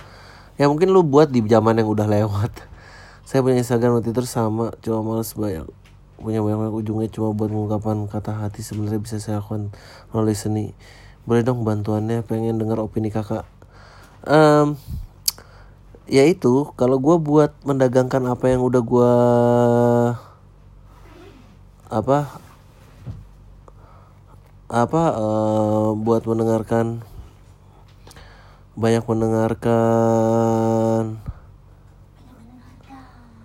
Ya 0.55 0.71
mungkin 0.71 0.95
lu 0.95 1.03
buat 1.03 1.35
di 1.35 1.43
zaman 1.43 1.83
yang 1.83 1.91
udah 1.91 2.07
lewat. 2.07 2.55
Saya 3.27 3.43
punya 3.43 3.59
Instagram 3.59 3.99
dan 3.99 4.03
Twitter 4.07 4.27
sama 4.31 4.71
cuma 4.79 5.03
males 5.03 5.35
banyak 5.35 5.67
punya 6.23 6.47
banyak 6.47 6.79
ujungnya 6.79 7.11
cuma 7.11 7.35
buat 7.35 7.51
mengungkapkan 7.51 8.07
kata 8.07 8.39
hati 8.39 8.63
sebenarnya 8.63 9.03
bisa 9.03 9.19
saya 9.19 9.43
lakukan 9.43 9.75
melalui 10.15 10.39
seni. 10.39 10.79
Boleh 11.27 11.43
dong 11.43 11.67
bantuannya 11.67 12.23
pengen 12.23 12.55
dengar 12.55 12.79
opini 12.79 13.11
kakak. 13.11 13.51
Em, 14.23 14.79
ya 16.09 16.25
itu 16.25 16.73
kalau 16.73 16.97
gue 16.97 17.17
buat 17.21 17.53
mendagangkan 17.69 18.33
apa 18.33 18.49
yang 18.49 18.65
udah 18.65 18.81
gue 18.81 19.15
apa 21.93 22.19
apa 24.69 25.03
eh, 25.17 25.89
buat 26.01 26.25
mendengarkan 26.25 27.05
banyak 28.73 29.05
mendengarkan 29.05 31.21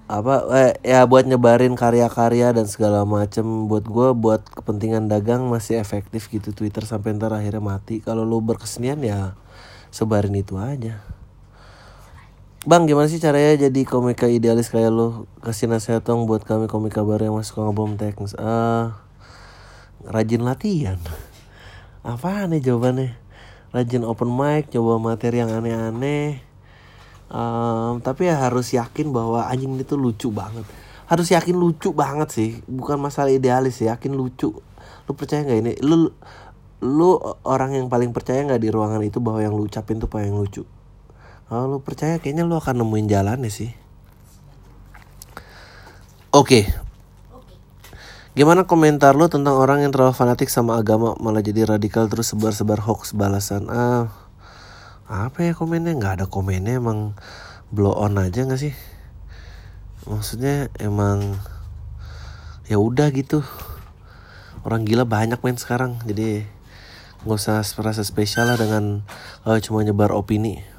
apa 0.07 0.33
eh, 0.55 0.73
ya 0.83 1.03
buat 1.03 1.27
nyebarin 1.27 1.75
karya-karya 1.75 2.55
dan 2.55 2.67
segala 2.67 3.03
macem 3.03 3.67
buat 3.67 3.87
gue 3.87 4.09
buat 4.15 4.43
kepentingan 4.51 5.11
dagang 5.11 5.47
masih 5.51 5.79
efektif 5.79 6.31
gitu 6.31 6.55
Twitter 6.55 6.83
sampai 6.83 7.15
ntar 7.17 7.33
akhirnya 7.33 7.63
mati. 7.63 8.03
Kalau 8.03 8.27
lu 8.27 8.43
berkesenian 8.43 8.99
ya 9.01 9.33
sebarin 9.89 10.35
itu 10.37 10.59
aja 10.59 11.01
Bang, 12.63 12.87
gimana 12.87 13.11
sih 13.11 13.19
caranya 13.19 13.67
jadi 13.67 13.83
komika 13.83 14.23
idealis 14.23 14.71
kayak 14.71 14.87
lo? 14.87 15.27
Kasih 15.43 15.67
nasihat 15.67 15.99
dong 15.99 16.23
buat 16.23 16.47
kami 16.47 16.71
komika 16.71 17.03
baru 17.03 17.27
yang 17.27 17.35
masuk 17.35 17.59
ngebom 17.59 17.99
teknis. 17.99 18.39
Ah, 18.39 19.03
rajin 20.07 20.47
latihan. 20.47 20.95
Apa 22.07 22.47
nih 22.47 22.63
jawabannya? 22.63 23.19
Rajin 23.75 24.07
open 24.07 24.31
mic, 24.31 24.71
coba 24.71 24.95
materi 24.95 25.43
yang 25.43 25.51
aneh-aneh. 25.51 26.39
Em, 27.27 27.93
tapi 27.99 28.31
ya 28.31 28.39
harus 28.47 28.71
yakin 28.71 29.11
bahwa 29.11 29.43
anjing 29.43 29.75
itu 29.75 29.99
lucu 29.99 30.31
banget. 30.31 30.63
Harus 31.11 31.35
yakin 31.35 31.59
lucu 31.59 31.91
banget 31.91 32.31
sih, 32.31 32.63
bukan 32.63 32.95
masalah 32.95 33.35
idealis 33.35 33.83
sih, 33.83 33.91
yakin 33.91 34.15
lucu. 34.15 34.55
Lu 35.03 35.11
percaya 35.19 35.43
nggak 35.43 35.59
ini? 35.67 35.71
Lu 35.83 36.15
lu 36.79 37.19
orang 37.43 37.75
yang 37.75 37.91
paling 37.91 38.15
percaya 38.15 38.39
nggak 38.47 38.63
di 38.63 38.71
ruangan 38.71 39.03
itu 39.03 39.19
bahwa 39.19 39.43
yang 39.43 39.51
lu 39.51 39.67
ucapin 39.67 39.99
tuh 39.99 40.07
paling 40.07 40.31
lucu? 40.31 40.63
Kalau 41.53 41.69
lu 41.69 41.85
percaya 41.85 42.17
kayaknya 42.17 42.49
lu 42.49 42.57
akan 42.57 42.81
nemuin 42.81 43.13
jalannya 43.13 43.53
sih. 43.53 43.69
Oke. 46.33 46.65
Gimana 48.33 48.65
komentar 48.65 49.13
lu 49.13 49.29
tentang 49.29 49.61
orang 49.61 49.85
yang 49.85 49.93
terlalu 49.93 50.17
fanatik 50.17 50.49
sama 50.49 50.81
agama 50.81 51.13
malah 51.21 51.45
jadi 51.45 51.69
radikal 51.69 52.09
terus 52.09 52.33
sebar-sebar 52.33 52.81
hoax 52.81 53.13
balasan? 53.13 53.69
Ah, 53.69 54.09
apa 55.05 55.45
ya 55.45 55.53
komennya? 55.53 55.93
Nggak 55.93 56.13
ada 56.17 56.25
komennya 56.25 56.81
emang 56.81 57.13
blow 57.69 57.93
on 57.93 58.17
aja 58.17 58.49
nggak 58.49 58.57
sih? 58.57 58.73
Maksudnya 60.09 60.73
emang 60.81 61.37
ya 62.65 62.81
udah 62.81 63.13
gitu. 63.13 63.45
Orang 64.65 64.89
gila 64.89 65.05
banyak 65.05 65.37
main 65.45 65.61
sekarang 65.61 66.01
jadi 66.01 66.49
nggak 67.29 67.37
usah 67.37 67.61
merasa 67.77 68.01
spesial 68.01 68.49
lah 68.49 68.57
dengan 68.57 69.05
eh, 69.45 69.61
cuma 69.61 69.85
nyebar 69.85 70.17
opini. 70.17 70.72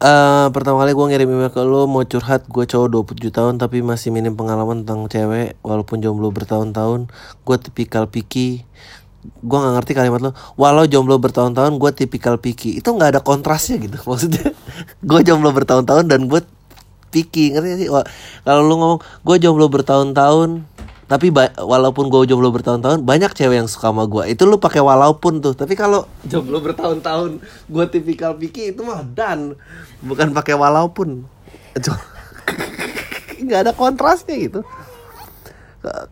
Eh 0.00 0.46
pertama 0.56 0.80
kali 0.80 0.96
gue 0.96 1.06
ngirim 1.12 1.28
email 1.28 1.52
ke 1.52 1.60
lo 1.60 1.84
mau 1.84 2.00
curhat 2.08 2.48
gue 2.48 2.64
cowok 2.64 3.12
27 3.20 3.36
tahun 3.36 3.60
tapi 3.60 3.84
masih 3.84 4.08
minim 4.08 4.32
pengalaman 4.32 4.80
tentang 4.80 5.04
cewek 5.12 5.60
walaupun 5.60 6.00
jomblo 6.00 6.32
bertahun-tahun 6.32 7.12
gue 7.44 7.56
tipikal 7.60 8.08
picky. 8.08 8.64
Gue 9.44 9.58
nggak 9.60 9.76
ngerti 9.76 9.92
kalimat 9.92 10.24
lo 10.24 10.32
walau 10.56 10.88
jomblo 10.88 11.20
bertahun-tahun 11.20 11.76
gue 11.76 11.90
tipikal 11.92 12.40
picky. 12.40 12.80
Itu 12.80 12.96
nggak 12.96 13.12
ada 13.12 13.20
kontrasnya 13.20 13.76
gitu 13.76 14.00
maksudnya. 14.08 14.56
Gue 15.04 15.20
jomblo 15.20 15.52
bertahun-tahun 15.52 16.08
dan 16.08 16.32
gue 16.32 16.40
picky 17.12 17.52
ngerti 17.52 17.84
sih? 17.84 17.88
Kalau 18.40 18.64
lu 18.64 18.80
ngomong 18.80 19.00
gue 19.04 19.36
jomblo 19.36 19.68
bertahun-tahun 19.68 20.64
tapi 21.10 21.34
walaupun 21.58 22.06
gue 22.06 22.30
jomblo 22.30 22.54
bertahun-tahun 22.54 23.02
banyak 23.02 23.34
cewek 23.34 23.58
yang 23.58 23.66
suka 23.66 23.90
sama 23.90 24.06
gue 24.06 24.30
itu 24.30 24.46
lu 24.46 24.62
pakai 24.62 24.78
walaupun 24.78 25.42
tuh. 25.42 25.58
Tapi 25.58 25.74
kalau 25.74 26.06
jomblo 26.22 26.62
bertahun-tahun 26.62 27.42
gue 27.66 27.84
tipikal 27.90 28.38
picky 28.38 28.70
itu 28.70 28.86
mah 28.86 29.02
dan 29.02 29.58
bukan 30.06 30.30
pakai 30.30 30.54
walaupun. 30.54 31.26
Nggak 33.42 33.58
ada 33.66 33.72
kontrasnya 33.74 34.38
gitu. 34.38 34.62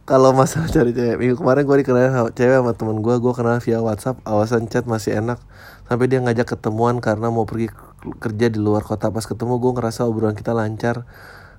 Kalau 0.03 0.35
masalah 0.35 0.67
cari 0.67 0.91
cewek 0.91 1.15
minggu 1.15 1.39
kemarin 1.39 1.63
gue 1.63 1.77
dikenalin 1.87 2.35
cewek 2.35 2.59
sama 2.59 2.75
temen 2.75 2.99
gue 2.99 3.15
gue 3.23 3.33
kenal 3.39 3.63
via 3.63 3.79
WhatsApp 3.79 4.19
awasan 4.27 4.67
chat 4.67 4.83
masih 4.91 5.15
enak. 5.15 5.39
Sampai 5.87 6.11
dia 6.11 6.19
ngajak 6.19 6.59
ketemuan 6.59 6.99
karena 6.99 7.31
mau 7.31 7.47
pergi 7.47 7.71
kerja 8.19 8.51
di 8.51 8.59
luar 8.59 8.83
kota. 8.83 9.15
Pas 9.15 9.23
ketemu 9.23 9.63
gue 9.63 9.73
ngerasa 9.79 10.11
obrolan 10.11 10.35
kita 10.35 10.59
lancar 10.59 11.07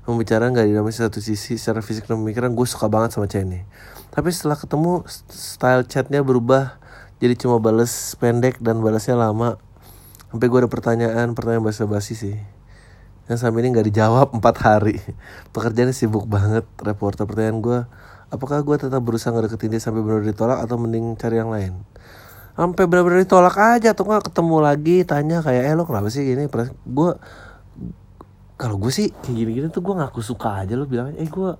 pembicaraan 0.04 0.56
gak 0.56 0.68
dinamis 0.68 1.00
satu 1.00 1.20
sisi 1.24 1.56
secara 1.60 1.84
fisik 1.84 2.08
dan 2.08 2.22
pemikiran 2.22 2.54
gue 2.54 2.68
suka 2.68 2.88
banget 2.88 3.16
sama 3.16 3.28
cewek 3.28 3.46
ini 3.46 3.62
tapi 4.10 4.34
setelah 4.34 4.58
ketemu 4.58 5.06
st- 5.06 5.32
style 5.32 5.84
chatnya 5.86 6.26
berubah 6.26 6.80
jadi 7.20 7.36
cuma 7.36 7.60
bales 7.60 8.16
pendek 8.16 8.64
dan 8.64 8.80
balasnya 8.80 9.20
lama. 9.20 9.60
Sampai 10.32 10.48
gue 10.48 10.60
ada 10.64 10.72
pertanyaan 10.72 11.36
pertanyaan 11.36 11.68
basa-basi 11.68 12.16
sih. 12.16 12.38
Yang 13.28 13.44
sampai 13.44 13.60
ini 13.60 13.76
nggak 13.76 13.88
dijawab 13.92 14.28
empat 14.40 14.56
hari. 14.64 15.04
Pekerjaannya 15.52 15.92
sibuk 15.92 16.24
banget 16.32 16.64
reporter. 16.80 17.28
Pertanyaan 17.28 17.60
gue 17.60 17.80
apakah 18.32 18.64
gue 18.64 18.76
tetap 18.80 19.04
berusaha 19.04 19.36
ngedeketin 19.36 19.76
dia 19.76 19.82
sampai 19.84 20.00
benar 20.00 20.24
ditolak 20.24 20.64
atau 20.64 20.80
mending 20.80 21.20
cari 21.20 21.44
yang 21.44 21.52
lain? 21.52 21.76
Sampai 22.56 22.88
benar-benar 22.88 23.20
ditolak 23.28 23.56
aja 23.60 23.92
atau 23.92 24.08
nggak 24.08 24.32
ketemu 24.32 24.58
lagi 24.64 24.98
tanya 25.04 25.44
kayak 25.44 25.64
eh 25.68 25.76
lo 25.76 25.84
kenapa 25.84 26.08
sih 26.08 26.24
gini? 26.24 26.48
Gue 26.88 27.20
kalau 28.60 28.76
gue 28.76 28.92
sih 28.92 29.08
kayak 29.08 29.36
gini-gini 29.40 29.68
tuh 29.72 29.80
gue 29.80 29.96
ngaku 29.96 30.20
suka 30.20 30.60
aja 30.60 30.76
lo 30.76 30.84
bilang 30.84 31.16
eh 31.16 31.32
gue 31.32 31.52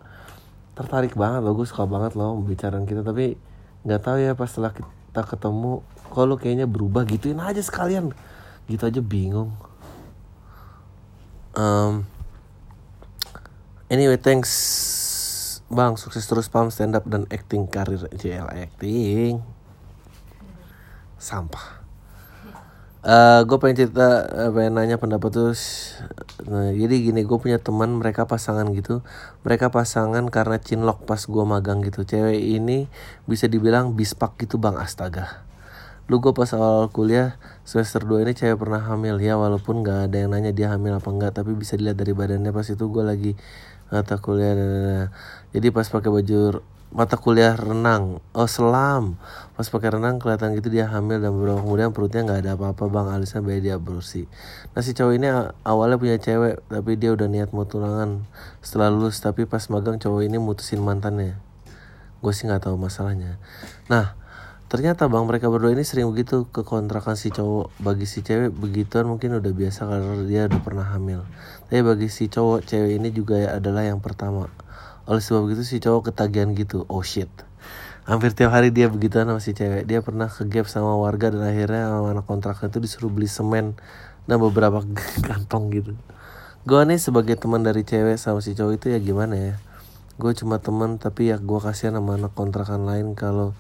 tertarik 0.76 1.16
banget 1.16 1.48
lo 1.48 1.56
gue 1.56 1.64
suka 1.64 1.88
banget 1.88 2.20
lo 2.20 2.36
pembicaraan 2.44 2.84
kita. 2.84 3.08
Tapi 3.08 3.40
nggak 3.88 4.02
tahu 4.04 4.18
ya 4.20 4.36
pas 4.36 4.52
setelah 4.52 4.76
kita 4.76 5.22
ketemu 5.24 5.80
kalau 6.12 6.36
kayaknya 6.36 6.68
berubah? 6.68 7.08
Gituin 7.08 7.40
aja 7.40 7.64
sekalian. 7.64 8.12
Gitu 8.68 8.84
aja 8.84 9.00
bingung. 9.00 9.56
Um, 11.56 12.04
anyway, 13.88 14.20
thanks 14.20 14.52
Bang, 15.70 16.02
sukses 16.02 16.26
terus 16.26 16.50
pam. 16.52 16.68
Stand 16.74 16.98
up 17.00 17.06
dan 17.06 17.30
acting 17.30 17.70
karir. 17.70 18.02
JL 18.12 18.50
acting. 18.52 19.40
Sampah. 21.16 21.79
Eh, 23.00 23.40
gue 23.48 23.58
pengen 23.64 23.78
cerita, 23.80 24.28
eh, 24.28 24.52
pengen 24.52 24.76
nanya 24.76 25.00
pendapat 25.00 25.32
tuh. 25.32 25.56
Nah, 26.52 26.76
jadi 26.76 26.96
gini, 27.00 27.24
gue 27.24 27.38
punya 27.40 27.56
teman 27.56 27.96
mereka 27.96 28.28
pasangan 28.28 28.68
gitu. 28.76 29.00
Mereka 29.48 29.72
pasangan 29.72 30.28
karena 30.28 30.60
cinlok 30.60 31.08
pas 31.08 31.24
gue 31.24 31.44
magang 31.48 31.80
gitu. 31.80 32.04
Cewek 32.04 32.36
ini 32.60 32.92
bisa 33.24 33.48
dibilang 33.48 33.96
bispak 33.96 34.36
gitu 34.44 34.60
bang, 34.60 34.76
astaga. 34.76 35.48
Lu 36.12 36.20
gue 36.20 36.36
pas 36.36 36.52
awal 36.58 36.92
kuliah 36.92 37.40
semester 37.64 38.04
2 38.04 38.26
ini 38.28 38.34
cewek 38.36 38.60
pernah 38.60 38.84
hamil 38.84 39.16
ya 39.22 39.40
walaupun 39.40 39.86
gak 39.86 40.12
ada 40.12 40.18
yang 40.26 40.34
nanya 40.36 40.52
dia 40.52 40.74
hamil 40.74 40.98
apa 40.98 41.06
enggak 41.14 41.32
tapi 41.38 41.54
bisa 41.54 41.78
dilihat 41.78 42.02
dari 42.02 42.18
badannya 42.18 42.50
pas 42.50 42.66
itu 42.66 42.82
gue 42.82 43.04
lagi 43.06 43.32
mata 43.94 44.18
kuliah 44.18 44.58
dan 44.58 44.70
jadi 45.54 45.70
pas 45.70 45.86
pakai 45.86 46.10
baju 46.10 46.66
mata 46.90 47.22
kuliah 47.22 47.54
renang. 47.54 48.18
Oh 48.34 48.50
selam. 48.50 49.22
Pas 49.54 49.68
pakai 49.68 49.94
renang 49.94 50.18
kelihatan 50.18 50.58
gitu 50.58 50.74
dia 50.74 50.90
hamil 50.90 51.22
dan 51.22 51.36
beberapa 51.38 51.62
kemudian 51.62 51.94
perutnya 51.94 52.26
nggak 52.26 52.40
ada 52.46 52.52
apa-apa 52.58 52.90
bang. 52.90 53.08
Alisnya 53.14 53.46
bayi 53.46 53.62
dia 53.62 53.78
bersih 53.78 54.26
nah 54.74 54.82
si 54.86 54.94
cowok 54.94 55.14
ini 55.18 55.28
awalnya 55.66 55.98
punya 56.00 56.18
cewek 56.22 56.62
tapi 56.70 56.92
dia 56.98 57.14
udah 57.14 57.28
niat 57.30 57.54
mau 57.54 57.66
tunangan. 57.66 58.26
Setelah 58.66 58.90
lulus 58.90 59.22
tapi 59.22 59.46
pas 59.46 59.62
magang 59.70 60.02
cowok 60.02 60.22
ini 60.26 60.38
mutusin 60.42 60.82
mantannya. 60.82 61.38
Gue 62.24 62.34
sih 62.34 62.50
nggak 62.50 62.66
tahu 62.66 62.76
masalahnya. 62.80 63.38
Nah 63.92 64.18
ternyata 64.70 65.10
bang 65.10 65.26
mereka 65.26 65.50
berdua 65.50 65.74
ini 65.74 65.82
sering 65.86 66.10
begitu 66.10 66.50
ke 66.50 66.66
kontrakan 66.66 67.14
si 67.14 67.30
cowok. 67.30 67.70
Bagi 67.82 68.10
si 68.10 68.26
cewek 68.26 68.50
begituan 68.56 69.06
mungkin 69.06 69.38
udah 69.38 69.54
biasa 69.54 69.86
karena 69.86 70.26
dia 70.26 70.42
udah 70.50 70.62
pernah 70.66 70.88
hamil. 70.90 71.22
Tapi 71.70 71.82
bagi 71.86 72.10
si 72.10 72.32
cowok 72.32 72.66
cewek 72.66 72.98
ini 72.98 73.14
juga 73.14 73.46
adalah 73.54 73.86
yang 73.86 74.02
pertama 74.02 74.50
oleh 75.10 75.26
sebab 75.26 75.50
itu 75.50 75.66
si 75.66 75.82
cowok 75.82 76.14
ketagihan 76.14 76.54
gitu 76.54 76.86
oh 76.86 77.02
shit. 77.02 77.34
Hampir 78.06 78.30
tiap 78.38 78.54
hari 78.54 78.70
dia 78.70 78.86
begituan 78.90 79.26
sama 79.26 79.42
si 79.42 79.58
cewek. 79.58 79.90
Dia 79.90 80.06
pernah 80.06 80.30
ke 80.30 80.46
gap 80.46 80.70
sama 80.70 80.94
warga 80.98 81.34
dan 81.34 81.42
akhirnya 81.50 81.90
sama 81.90 82.14
anak 82.14 82.26
kontraknya 82.30 82.70
itu 82.70 82.80
disuruh 82.82 83.10
beli 83.10 83.26
semen 83.26 83.74
dan 84.30 84.38
beberapa 84.38 84.86
kantong 85.30 85.74
gitu. 85.74 85.94
Gue 86.62 86.82
nih 86.86 87.02
sebagai 87.02 87.42
teman 87.42 87.66
dari 87.66 87.82
cewek 87.82 88.22
sama 88.22 88.46
si 88.46 88.54
cowok 88.54 88.74
itu 88.78 88.86
ya 88.94 89.02
gimana 89.02 89.34
ya? 89.34 89.54
Gue 90.22 90.38
cuma 90.38 90.62
teman 90.62 91.02
tapi 91.02 91.34
ya 91.34 91.42
gue 91.42 91.58
kasihan 91.58 91.98
sama 91.98 92.22
anak 92.22 92.38
kontrakan 92.38 92.86
lain 92.86 93.18
kalau 93.18 93.58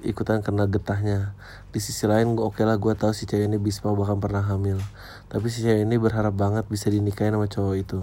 ikutan 0.00 0.40
kena 0.40 0.64
getahnya. 0.64 1.36
Di 1.68 1.84
sisi 1.84 2.08
lain 2.08 2.32
gue 2.32 2.44
oke 2.48 2.64
lah 2.64 2.80
gue 2.80 2.96
tahu 2.96 3.12
si 3.12 3.28
cewek 3.28 3.44
ini 3.44 3.60
bisa 3.60 3.84
bahkan 3.92 4.16
pernah 4.16 4.40
hamil. 4.40 4.80
Tapi 5.28 5.52
si 5.52 5.60
cewek 5.60 5.84
ini 5.84 6.00
berharap 6.00 6.32
banget 6.32 6.64
bisa 6.64 6.88
dinikahin 6.88 7.36
sama 7.36 7.44
cowok 7.44 7.76
itu 7.76 8.00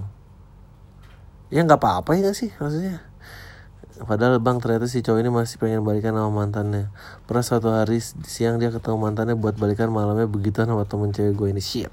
ya 1.47 1.63
nggak 1.63 1.79
apa-apa 1.79 2.15
ya 2.15 2.27
nggak 2.27 2.37
sih 2.37 2.51
maksudnya. 2.59 3.07
Padahal 3.97 4.37
bang 4.37 4.61
ternyata 4.61 4.85
si 4.85 5.01
cowok 5.01 5.19
ini 5.25 5.29
masih 5.33 5.57
pengen 5.57 5.81
balikan 5.81 6.13
sama 6.13 6.29
mantannya. 6.29 6.93
Pernah 7.25 7.41
suatu 7.41 7.73
hari 7.73 7.97
siang 8.29 8.61
dia 8.61 8.69
ketemu 8.69 8.93
mantannya 8.93 9.33
buat 9.33 9.57
balikan 9.57 9.89
malamnya 9.89 10.29
begitu 10.29 10.61
sama 10.61 10.85
temen 10.85 11.09
cewek 11.09 11.33
gue 11.33 11.47
ini. 11.49 11.63
Shit. 11.63 11.89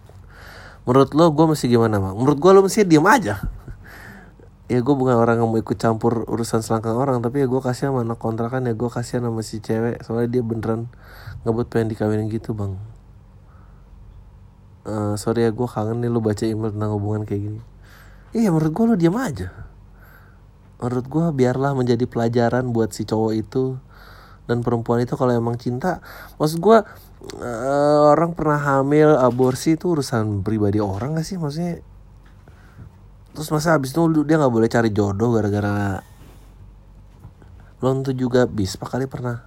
Menurut 0.85 1.17
lo 1.17 1.33
gue 1.33 1.47
mesti 1.57 1.65
gimana 1.65 1.97
bang? 1.97 2.13
Menurut 2.13 2.37
gue 2.37 2.51
lo 2.53 2.61
mesti 2.61 2.85
diem 2.85 3.07
aja. 3.09 3.41
Ya 4.69 4.81
gue 4.85 4.95
bukan 4.97 5.17
orang 5.17 5.41
yang 5.41 5.49
mau 5.49 5.61
ikut 5.61 5.77
campur 5.77 6.25
urusan 6.25 6.65
selangkang 6.65 6.97
orang 6.97 7.21
Tapi 7.21 7.45
ya 7.45 7.47
gue 7.49 7.61
kasih 7.61 7.93
sama 7.93 8.01
anak 8.01 8.17
kontrakan 8.17 8.65
ya 8.65 8.73
gue 8.73 8.91
kasih 8.93 9.25
sama 9.25 9.41
si 9.41 9.65
cewek. 9.65 10.05
Soalnya 10.05 10.29
dia 10.29 10.43
beneran 10.45 10.93
ngebut 11.49 11.73
pengen 11.73 11.89
dikawinin 11.89 12.29
gitu 12.29 12.53
bang. 12.53 12.77
Eh, 14.85 15.17
Sorry 15.17 15.49
ya 15.49 15.51
gue 15.57 15.69
kangen 15.69 16.05
nih 16.05 16.13
lo 16.13 16.21
baca 16.21 16.45
email 16.45 16.69
tentang 16.69 16.93
hubungan 16.93 17.25
kayak 17.25 17.43
gini 17.49 17.61
Iya 18.35 18.51
menurut 18.51 18.73
gue 18.75 18.85
lo 18.91 18.95
diem 18.99 19.15
aja. 19.15 19.49
Menurut 20.83 21.07
gue 21.07 21.27
biarlah 21.39 21.73
menjadi 21.73 22.03
pelajaran 22.05 22.75
buat 22.75 22.91
si 22.91 23.07
cowok 23.07 23.33
itu 23.39 23.79
dan 24.51 24.61
perempuan 24.61 25.01
itu 25.01 25.15
kalau 25.15 25.31
emang 25.33 25.55
cinta. 25.55 26.03
Maksud 26.37 26.59
gue 26.59 26.79
eh, 27.39 27.99
orang 28.11 28.35
pernah 28.35 28.59
hamil 28.59 29.15
aborsi 29.15 29.79
itu 29.79 29.95
urusan 29.95 30.43
pribadi 30.43 30.83
orang 30.83 31.15
gak 31.15 31.27
sih 31.31 31.39
maksudnya? 31.39 31.79
Terus 33.35 33.49
masa 33.55 33.79
abis 33.79 33.95
itu 33.95 34.03
lu- 34.07 34.27
dia 34.27 34.39
nggak 34.39 34.55
boleh 34.55 34.71
cari 34.71 34.91
jodoh 34.95 35.35
gara-gara 35.35 35.99
belum 37.83 38.01
tuh 38.01 38.17
juga 38.17 38.49
bis 38.49 38.81
pak 38.81 38.97
kali 38.97 39.05
pernah 39.05 39.45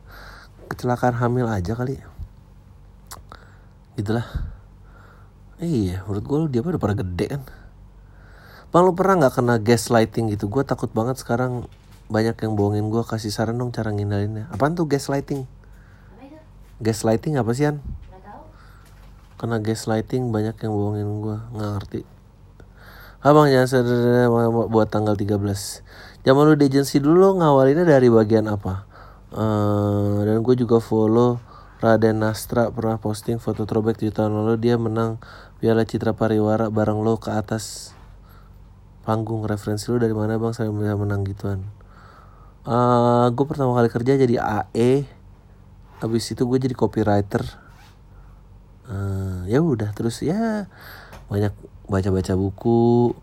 kecelakaan 0.69 1.15
hamil 1.17 1.47
aja 1.47 1.73
kali? 1.73 1.95
Gitulah. 3.99 4.27
Iya 5.57 6.05
menurut 6.05 6.23
gue 6.23 6.37
dia 6.53 6.61
udah 6.61 6.81
pada 6.81 6.95
gede 6.99 7.25
kan 7.33 7.43
Bang 8.67 8.83
lu 8.83 8.91
pernah 8.91 9.23
nggak 9.23 9.39
kena 9.39 9.55
gaslighting 9.63 10.27
gitu? 10.35 10.51
Gue 10.51 10.67
takut 10.67 10.91
banget 10.91 11.15
sekarang 11.23 11.71
banyak 12.11 12.35
yang 12.35 12.53
bohongin 12.59 12.91
gue 12.91 13.03
kasih 13.03 13.31
saran 13.31 13.55
dong 13.55 13.71
cara 13.71 13.95
ngindarinnya. 13.95 14.51
Apaan 14.51 14.75
tuh 14.75 14.87
gaslighting? 14.87 15.47
Gaslighting 16.83 17.39
apa 17.39 17.51
sih 17.55 17.71
An? 17.71 17.79
Kena 19.39 19.63
gaslighting 19.63 20.35
banyak 20.35 20.59
yang 20.59 20.71
bohongin 20.75 21.09
gue 21.23 21.37
nggak 21.55 21.71
ngerti. 21.79 22.01
Abang 23.23 23.49
jangan 23.49 23.67
sadar 23.67 24.29
buat 24.69 24.93
tanggal 24.93 25.17
13 25.17 25.41
Zaman 26.21 26.43
lu 26.47 26.53
di 26.53 26.69
agency 26.69 27.01
dulu 27.01 27.41
ngawalinnya 27.41 27.87
dari 27.87 28.13
bagian 28.13 28.45
apa? 28.45 28.85
Eh, 29.33 30.17
dan 30.21 30.43
gue 30.45 30.55
juga 30.55 30.77
follow 30.79 31.41
Raden 31.81 32.21
Nastra 32.23 32.69
pernah 32.71 33.01
posting 33.01 33.39
foto 33.39 33.67
throwback 33.67 33.99
7 33.99 34.15
tahun 34.15 34.31
lalu 34.33 34.55
dia 34.59 34.75
menang 34.79 35.19
Piala 35.59 35.83
Citra 35.83 36.13
Pariwara 36.13 36.71
bareng 36.71 37.01
lo 37.01 37.19
ke 37.19 37.33
atas 37.33 37.96
panggung 39.07 39.47
referensi 39.47 39.87
lu 39.87 40.03
dari 40.03 40.11
mana 40.11 40.35
bang 40.35 40.51
saya 40.51 40.67
bisa 40.67 40.99
menang 40.99 41.23
gituan? 41.23 41.63
Eh 42.67 43.27
gue 43.31 43.45
pertama 43.47 43.71
kali 43.79 43.87
kerja 43.87 44.19
jadi 44.19 44.35
AE 44.43 45.07
habis 46.03 46.27
itu 46.27 46.43
gue 46.43 46.59
jadi 46.59 46.75
copywriter. 46.75 47.47
Eh, 48.91 49.47
ya 49.47 49.63
udah 49.63 49.95
terus 49.95 50.19
ya 50.19 50.67
banyak 51.31 51.55
baca-baca 51.87 52.35
buku 52.35 53.15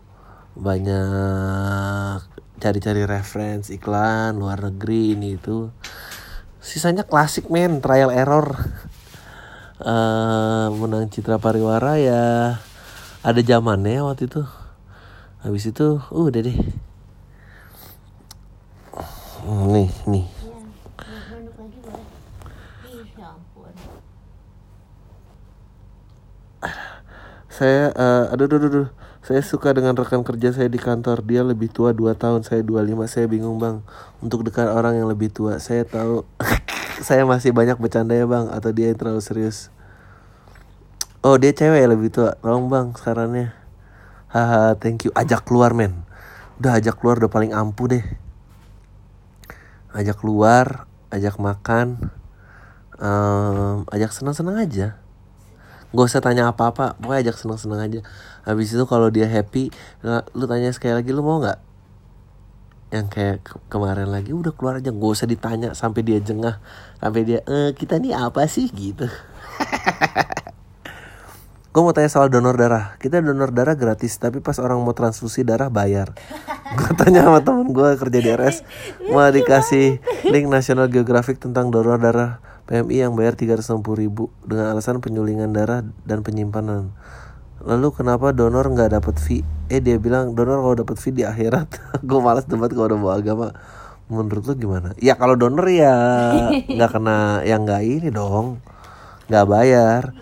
banyak 0.57 2.25
cari-cari 2.57 3.05
reference 3.05 3.69
iklan 3.69 4.41
luar 4.41 4.65
negeri 4.65 5.13
ini 5.13 5.37
itu. 5.37 5.69
Sisanya 6.65 7.05
klasik 7.05 7.53
men 7.53 7.77
trial 7.85 8.09
error. 8.09 8.57
Eh 9.85 10.67
menang 10.73 11.13
Citra 11.13 11.37
Pariwara 11.37 12.01
ya 12.01 12.57
ada 13.21 13.41
zamannya 13.45 14.01
waktu 14.01 14.25
itu 14.25 14.64
habis 15.45 15.69
itu 15.69 16.01
uh, 16.01 16.25
udah 16.25 16.41
deh. 16.41 16.57
Hmm, 19.45 19.69
nih 19.69 19.89
nih. 20.09 20.25
Saya 27.55 27.93
eh, 27.95 28.33
aduh, 28.35 28.51
aduh, 28.51 28.57
aduh, 28.57 28.67
aduh. 28.67 28.87
saya 29.23 29.39
suka 29.39 29.71
dengan 29.71 29.95
rekan 29.95 30.25
kerja 30.25 30.51
saya 30.51 30.67
di 30.67 30.81
kantor. 30.81 31.23
Dia 31.23 31.45
lebih 31.45 31.71
tua 31.71 31.95
2 31.95 32.17
tahun 32.17 32.41
saya 32.43 32.65
25 32.65 33.05
saya 33.05 33.29
bingung 33.29 33.61
bang. 33.61 33.79
Untuk 34.19 34.43
dekat 34.43 34.67
orang 34.67 34.97
yang 34.97 35.07
lebih 35.07 35.29
tua 35.29 35.61
saya 35.61 35.85
tahu. 35.85 36.25
Saya 36.95 37.27
masih 37.27 37.51
banyak 37.51 37.75
bercanda 37.75 38.15
ya 38.15 38.23
bang. 38.23 38.47
Atau 38.51 38.71
dia 38.71 38.87
yang 38.87 38.95
terlalu 38.95 39.19
serius. 39.19 39.67
Oh 41.23 41.35
dia 41.35 41.51
cewek 41.51 41.79
ya 41.83 41.87
lebih 41.91 42.07
tua. 42.07 42.39
Tolong 42.39 42.71
bang 42.71 42.95
sarannya 42.95 43.64
haha 44.33 44.73
thank 44.77 45.05
you 45.05 45.11
ajak 45.13 45.45
keluar 45.45 45.73
men 45.75 46.05
udah 46.61 46.79
ajak 46.79 46.95
keluar 46.97 47.19
udah 47.19 47.31
paling 47.31 47.51
ampuh 47.51 47.91
deh 47.91 48.05
ajak 49.95 50.19
keluar 50.19 50.87
ajak 51.11 51.35
makan 51.39 52.11
em, 52.99 53.83
ajak 53.91 54.11
senang-senang 54.11 54.59
aja 54.59 54.99
Gak 55.95 56.11
usah 56.11 56.19
tanya 56.19 56.51
apa-apa, 56.51 56.99
pokoknya 56.99 57.31
ajak 57.31 57.39
seneng-seneng 57.39 57.79
aja. 57.79 57.99
Habis 58.43 58.75
itu 58.75 58.83
kalau 58.83 59.07
dia 59.07 59.31
happy, 59.31 59.71
lu 60.35 60.43
tanya 60.43 60.67
sekali 60.75 60.91
lagi 60.91 61.15
lu 61.15 61.23
mau 61.23 61.39
nggak? 61.39 61.55
Yang 62.91 63.07
kayak 63.15 63.37
ke- 63.47 63.63
kemarin 63.71 64.11
lagi 64.11 64.35
udah 64.35 64.51
keluar 64.51 64.83
aja, 64.83 64.91
gak 64.91 65.11
usah 65.15 65.23
ditanya 65.23 65.71
sampai 65.71 66.03
dia 66.03 66.19
jengah, 66.19 66.59
sampai 66.99 67.21
dia 67.23 67.39
eh 67.47 67.71
kita 67.71 67.95
nih 67.95 68.11
apa 68.11 68.43
sih 68.43 68.67
gitu. 68.75 69.07
Gue 71.75 71.83
mau 71.83 71.91
tanya 71.91 72.07
soal 72.07 72.31
donor 72.31 72.55
darah. 72.55 72.95
Kita 73.03 73.19
donor 73.19 73.51
darah 73.51 73.75
gratis, 73.75 74.15
tapi 74.15 74.39
pas 74.39 74.55
orang 74.63 74.79
mau 74.79 74.95
transfusi 74.95 75.43
darah 75.43 75.67
bayar. 75.67 76.15
Gue 76.79 76.91
tanya 76.95 77.27
sama 77.27 77.43
temen 77.43 77.75
gue 77.75 77.99
kerja 77.99 78.19
di 78.23 78.31
RS, 78.31 78.63
mau 79.11 79.27
dikasih 79.27 79.99
link 80.23 80.47
National 80.47 80.87
Geographic 80.87 81.35
tentang 81.35 81.75
donor 81.75 81.99
darah 81.99 82.39
PMI 82.71 83.03
yang 83.03 83.11
bayar 83.19 83.35
360 83.35 83.83
ribu 83.91 84.31
dengan 84.47 84.71
alasan 84.71 85.03
penyulingan 85.03 85.51
darah 85.51 85.83
dan 86.07 86.23
penyimpanan. 86.23 86.95
Lalu 87.59 87.91
kenapa 87.91 88.31
donor 88.31 88.71
nggak 88.71 88.95
dapat 88.95 89.19
fee? 89.19 89.43
Eh 89.67 89.83
dia 89.83 89.99
bilang 89.99 90.31
donor 90.31 90.63
kalau 90.63 90.79
dapat 90.79 90.95
fee 90.95 91.11
di 91.11 91.27
akhirat. 91.27 91.75
gue 92.07 92.19
malas 92.23 92.47
debat 92.47 92.71
kalau 92.71 92.87
udah 92.87 92.99
bawa 93.03 93.13
agama. 93.19 93.47
Menurut 94.07 94.47
lu 94.47 94.55
gimana? 94.55 94.95
Ya 95.03 95.19
kalau 95.19 95.35
donor 95.35 95.67
ya 95.67 95.91
nggak 96.71 96.87
kena 96.95 97.43
yang 97.43 97.67
nggak 97.67 97.83
ini 97.83 98.15
dong, 98.15 98.63
nggak 99.27 99.43
bayar. 99.43 100.15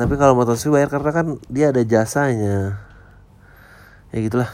Tapi 0.00 0.16
kalau 0.16 0.32
transfusi 0.48 0.72
bayar 0.72 0.88
karena 0.88 1.12
kan 1.12 1.26
dia 1.52 1.68
ada 1.68 1.84
jasanya. 1.84 2.80
Ya 4.16 4.18
gitulah. 4.24 4.48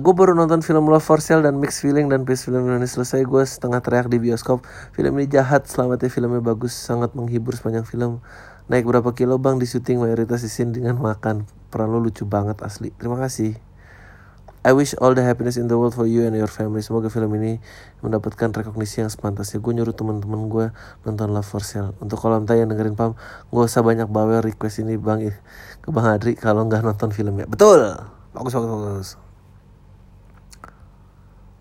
gue 0.00 0.12
baru 0.16 0.32
nonton 0.32 0.64
film 0.64 0.88
Love 0.88 1.04
for 1.04 1.20
Sale 1.20 1.44
dan 1.44 1.60
Mixed 1.60 1.84
Feeling 1.84 2.08
dan 2.08 2.24
pas 2.24 2.40
film 2.40 2.64
ini 2.64 2.88
selesai. 2.88 3.20
Gue 3.28 3.44
setengah 3.44 3.84
teriak 3.84 4.08
di 4.08 4.16
bioskop. 4.16 4.64
Film 4.96 5.20
ini 5.20 5.28
jahat 5.28 5.68
selamatnya 5.68 6.08
filmnya 6.08 6.40
bagus 6.40 6.72
sangat 6.72 7.12
menghibur 7.12 7.52
sepanjang 7.52 7.84
film. 7.84 8.24
Naik 8.72 8.88
berapa 8.88 9.12
kilo 9.12 9.36
bang 9.36 9.60
di 9.60 9.68
syuting 9.68 10.00
mayoritas 10.00 10.40
di 10.40 10.48
scene 10.48 10.72
dengan 10.72 10.96
makan. 10.96 11.44
Peran 11.68 11.92
lo 11.92 12.00
lucu 12.00 12.24
banget 12.24 12.64
asli. 12.64 12.88
Terima 12.96 13.20
kasih 13.20 13.73
I 14.64 14.72
wish 14.72 14.96
all 14.96 15.12
the 15.12 15.20
happiness 15.20 15.60
in 15.60 15.68
the 15.68 15.76
world 15.76 15.92
for 15.92 16.08
you 16.08 16.24
and 16.24 16.32
your 16.32 16.48
family. 16.48 16.80
Semoga 16.80 17.12
film 17.12 17.36
ini 17.36 17.60
mendapatkan 18.00 18.48
rekognisi 18.48 19.04
yang 19.04 19.12
sepantasnya. 19.12 19.60
Gue 19.60 19.76
nyuruh 19.76 19.92
teman-teman 19.92 20.48
gue 20.48 20.66
nonton 21.04 21.28
Love 21.36 21.44
for 21.44 21.60
Sale. 21.60 21.92
Untuk 22.00 22.16
kolam 22.16 22.48
tay 22.48 22.64
yang 22.64 22.72
dengerin 22.72 22.96
pam, 22.96 23.12
gue 23.52 23.60
usah 23.60 23.84
banyak 23.84 24.08
bawel 24.08 24.40
request 24.40 24.80
ini 24.80 24.96
bang 24.96 25.28
ke 25.84 25.88
bang 25.92 26.06
Adri 26.08 26.32
kalau 26.32 26.64
nggak 26.64 26.80
nonton 26.80 27.12
filmnya. 27.12 27.44
Betul, 27.44 27.92
bagus 28.32 28.56
bagus 28.56 28.70
bagus. 28.72 29.10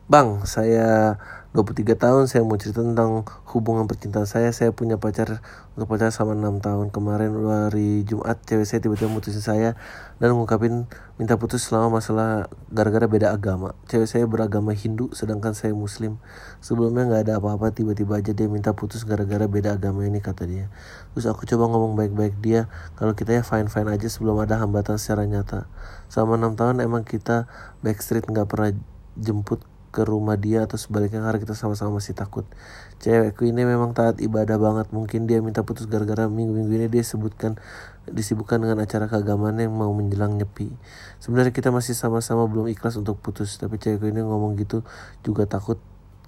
Bang, 0.08 0.48
saya 0.48 1.20
23 1.54 1.94
tahun, 2.02 2.26
saya 2.26 2.42
mau 2.42 2.58
cerita 2.58 2.82
tentang 2.82 3.30
hubungan 3.54 3.86
percintaan 3.86 4.26
saya. 4.26 4.50
Saya 4.50 4.74
punya 4.74 4.98
pacar 4.98 5.38
untuk 5.78 5.86
pacar 5.86 6.10
sama 6.10 6.34
6 6.34 6.58
tahun. 6.66 6.90
Kemarin 6.90 7.30
hari 7.46 8.02
Jumat, 8.10 8.42
cewek 8.42 8.66
saya 8.66 8.82
tiba-tiba 8.82 9.14
mutusin 9.14 9.38
saya 9.38 9.78
dan 10.18 10.34
ngungkapin 10.34 10.90
minta 11.22 11.38
putus 11.38 11.70
selama 11.70 12.02
masalah 12.02 12.50
gara-gara 12.74 13.06
beda 13.06 13.30
agama. 13.30 13.78
Cewek 13.86 14.10
saya 14.10 14.26
beragama 14.26 14.74
Hindu, 14.74 15.14
sedangkan 15.14 15.54
saya 15.54 15.78
Muslim. 15.78 16.18
Sebelumnya 16.58 17.06
nggak 17.06 17.30
ada 17.30 17.34
apa-apa, 17.38 17.70
tiba-tiba 17.70 18.18
aja 18.18 18.34
dia 18.34 18.50
minta 18.50 18.74
putus 18.74 19.06
gara-gara 19.06 19.46
beda 19.46 19.78
agama 19.78 20.10
ini 20.10 20.26
kata 20.26 20.50
dia. 20.50 20.74
Terus 21.14 21.30
aku 21.30 21.46
coba 21.46 21.70
ngomong 21.70 21.94
baik-baik 21.94 22.34
dia, 22.42 22.66
kalau 22.98 23.14
kita 23.14 23.30
ya 23.30 23.46
fine-fine 23.46 23.94
aja 23.94 24.10
sebelum 24.10 24.42
ada 24.42 24.58
hambatan 24.58 24.98
secara 24.98 25.30
nyata. 25.30 25.70
Selama 26.10 26.50
6 26.50 26.58
tahun 26.58 26.76
emang 26.82 27.06
kita 27.06 27.46
backstreet 27.86 28.26
nggak 28.26 28.50
pernah 28.50 28.74
jemput 29.14 29.62
ke 29.94 30.02
rumah 30.02 30.34
dia 30.34 30.66
atau 30.66 30.82
sebaliknya 30.82 31.22
karena 31.22 31.38
kita 31.38 31.54
sama-sama 31.54 32.02
masih 32.02 32.18
takut. 32.18 32.50
Cewekku 32.98 33.46
ini 33.46 33.62
memang 33.62 33.94
taat 33.94 34.18
ibadah 34.18 34.58
banget. 34.58 34.90
Mungkin 34.90 35.30
dia 35.30 35.38
minta 35.46 35.62
putus 35.62 35.86
gara-gara 35.86 36.26
minggu-minggu 36.26 36.74
ini 36.74 36.88
dia 36.90 37.06
sebutkan 37.06 37.62
disibukkan 38.10 38.58
dengan 38.58 38.82
acara 38.82 39.06
keagamaan 39.06 39.62
yang 39.62 39.78
mau 39.78 39.94
menjelang 39.94 40.34
nyepi. 40.42 40.74
Sebenarnya 41.22 41.54
kita 41.54 41.70
masih 41.70 41.94
sama-sama 41.94 42.50
belum 42.50 42.74
ikhlas 42.74 42.98
untuk 42.98 43.22
putus, 43.22 43.62
tapi 43.62 43.78
cewekku 43.78 44.10
ini 44.10 44.26
ngomong 44.26 44.58
gitu 44.58 44.82
juga 45.22 45.46
takut 45.46 45.78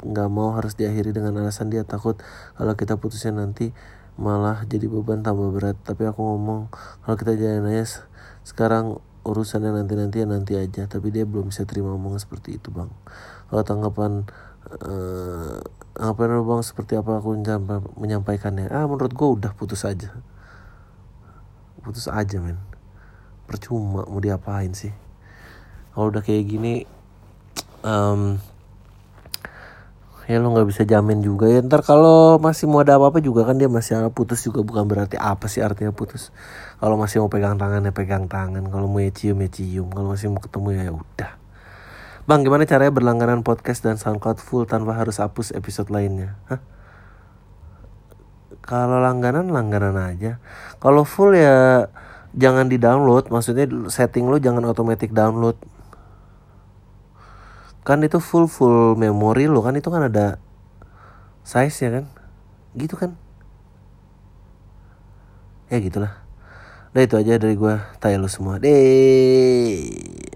nggak 0.05 0.29
mau 0.29 0.53
harus 0.53 0.75
diakhiri 0.75 1.15
dengan 1.15 1.39
alasan 1.39 1.71
dia 1.71 1.87
takut 1.87 2.19
kalau 2.59 2.75
kita 2.75 2.99
putusnya 2.99 3.31
nanti 3.31 3.71
malah 4.19 4.67
jadi 4.67 4.91
beban 4.91 5.23
tambah 5.23 5.55
berat 5.55 5.79
tapi 5.87 6.03
aku 6.03 6.19
ngomong 6.19 6.67
kalau 7.03 7.15
kita 7.15 7.35
jalan 7.39 7.71
aja 7.71 8.03
sekarang 8.43 8.99
urusannya 9.25 9.73
nanti-nanti 9.73 10.21
ya 10.21 10.27
nanti 10.29 10.53
aja 10.55 10.85
tapi 10.85 11.09
dia 11.09 11.25
belum 11.25 11.49
bisa 11.49 11.65
terima 11.65 11.91
omongan 11.97 12.21
seperti 12.21 12.61
itu 12.61 12.69
bang 12.69 12.91
kalau 13.49 13.63
tanggapan 13.63 14.25
uh, 14.81 15.61
apa 15.95 16.21
bang? 16.27 16.61
Seperti 16.65 16.99
apa 16.99 17.21
aku 17.21 17.37
menyampaikannya? 17.95 18.67
Ah 18.67 18.83
menurut 18.89 19.13
gue 19.13 19.27
udah 19.39 19.51
putus 19.55 19.85
aja. 19.87 20.11
Putus 21.79 22.09
aja 22.09 22.37
men. 22.41 22.59
Percuma 23.45 24.03
mau 24.09 24.19
diapain 24.19 24.73
sih? 24.73 24.91
Kalau 25.93 26.11
udah 26.11 26.19
kayak 26.25 26.43
gini 26.49 26.83
um, 27.85 28.41
ya 30.25 30.41
lo 30.41 30.51
nggak 30.51 30.67
bisa 30.67 30.81
jamin 30.83 31.21
juga. 31.21 31.47
Ya 31.47 31.61
ntar 31.61 31.85
kalau 31.85 32.41
masih 32.41 32.65
mau 32.65 32.81
ada 32.81 32.97
apa-apa 32.97 33.21
juga 33.21 33.45
kan 33.45 33.55
dia 33.55 33.69
masih 33.69 34.09
putus 34.11 34.41
juga. 34.43 34.65
Bukan 34.65 34.89
berarti 34.89 35.15
apa 35.15 35.45
sih 35.45 35.61
artinya 35.61 35.93
putus. 35.93 36.33
Kalau 36.81 36.97
masih 36.97 37.23
mau 37.23 37.29
pegang 37.29 37.55
tangan 37.55 37.85
ya 37.85 37.93
pegang 37.93 38.25
tangan. 38.25 38.65
Kalau 38.67 38.89
mau 38.89 38.99
ya 38.99 39.13
cium 39.13 39.39
ya 39.45 39.49
cium. 39.53 39.87
Kalau 39.93 40.11
masih 40.11 40.33
mau 40.33 40.41
ketemu 40.41 40.67
ya, 40.75 40.81
ya 40.89 40.93
udah 40.97 41.44
bang 42.25 42.41
gimana 42.41 42.65
caranya 42.65 42.93
berlangganan 42.93 43.41
podcast 43.45 43.85
dan 43.85 44.01
soundcloud 44.01 44.41
full 44.41 44.65
tanpa 44.65 44.97
harus 44.97 45.21
hapus 45.21 45.53
episode 45.53 45.93
lainnya? 45.93 46.37
Hah? 46.49 46.61
kalau 48.65 48.97
langganan 48.97 49.53
langganan 49.53 49.95
aja. 49.95 50.41
Kalau 50.81 51.05
full 51.05 51.37
ya 51.37 51.87
jangan 52.33 52.67
di 52.67 52.81
download 52.81 53.29
maksudnya 53.29 53.69
setting 53.87 54.27
lo 54.27 54.41
jangan 54.41 54.65
otomatis 54.65 55.07
download. 55.13 55.55
Kan 57.85 58.01
itu 58.01 58.17
full 58.17 58.49
full 58.49 58.97
memori 58.97 59.45
lo 59.45 59.61
kan 59.61 59.77
itu 59.77 59.87
kan 59.93 60.09
ada 60.09 60.41
size 61.45 61.77
ya 61.77 61.89
kan? 62.01 62.05
Gitu 62.73 62.97
kan? 62.97 63.13
Ya 65.69 65.77
gitulah. 65.77 66.17
Udah 66.91 67.03
itu 67.05 67.15
aja 67.21 67.37
dari 67.37 67.53
gue 67.53 67.75
tanya 68.01 68.17
lo 68.17 68.29
semua. 68.29 68.57
Deh 68.57 70.33